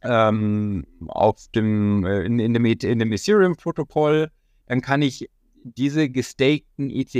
ähm, 0.02 0.86
auf 1.06 1.48
dem, 1.54 2.04
äh, 2.04 2.22
in, 2.22 2.38
in, 2.38 2.54
dem, 2.54 2.64
e 2.64 2.72
in 2.72 2.98
dem 2.98 3.12
Ethereum-Protokoll, 3.12 4.30
dann 4.66 4.80
kann 4.80 5.02
ich 5.02 5.28
diese 5.62 6.08
gestakten 6.08 6.90
ETH, 6.90 7.14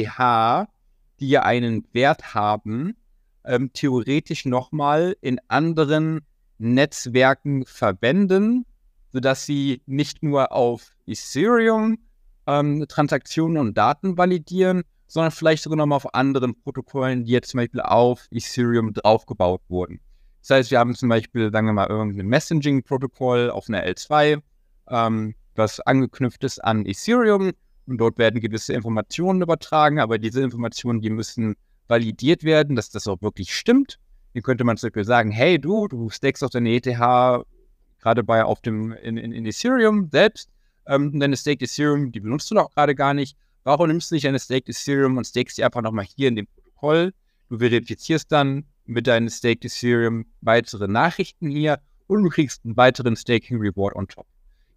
die 1.21 1.29
ja 1.29 1.43
einen 1.43 1.87
Wert 1.93 2.35
haben, 2.35 2.97
ähm, 3.45 3.73
theoretisch 3.73 4.45
nochmal 4.45 5.17
in 5.21 5.41
anderen 5.49 6.21
Netzwerken 6.59 7.65
verwenden, 7.67 8.67
sodass 9.13 9.47
sie 9.47 9.83
nicht 9.87 10.23
nur 10.23 10.53
auf 10.53 10.93
Ethereum 11.07 11.99
ähm, 12.47 12.85
Transaktionen 12.89 13.59
und 13.59 13.77
Daten 13.77 14.17
validieren, 14.17 14.83
sondern 15.07 15.31
vielleicht 15.31 15.63
sogar 15.63 15.77
nochmal 15.77 15.97
auf 15.97 16.15
anderen 16.15 16.61
Protokollen, 16.61 17.25
die 17.25 17.33
jetzt 17.33 17.51
zum 17.51 17.59
Beispiel 17.59 17.81
auf 17.81 18.27
Ethereum 18.31 18.93
draufgebaut 18.93 19.63
wurden. 19.69 20.01
Das 20.47 20.59
heißt, 20.59 20.71
wir 20.71 20.79
haben 20.79 20.95
zum 20.95 21.09
Beispiel, 21.09 21.51
sagen 21.51 21.67
wir 21.67 21.73
mal, 21.73 21.89
irgendein 21.89 22.29
Messaging-Protokoll 22.29 23.51
auf 23.51 23.69
einer 23.69 23.85
L2, 23.85 24.41
ähm, 24.89 25.35
was 25.57 25.81
angeknüpft 25.81 26.45
ist 26.45 26.63
an 26.63 26.87
Ethereum 26.87 27.51
und 27.87 27.99
dort 27.99 28.17
werden 28.17 28.41
gewisse 28.41 28.73
Informationen 28.73 29.43
übertragen, 29.43 29.99
aber 29.99 30.19
diese 30.19 30.43
Informationen, 30.43 31.01
die 31.01 31.11
müssen 31.11 31.57
validiert 31.89 32.45
werden, 32.45 32.77
dass 32.77 32.91
das 32.91 33.09
auch 33.09 33.21
wirklich 33.23 33.53
stimmt. 33.53 33.99
Hier 34.35 34.43
könnte 34.43 34.63
man 34.63 34.77
zum 34.77 34.89
Beispiel 34.89 35.05
sagen, 35.05 35.33
hey 35.33 35.59
du, 35.59 35.89
du 35.89 36.11
stakest 36.11 36.45
auf 36.45 36.51
deine 36.51 36.71
ETH 36.71 36.85
gerade 36.85 38.23
bei 38.23 38.45
auf 38.45 38.61
dem 38.61 38.93
in, 38.93 39.17
in, 39.17 39.33
in 39.33 39.47
Ethereum 39.47 40.11
selbst, 40.13 40.49
ähm, 40.87 41.19
deine 41.19 41.37
Staked 41.37 41.63
Ethereum, 41.63 42.13
die 42.13 42.21
benutzt 42.21 42.49
du 42.53 42.55
doch 42.55 42.71
gerade 42.71 42.95
gar 42.95 43.15
nicht. 43.15 43.37
Warum 43.65 43.89
nimmst 43.89 44.13
du 44.13 44.15
nicht 44.15 44.25
deine 44.25 44.39
Staked 44.39 44.69
Ethereum 44.69 45.17
und 45.17 45.25
stakest 45.25 45.59
die 45.59 45.65
einfach 45.65 45.83
nochmal 45.83 46.05
hier 46.05 46.29
in 46.29 46.37
dem 46.37 46.47
Protokoll? 46.47 47.13
Du 47.49 47.59
verifizierst 47.59 48.31
dann 48.31 48.65
mit 48.87 49.07
deinem 49.07 49.29
Staked 49.29 49.65
Ethereum 49.65 50.27
weitere 50.41 50.89
Nachrichten 50.89 51.49
hier 51.49 51.81
und 52.07 52.23
du 52.23 52.29
kriegst 52.29 52.65
einen 52.65 52.77
weiteren 52.77 53.17
Staking 53.17 53.59
Reward 53.59 53.95
on 53.97 54.09
top. 54.09 54.27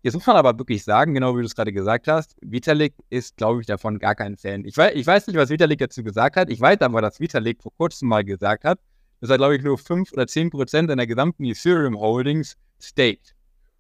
Jetzt 0.02 0.14
muss 0.14 0.26
man 0.26 0.38
aber 0.38 0.58
wirklich 0.58 0.84
sagen, 0.84 1.14
genau 1.14 1.36
wie 1.36 1.42
du 1.42 1.46
es 1.46 1.56
gerade 1.56 1.74
gesagt 1.74 2.08
hast, 2.08 2.36
Vitalik 2.42 2.94
ist, 3.10 3.36
glaube 3.36 3.60
ich, 3.60 3.68
davon 3.68 4.00
gar 4.00 4.16
kein 4.16 4.38
Fan. 4.38 4.64
Ich 4.64 4.78
weiß, 4.78 4.94
ich 4.96 5.06
weiß 5.06 5.28
nicht, 5.28 5.36
was 5.36 5.50
Vitalik 5.50 5.80
dazu 5.80 6.04
gesagt 6.04 6.38
hat. 6.38 6.50
Ich 6.50 6.62
weiß 6.62 6.80
aber, 6.82 7.02
dass 7.02 7.20
Vitalik 7.20 7.62
vor 7.62 7.74
kurzem 7.76 8.08
mal 8.08 8.24
gesagt 8.24 8.64
hat, 8.64 8.80
dass 9.20 9.30
er, 9.30 9.38
glaube 9.38 9.58
ich, 9.58 9.62
nur 9.62 9.78
5 9.78 10.14
oder 10.14 10.26
10 10.26 10.52
Prozent 10.52 10.90
seiner 10.90 11.06
gesamten 11.06 11.44
Ethereum 11.44 12.00
Holdings 12.00 12.56
staked. 12.82 13.36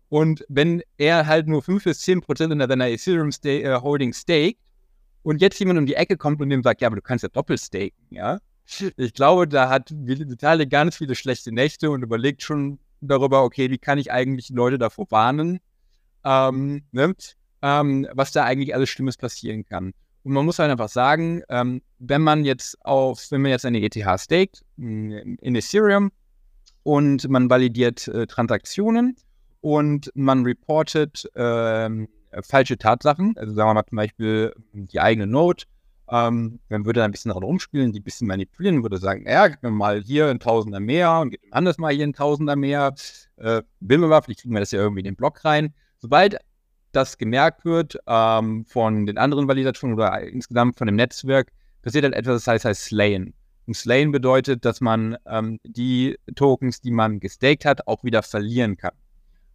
Und 0.10 0.44
wenn 0.50 0.82
er 0.98 1.26
halt 1.26 1.48
nur 1.48 1.63
5 1.63 1.86
bis 1.86 2.00
10 2.00 2.20
Prozent 2.20 2.52
seiner 2.60 2.89
Ethereum 2.89 3.30
äh, 3.46 3.80
Holdings 3.80 4.20
staked 4.20 4.60
und 5.24 5.39
jetzt 5.39 5.58
jemand 5.60 5.80
um 5.80 5.86
die 5.86 5.94
Ecke 5.94 6.18
kommt 6.18 6.42
und 6.42 6.50
dem 6.50 6.63
sagt, 6.63 6.82
ja, 6.82 6.88
aber 6.88 6.98
du 6.98 7.02
kannst 7.02 7.24
ja 7.24 7.30
doppelt 7.30 7.62
staken, 7.62 7.96
ja, 8.10 8.39
ich 8.97 9.13
glaube, 9.13 9.47
da 9.47 9.69
hat 9.69 9.91
Vitalik 9.91 10.69
ganz 10.69 10.97
viele 10.97 11.15
schlechte 11.15 11.51
Nächte 11.51 11.89
und 11.91 12.03
überlegt 12.03 12.43
schon 12.43 12.79
darüber, 13.01 13.43
okay, 13.43 13.69
wie 13.69 13.77
kann 13.77 13.97
ich 13.97 14.12
eigentlich 14.12 14.49
Leute 14.49 14.77
davor 14.77 15.08
warnen, 15.10 15.60
ähm, 16.23 16.84
ne? 16.91 17.15
ähm, 17.62 18.08
was 18.13 18.32
da 18.32 18.43
eigentlich 18.43 18.75
alles 18.75 18.89
Schlimmes 18.89 19.17
passieren 19.17 19.65
kann. 19.65 19.93
Und 20.23 20.34
man 20.34 20.45
muss 20.45 20.60
halt 20.60 20.69
einfach 20.69 20.89
sagen, 20.89 21.41
ähm, 21.49 21.82
wenn 21.99 22.21
man 22.21 22.43
jetzt 22.43 22.77
auf, 22.86 23.25
wenn 23.32 23.41
man 23.41 23.51
jetzt 23.51 23.65
eine 23.65 23.82
ETH 23.82 23.97
staked 24.19 24.63
in 24.77 25.55
Ethereum 25.55 26.12
und 26.84 27.27
man 27.29 27.49
validiert 27.49 28.08
äh, 28.10 28.27
Transaktionen 28.27 29.15
und 29.62 30.12
man 30.15 30.43
reportet 30.43 31.29
äh, 31.36 31.89
falsche 32.41 32.77
Tatsachen, 32.77 33.36
also 33.38 33.53
sagen 33.53 33.69
wir 33.69 33.73
mal 33.73 33.86
zum 33.86 33.95
Beispiel 33.95 34.53
die 34.73 34.99
eigene 34.99 35.25
Node 35.25 35.63
ähm, 36.12 36.60
man 36.69 36.86
würde 36.86 37.04
ein 37.04 37.12
bisschen 37.12 37.30
daran 37.30 37.43
rumspielen, 37.43 37.91
die 37.91 38.00
ein 38.00 38.04
bisschen 38.04 38.28
manipulieren, 38.28 38.84
würde 38.84 38.98
sagen, 38.98 39.26
ja, 39.28 39.48
gib 39.48 39.62
mir 39.63 39.72
mal 39.72 40.02
hier 40.02 40.28
ein 40.28 40.39
Tausender 40.39 40.80
mehr 40.80 41.19
und 41.19 41.32
gib 41.32 41.43
dem 41.43 41.54
anders 41.54 41.78
mal 41.78 41.93
hier 41.93 42.08
ein 42.08 42.13
Tausender 42.13 42.56
mehr. 42.56 42.93
Äh, 43.38 43.62
will 43.80 43.98
man 44.00 44.10
mal, 44.10 44.22
vielleicht 44.22 44.41
kriegen 44.41 44.54
wir 44.54 44.60
das 44.60 44.72
ja 44.72 44.80
irgendwie 44.80 45.02
in 45.02 45.06
den 45.06 45.15
Block 45.15 45.43
rein. 45.45 45.74
Sobald 46.00 46.38
das 46.91 47.17
gemerkt 47.17 47.65
wird 47.65 47.98
ähm, 48.08 48.65
von 48.65 49.06
den 49.06 49.17
anderen 49.17 49.48
Validatoren 49.48 49.93
oder 49.93 50.19
insgesamt 50.22 50.78
von 50.78 50.88
dem 50.88 50.95
Netzwerk, 50.95 51.52
passiert 51.82 52.04
dann 52.04 52.13
etwas, 52.13 52.43
das 52.43 52.48
heißt, 52.48 52.65
heißt 52.65 52.86
Slayen. 52.86 53.34
Und 53.67 53.76
Slayen 53.76 54.12
bedeutet, 54.12 54.65
dass 54.65 54.82
man 54.82 55.15
ähm, 55.28 55.60
die 55.63 56.17
Tokens, 56.36 56.82
die 56.82 56.91
man 56.91 57.19
gestaked 57.19 57.65
hat, 57.65 57.88
auch 57.88 58.04
wieder 58.04 58.24
verlieren 58.24 58.78
kann. 58.78 58.93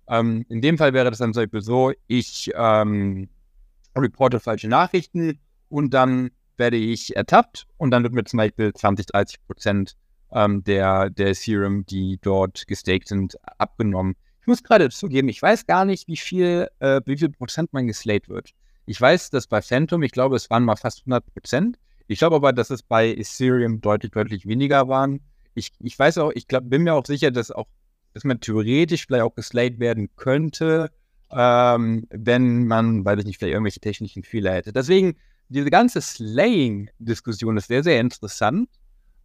Ähm, 0.08 0.46
in 0.48 0.60
dem 0.60 0.78
Fall 0.78 0.92
wäre 0.92 1.10
das 1.10 1.18
dann 1.18 1.32
so, 1.32 1.92
ich 2.06 2.50
ähm, 2.54 3.28
reporte 3.96 4.38
falsche 4.38 4.68
Nachrichten 4.68 5.40
und 5.68 5.92
dann 5.94 6.30
werde 6.58 6.76
ich 6.76 7.16
ertappt 7.16 7.66
und 7.76 7.90
dann 7.90 8.02
wird 8.02 8.12
mir 8.12 8.24
zum 8.24 8.38
Beispiel 8.38 8.72
20, 8.72 9.06
30 9.06 9.46
Prozent 9.46 9.96
ähm, 10.32 10.64
der, 10.64 11.10
der 11.10 11.28
Ethereum, 11.28 11.86
die 11.86 12.18
dort 12.20 12.66
gestaked 12.66 13.08
sind, 13.08 13.36
abgenommen. 13.58 14.16
Ich 14.40 14.46
muss 14.46 14.62
gerade 14.62 14.90
zugeben, 14.90 15.28
ich 15.28 15.40
weiß 15.40 15.66
gar 15.66 15.84
nicht, 15.84 16.06
wie 16.08 16.16
viel, 16.16 16.68
äh, 16.80 17.00
wie 17.06 17.16
viel 17.16 17.30
Prozent 17.30 17.72
man 17.72 17.86
geslayed 17.86 18.28
wird. 18.28 18.50
Ich 18.86 19.00
weiß, 19.00 19.30
dass 19.30 19.46
bei 19.46 19.62
Phantom, 19.62 20.02
ich 20.02 20.12
glaube, 20.12 20.36
es 20.36 20.50
waren 20.50 20.64
mal 20.64 20.76
fast 20.76 21.00
100 21.00 21.24
Prozent. 21.32 21.78
Ich 22.06 22.18
glaube 22.18 22.36
aber, 22.36 22.52
dass 22.52 22.68
es 22.68 22.82
bei 22.82 23.08
Ethereum 23.14 23.80
deutlich, 23.80 24.12
deutlich 24.12 24.46
weniger 24.46 24.88
waren. 24.88 25.20
Ich, 25.54 25.70
ich 25.80 25.98
weiß 25.98 26.18
auch, 26.18 26.32
ich 26.34 26.46
glaub, 26.46 26.68
bin 26.68 26.82
mir 26.82 26.94
auch 26.94 27.06
sicher, 27.06 27.30
dass 27.30 27.50
auch, 27.50 27.68
dass 28.12 28.24
man 28.24 28.40
theoretisch 28.40 29.06
vielleicht 29.06 29.22
auch 29.22 29.34
geslayed 29.34 29.78
werden 29.78 30.10
könnte, 30.16 30.90
ähm, 31.30 32.06
wenn 32.10 32.66
man, 32.66 33.04
weiß 33.04 33.20
ich 33.20 33.24
nicht, 33.24 33.38
vielleicht 33.38 33.54
irgendwelche 33.54 33.80
technischen 33.80 34.22
Fehler 34.22 34.52
hätte. 34.52 34.72
Deswegen 34.72 35.16
diese 35.48 35.70
ganze 35.70 36.00
Slaying-Diskussion 36.00 37.56
ist 37.56 37.68
sehr, 37.68 37.82
sehr 37.82 38.00
interessant, 38.00 38.68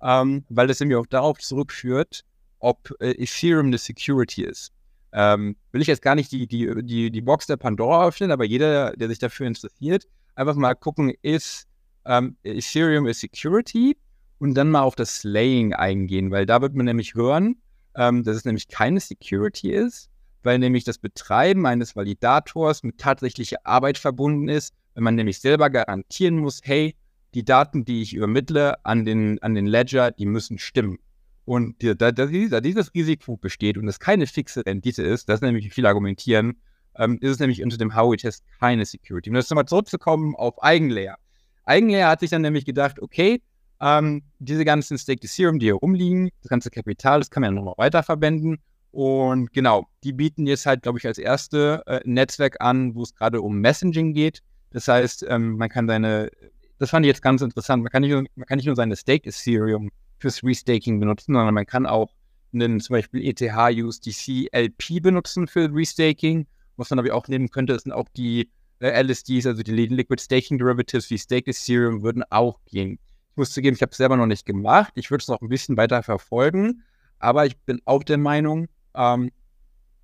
ähm, 0.02 0.44
weil 0.50 0.68
das 0.68 0.80
nämlich 0.80 0.98
auch 0.98 1.06
darauf 1.08 1.40
zurückführt, 1.40 2.24
ob 2.60 2.94
äh, 3.00 3.12
Ethereum 3.12 3.68
eine 3.68 3.78
Security 3.78 4.44
ist. 4.44 4.72
ähm, 5.12 5.56
will 5.72 5.82
ich 5.82 5.88
jetzt 5.88 6.02
gar 6.02 6.16
nicht 6.16 6.32
die, 6.32 6.48
die, 6.48 6.72
die, 6.84 7.12
die 7.12 7.22
Box 7.22 7.48
der 7.48 7.58
Pandora 7.58 8.08
öffnen, 8.08 8.32
aber 8.32 8.46
jeder, 8.46 8.92
der 8.94 9.08
sich 9.10 9.20
dafür 9.20 9.48
interessiert, 9.48 10.08
einfach 10.36 10.56
mal 10.56 10.76
gucken, 10.76 11.14
ist 11.22 11.68
ähm, 12.06 12.38
Ethereum 12.44 13.08
a 13.08 13.14
Security 13.14 13.98
und 14.40 14.54
dann 14.54 14.70
mal 14.70 14.82
auf 14.82 14.96
das 14.96 15.18
Slaying 15.18 15.74
eingehen, 15.74 16.32
weil 16.32 16.46
da 16.46 16.62
wird 16.62 16.76
man 16.76 16.86
nämlich 16.86 17.16
hören, 17.16 17.58
ähm, 17.96 18.24
dass 18.24 18.38
es 18.38 18.46
nämlich 18.46 18.68
keine 18.68 19.00
Security 19.00 19.72
ist, 19.72 20.10
weil 20.44 20.60
nämlich 20.60 20.84
das 20.84 20.98
Betreiben 20.98 21.66
eines 21.66 21.96
Validators 21.96 22.84
mit 22.84 22.98
tatsächlicher 22.98 23.58
Arbeit 23.64 23.98
verbunden 23.98 24.48
ist, 24.48 24.74
wenn 25.00 25.06
man 25.06 25.16
nämlich 25.16 25.40
selber 25.40 25.70
garantieren 25.70 26.40
muss, 26.40 26.60
hey, 26.62 26.94
die 27.34 27.46
Daten, 27.46 27.86
die 27.86 28.02
ich 28.02 28.14
übermittle 28.14 28.84
an 28.86 29.06
den, 29.06 29.42
an 29.42 29.56
den 29.56 29.66
Ledger, 29.66 30.12
die 30.12 30.26
müssen 30.26 30.58
stimmen. 30.58 31.00
Und 31.46 31.82
da, 31.82 31.94
da, 31.94 32.12
da 32.12 32.60
dieses 32.60 32.94
Risiko 32.94 33.38
besteht 33.38 33.78
und 33.78 33.88
es 33.88 34.02
keine 34.02 34.28
fixe 34.28 34.66
Rendite 34.66 35.02
ist, 35.02 35.30
das 35.30 35.36
ist 35.36 35.42
nämlich, 35.42 35.64
wie 35.64 35.70
viele 35.70 35.88
argumentieren, 35.88 36.58
ähm, 36.98 37.18
ist 37.22 37.32
es 37.32 37.40
nämlich 37.40 37.64
unter 37.64 37.78
dem 37.78 37.96
Howey-Test 37.96 38.44
keine 38.60 38.86
Security. 38.86 39.30
Um 39.30 39.38
jetzt 39.38 39.50
nochmal 39.50 39.68
zurückzukommen 39.68 40.36
auf 40.36 40.62
Eigenlayer. 40.62 41.16
Eigenlayer 41.64 42.10
hat 42.10 42.20
sich 42.20 42.32
dann 42.32 42.42
nämlich 42.42 42.66
gedacht, 42.66 43.02
okay, 43.02 43.42
ähm, 43.80 44.22
diese 44.40 44.66
ganzen 44.66 44.98
Staked 44.98 45.24
Ethereum, 45.24 45.60
die 45.60 45.68
hier 45.68 45.76
rumliegen, 45.76 46.30
das 46.42 46.50
ganze 46.50 46.72
Kapital, 46.72 47.20
das 47.20 47.32
kann 47.32 47.40
man 47.40 47.54
ja 47.54 47.56
nochmal 47.56 47.76
weiterverwenden. 47.78 48.58
Und 48.92 49.54
genau, 49.54 49.88
die 50.04 50.12
bieten 50.12 50.46
jetzt 50.46 50.66
halt, 50.66 50.82
glaube 50.82 51.00
ich, 51.00 51.08
als 51.08 51.20
erste 51.20 51.84
äh, 51.86 52.02
Netzwerk 52.04 52.58
an, 52.60 52.96
wo 52.96 53.04
es 53.04 53.16
gerade 53.16 53.42
um 53.42 53.62
Messaging 53.62 54.14
geht. 54.14 54.42
Das 54.72 54.88
heißt, 54.88 55.26
ähm, 55.28 55.58
man 55.58 55.70
kann 55.70 55.88
seine, 55.88 56.30
das 56.78 56.92
fand 56.92 57.06
ich 57.06 57.10
jetzt 57.10 57.22
ganz 57.22 57.42
interessant, 57.42 57.84
man 57.84 57.92
kann 57.92 58.02
nicht 58.02 58.12
nur, 58.12 58.26
man 58.36 58.46
kann 58.46 58.58
nicht 58.58 58.68
nur 58.68 58.76
seine 58.76 58.96
Staked 58.96 59.28
Ethereum 59.28 59.90
fürs 60.20 60.44
Restaking 60.44 61.00
benutzen, 61.00 61.34
sondern 61.34 61.54
man 61.54 61.66
kann 61.66 61.86
auch 61.86 62.14
einen 62.54 62.80
zum 62.80 62.96
Beispiel 62.96 63.26
ETH 63.26 63.42
USDC 63.42 64.50
LP 64.52 65.02
benutzen 65.02 65.48
für 65.48 65.74
Restaking. 65.74 66.48
Was 66.78 66.90
man 66.90 67.00
aber 67.00 67.14
auch 67.14 67.28
nehmen 67.28 67.50
könnte, 67.50 67.78
sind 67.80 67.92
auch 67.92 68.08
die 68.10 68.50
äh, 68.80 69.02
LSDs, 69.04 69.46
also 69.46 69.64
die 69.64 69.72
Liquid 69.72 70.22
Staking 70.22 70.58
Derivatives 70.58 71.10
wie 71.10 71.18
Staked 71.18 71.48
Ethereum 71.48 72.02
würden 72.02 72.24
auch 72.30 72.60
gehen. 72.66 73.00
Ich 73.32 73.38
muss 73.38 73.52
zugeben, 73.52 73.76
ich 73.76 73.82
habe 73.82 73.92
es 73.92 73.98
selber 73.98 74.18
noch 74.18 74.26
nicht 74.26 74.46
gemacht. 74.46 74.94
Ich 74.96 75.12
würde 75.12 75.22
es 75.22 75.28
noch 75.28 75.42
ein 75.42 75.50
bisschen 75.50 75.78
weiter 75.78 76.04
verfolgen, 76.04 76.84
aber 77.20 77.46
ich 77.46 77.58
bin 77.58 77.82
auch 77.86 78.04
der 78.04 78.18
Meinung, 78.18 78.68
ähm, 78.96 79.32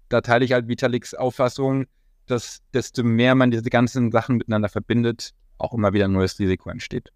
da 0.09 0.21
teile 0.21 0.45
ich 0.45 0.51
halt 0.51 0.67
Vitaliks 0.67 1.13
Auffassung, 1.13 1.85
dass 2.25 2.61
desto 2.73 3.03
mehr 3.03 3.35
man 3.35 3.51
diese 3.51 3.69
ganzen 3.69 4.11
Sachen 4.11 4.37
miteinander 4.37 4.69
verbindet, 4.69 5.31
auch 5.57 5.73
immer 5.73 5.93
wieder 5.93 6.05
ein 6.05 6.11
neues 6.11 6.37
Risiko 6.39 6.69
entsteht. 6.69 7.11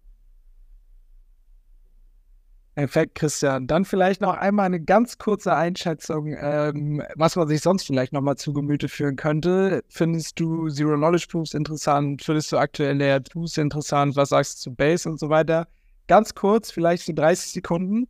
Perfekt, 2.74 3.16
Christian. 3.16 3.66
Dann 3.66 3.84
vielleicht 3.84 4.20
noch 4.20 4.34
einmal 4.34 4.66
eine 4.66 4.80
ganz 4.80 5.18
kurze 5.18 5.54
Einschätzung, 5.54 6.34
ähm, 6.38 7.02
was 7.16 7.36
man 7.36 7.48
sich 7.48 7.60
sonst 7.60 7.86
vielleicht 7.86 8.12
nochmal 8.12 8.36
zu 8.36 8.52
Gemüte 8.52 8.88
führen 8.88 9.16
könnte. 9.16 9.82
Findest 9.88 10.38
du 10.38 10.68
Zero 10.68 10.96
Knowledge 10.96 11.26
Proofs 11.28 11.52
interessant? 11.52 12.22
Findest 12.22 12.52
du 12.52 12.58
aktuell 12.58 12.96
Layer 12.96 13.22
2 13.24 13.60
interessant? 13.60 14.16
Was 14.16 14.30
sagst 14.30 14.58
du 14.58 14.70
zu 14.70 14.74
Base 14.74 15.08
und 15.08 15.18
so 15.18 15.28
weiter? 15.28 15.66
Ganz 16.06 16.34
kurz, 16.34 16.70
vielleicht 16.70 17.04
so 17.04 17.12
30 17.12 17.52
Sekunden. 17.52 18.08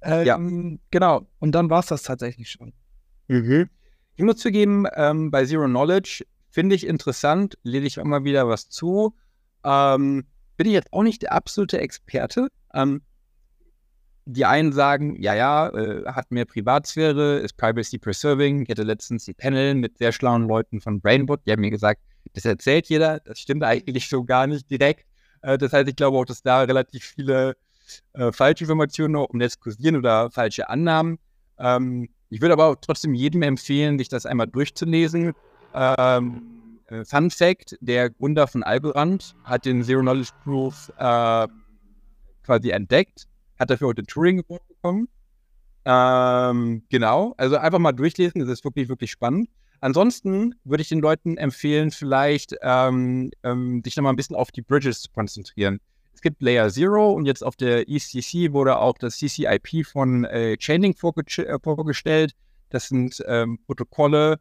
Ähm, 0.00 0.26
ja. 0.26 0.38
Genau. 0.90 1.26
Und 1.38 1.52
dann 1.52 1.68
war 1.70 1.80
es 1.80 1.86
das 1.86 2.02
tatsächlich 2.02 2.50
schon. 2.50 2.72
Mhm. 3.28 3.68
Ich 4.16 4.24
muss 4.24 4.38
zugeben, 4.38 4.86
ähm, 4.96 5.30
bei 5.30 5.44
Zero 5.44 5.66
Knowledge 5.66 6.24
finde 6.58 6.74
ich 6.74 6.88
interessant, 6.88 7.56
lese 7.62 7.86
ich 7.86 7.98
immer 7.98 8.24
wieder 8.24 8.48
was 8.48 8.68
zu. 8.68 9.14
Ähm, 9.62 10.26
bin 10.56 10.66
ich 10.66 10.72
jetzt 10.72 10.92
auch 10.92 11.04
nicht 11.04 11.22
der 11.22 11.30
absolute 11.32 11.78
Experte. 11.78 12.48
Ähm, 12.74 13.02
die 14.24 14.44
einen 14.44 14.72
sagen, 14.72 15.14
ja, 15.22 15.36
ja, 15.36 15.68
äh, 15.68 16.04
hat 16.06 16.32
mehr 16.32 16.46
Privatsphäre, 16.46 17.38
ist 17.38 17.56
Privacy 17.56 17.98
Preserving. 17.98 18.62
Ich 18.62 18.70
hatte 18.70 18.82
letztens 18.82 19.24
die 19.24 19.34
Panel 19.34 19.76
mit 19.76 19.98
sehr 19.98 20.10
schlauen 20.10 20.48
Leuten 20.48 20.80
von 20.80 21.00
Brainbot, 21.00 21.42
die 21.46 21.52
haben 21.52 21.60
mir 21.60 21.70
gesagt, 21.70 22.00
das 22.32 22.44
erzählt 22.44 22.88
jeder, 22.88 23.20
das 23.20 23.38
stimmt 23.38 23.62
eigentlich 23.62 24.08
so 24.08 24.24
gar 24.24 24.48
nicht 24.48 24.68
direkt. 24.68 25.06
Äh, 25.42 25.58
das 25.58 25.72
heißt, 25.72 25.88
ich 25.88 25.94
glaube 25.94 26.18
auch, 26.18 26.24
dass 26.24 26.42
da 26.42 26.62
relativ 26.62 27.04
viele 27.04 27.56
äh, 28.14 28.32
falsche 28.32 28.64
Informationen 28.64 29.12
noch 29.12 29.30
im 29.32 29.38
Netz 29.38 29.56
oder 29.64 30.32
falsche 30.32 30.68
Annahmen. 30.68 31.20
Ähm, 31.56 32.08
ich 32.30 32.40
würde 32.40 32.54
aber 32.54 32.80
trotzdem 32.80 33.14
jedem 33.14 33.42
empfehlen, 33.42 33.96
sich 33.96 34.08
das 34.08 34.26
einmal 34.26 34.48
durchzulesen. 34.48 35.34
Ähm, 35.74 36.78
äh, 36.88 37.04
Fun 37.04 37.30
Fact: 37.30 37.76
Der 37.80 38.10
Gründer 38.10 38.46
von 38.46 38.62
Algorand 38.62 39.34
hat 39.44 39.64
den 39.64 39.82
Zero 39.82 40.00
Knowledge 40.00 40.32
Proof 40.44 40.92
äh, 40.98 41.46
quasi 42.42 42.70
entdeckt 42.70 43.28
hat 43.58 43.70
dafür 43.70 43.88
heute 43.88 44.04
Turing 44.04 44.40
Award 44.40 44.66
bekommen. 44.68 45.08
Ähm, 45.84 46.82
genau, 46.90 47.34
also 47.36 47.56
einfach 47.56 47.78
mal 47.78 47.92
durchlesen, 47.92 48.40
das 48.40 48.48
ist 48.48 48.64
wirklich, 48.64 48.88
wirklich 48.88 49.10
spannend. 49.10 49.48
Ansonsten 49.80 50.54
würde 50.64 50.82
ich 50.82 50.88
den 50.88 51.00
Leuten 51.00 51.36
empfehlen, 51.36 51.90
vielleicht 51.90 52.54
ähm, 52.62 53.30
ähm, 53.42 53.82
sich 53.84 53.96
nochmal 53.96 54.12
ein 54.12 54.16
bisschen 54.16 54.36
auf 54.36 54.50
die 54.50 54.62
Bridges 54.62 55.02
zu 55.02 55.10
konzentrieren. 55.10 55.80
Es 56.12 56.20
gibt 56.20 56.42
Layer 56.42 56.68
Zero 56.68 57.12
und 57.12 57.26
jetzt 57.26 57.44
auf 57.44 57.54
der 57.54 57.88
ECC 57.88 58.52
wurde 58.52 58.78
auch 58.78 58.98
das 58.98 59.18
CCIP 59.18 59.86
von 59.86 60.24
äh, 60.24 60.56
Chainlink 60.56 60.98
vorge 60.98 61.22
äh, 61.46 61.58
vorgestellt. 61.62 62.32
Das 62.70 62.88
sind 62.88 63.22
ähm, 63.26 63.60
Protokolle, 63.66 64.40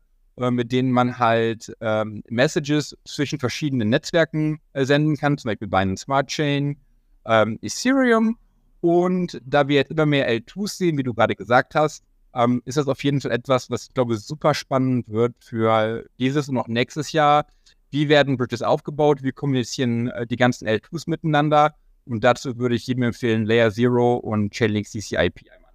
mit 0.52 0.72
denen 0.72 0.92
man 0.92 1.18
halt 1.18 1.76
ähm, 1.82 2.24
Messages 2.30 2.96
zwischen 3.06 3.40
verschiedenen 3.40 3.90
Netzwerken 3.90 4.60
äh, 4.74 4.86
senden 4.86 5.18
kann, 5.18 5.38
zum 5.38 5.50
Beispiel 5.50 5.68
Binance 5.68 6.04
Smart 6.04 6.28
Chain, 6.28 6.78
ähm, 7.26 7.60
Ethereum 7.62 8.38
und 8.82 9.42
da 9.46 9.68
wir 9.68 9.76
jetzt 9.76 9.92
immer 9.92 10.06
mehr 10.06 10.30
L2s 10.30 10.78
sehen, 10.78 10.98
wie 10.98 11.04
du 11.04 11.14
gerade 11.14 11.36
gesagt 11.36 11.76
hast, 11.76 12.04
ähm, 12.36 12.62
ist 12.66 12.78
das 12.78 12.88
auf 12.88 13.04
jeden 13.04 13.22
Fall 13.22 13.32
etwas, 13.32 13.70
was 13.70 13.88
ich 13.88 13.94
glaube 13.94 14.18
super 14.18 14.54
spannend 14.54 15.10
wird 15.10 15.36
für 15.40 16.06
dieses 16.20 16.50
und 16.50 16.58
auch 16.58 16.68
nächstes 16.68 17.12
Jahr. 17.12 17.48
Wie 17.90 18.10
werden 18.10 18.38
Bridges 18.38 18.62
aufgebaut? 18.62 19.24
Wie 19.24 19.32
kommunizieren 19.32 20.10
äh, 20.10 20.28
die 20.28 20.36
ganzen 20.36 20.68
L2s 20.68 21.10
miteinander? 21.10 21.76
Und 22.06 22.24
dazu 22.24 22.58
würde 22.58 22.76
ich 22.76 22.88
jedem 22.88 23.04
empfehlen, 23.04 23.46
Layer 23.46 23.72
Zero 23.72 24.16
und 24.16 24.54
Chainlink 24.54 24.88
CCIP 24.88 25.42
einmal. 25.54 25.67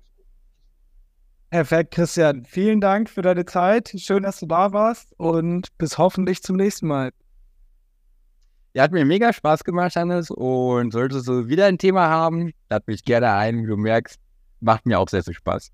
Perfekt, 1.52 1.90
Christian. 1.90 2.46
Vielen 2.46 2.80
Dank 2.80 3.10
für 3.10 3.20
deine 3.20 3.44
Zeit. 3.44 3.92
Schön, 3.98 4.22
dass 4.22 4.40
du 4.40 4.46
da 4.46 4.72
warst 4.72 5.12
und 5.18 5.68
bis 5.76 5.98
hoffentlich 5.98 6.42
zum 6.42 6.56
nächsten 6.56 6.86
Mal. 6.86 7.10
Ja, 8.72 8.84
hat 8.84 8.92
mir 8.92 9.04
mega 9.04 9.34
Spaß 9.34 9.62
gemacht, 9.62 9.94
Hannes. 9.94 10.30
Und 10.30 10.94
solltest 10.94 11.28
du 11.28 11.48
wieder 11.48 11.66
ein 11.66 11.76
Thema 11.76 12.08
haben, 12.08 12.52
lad 12.70 12.88
mich 12.88 13.04
gerne 13.04 13.32
ein. 13.32 13.64
Wie 13.64 13.66
du 13.66 13.76
merkst, 13.76 14.18
macht 14.60 14.86
mir 14.86 14.98
auch 14.98 15.10
sehr 15.10 15.22
viel 15.22 15.34
Spaß. 15.34 15.70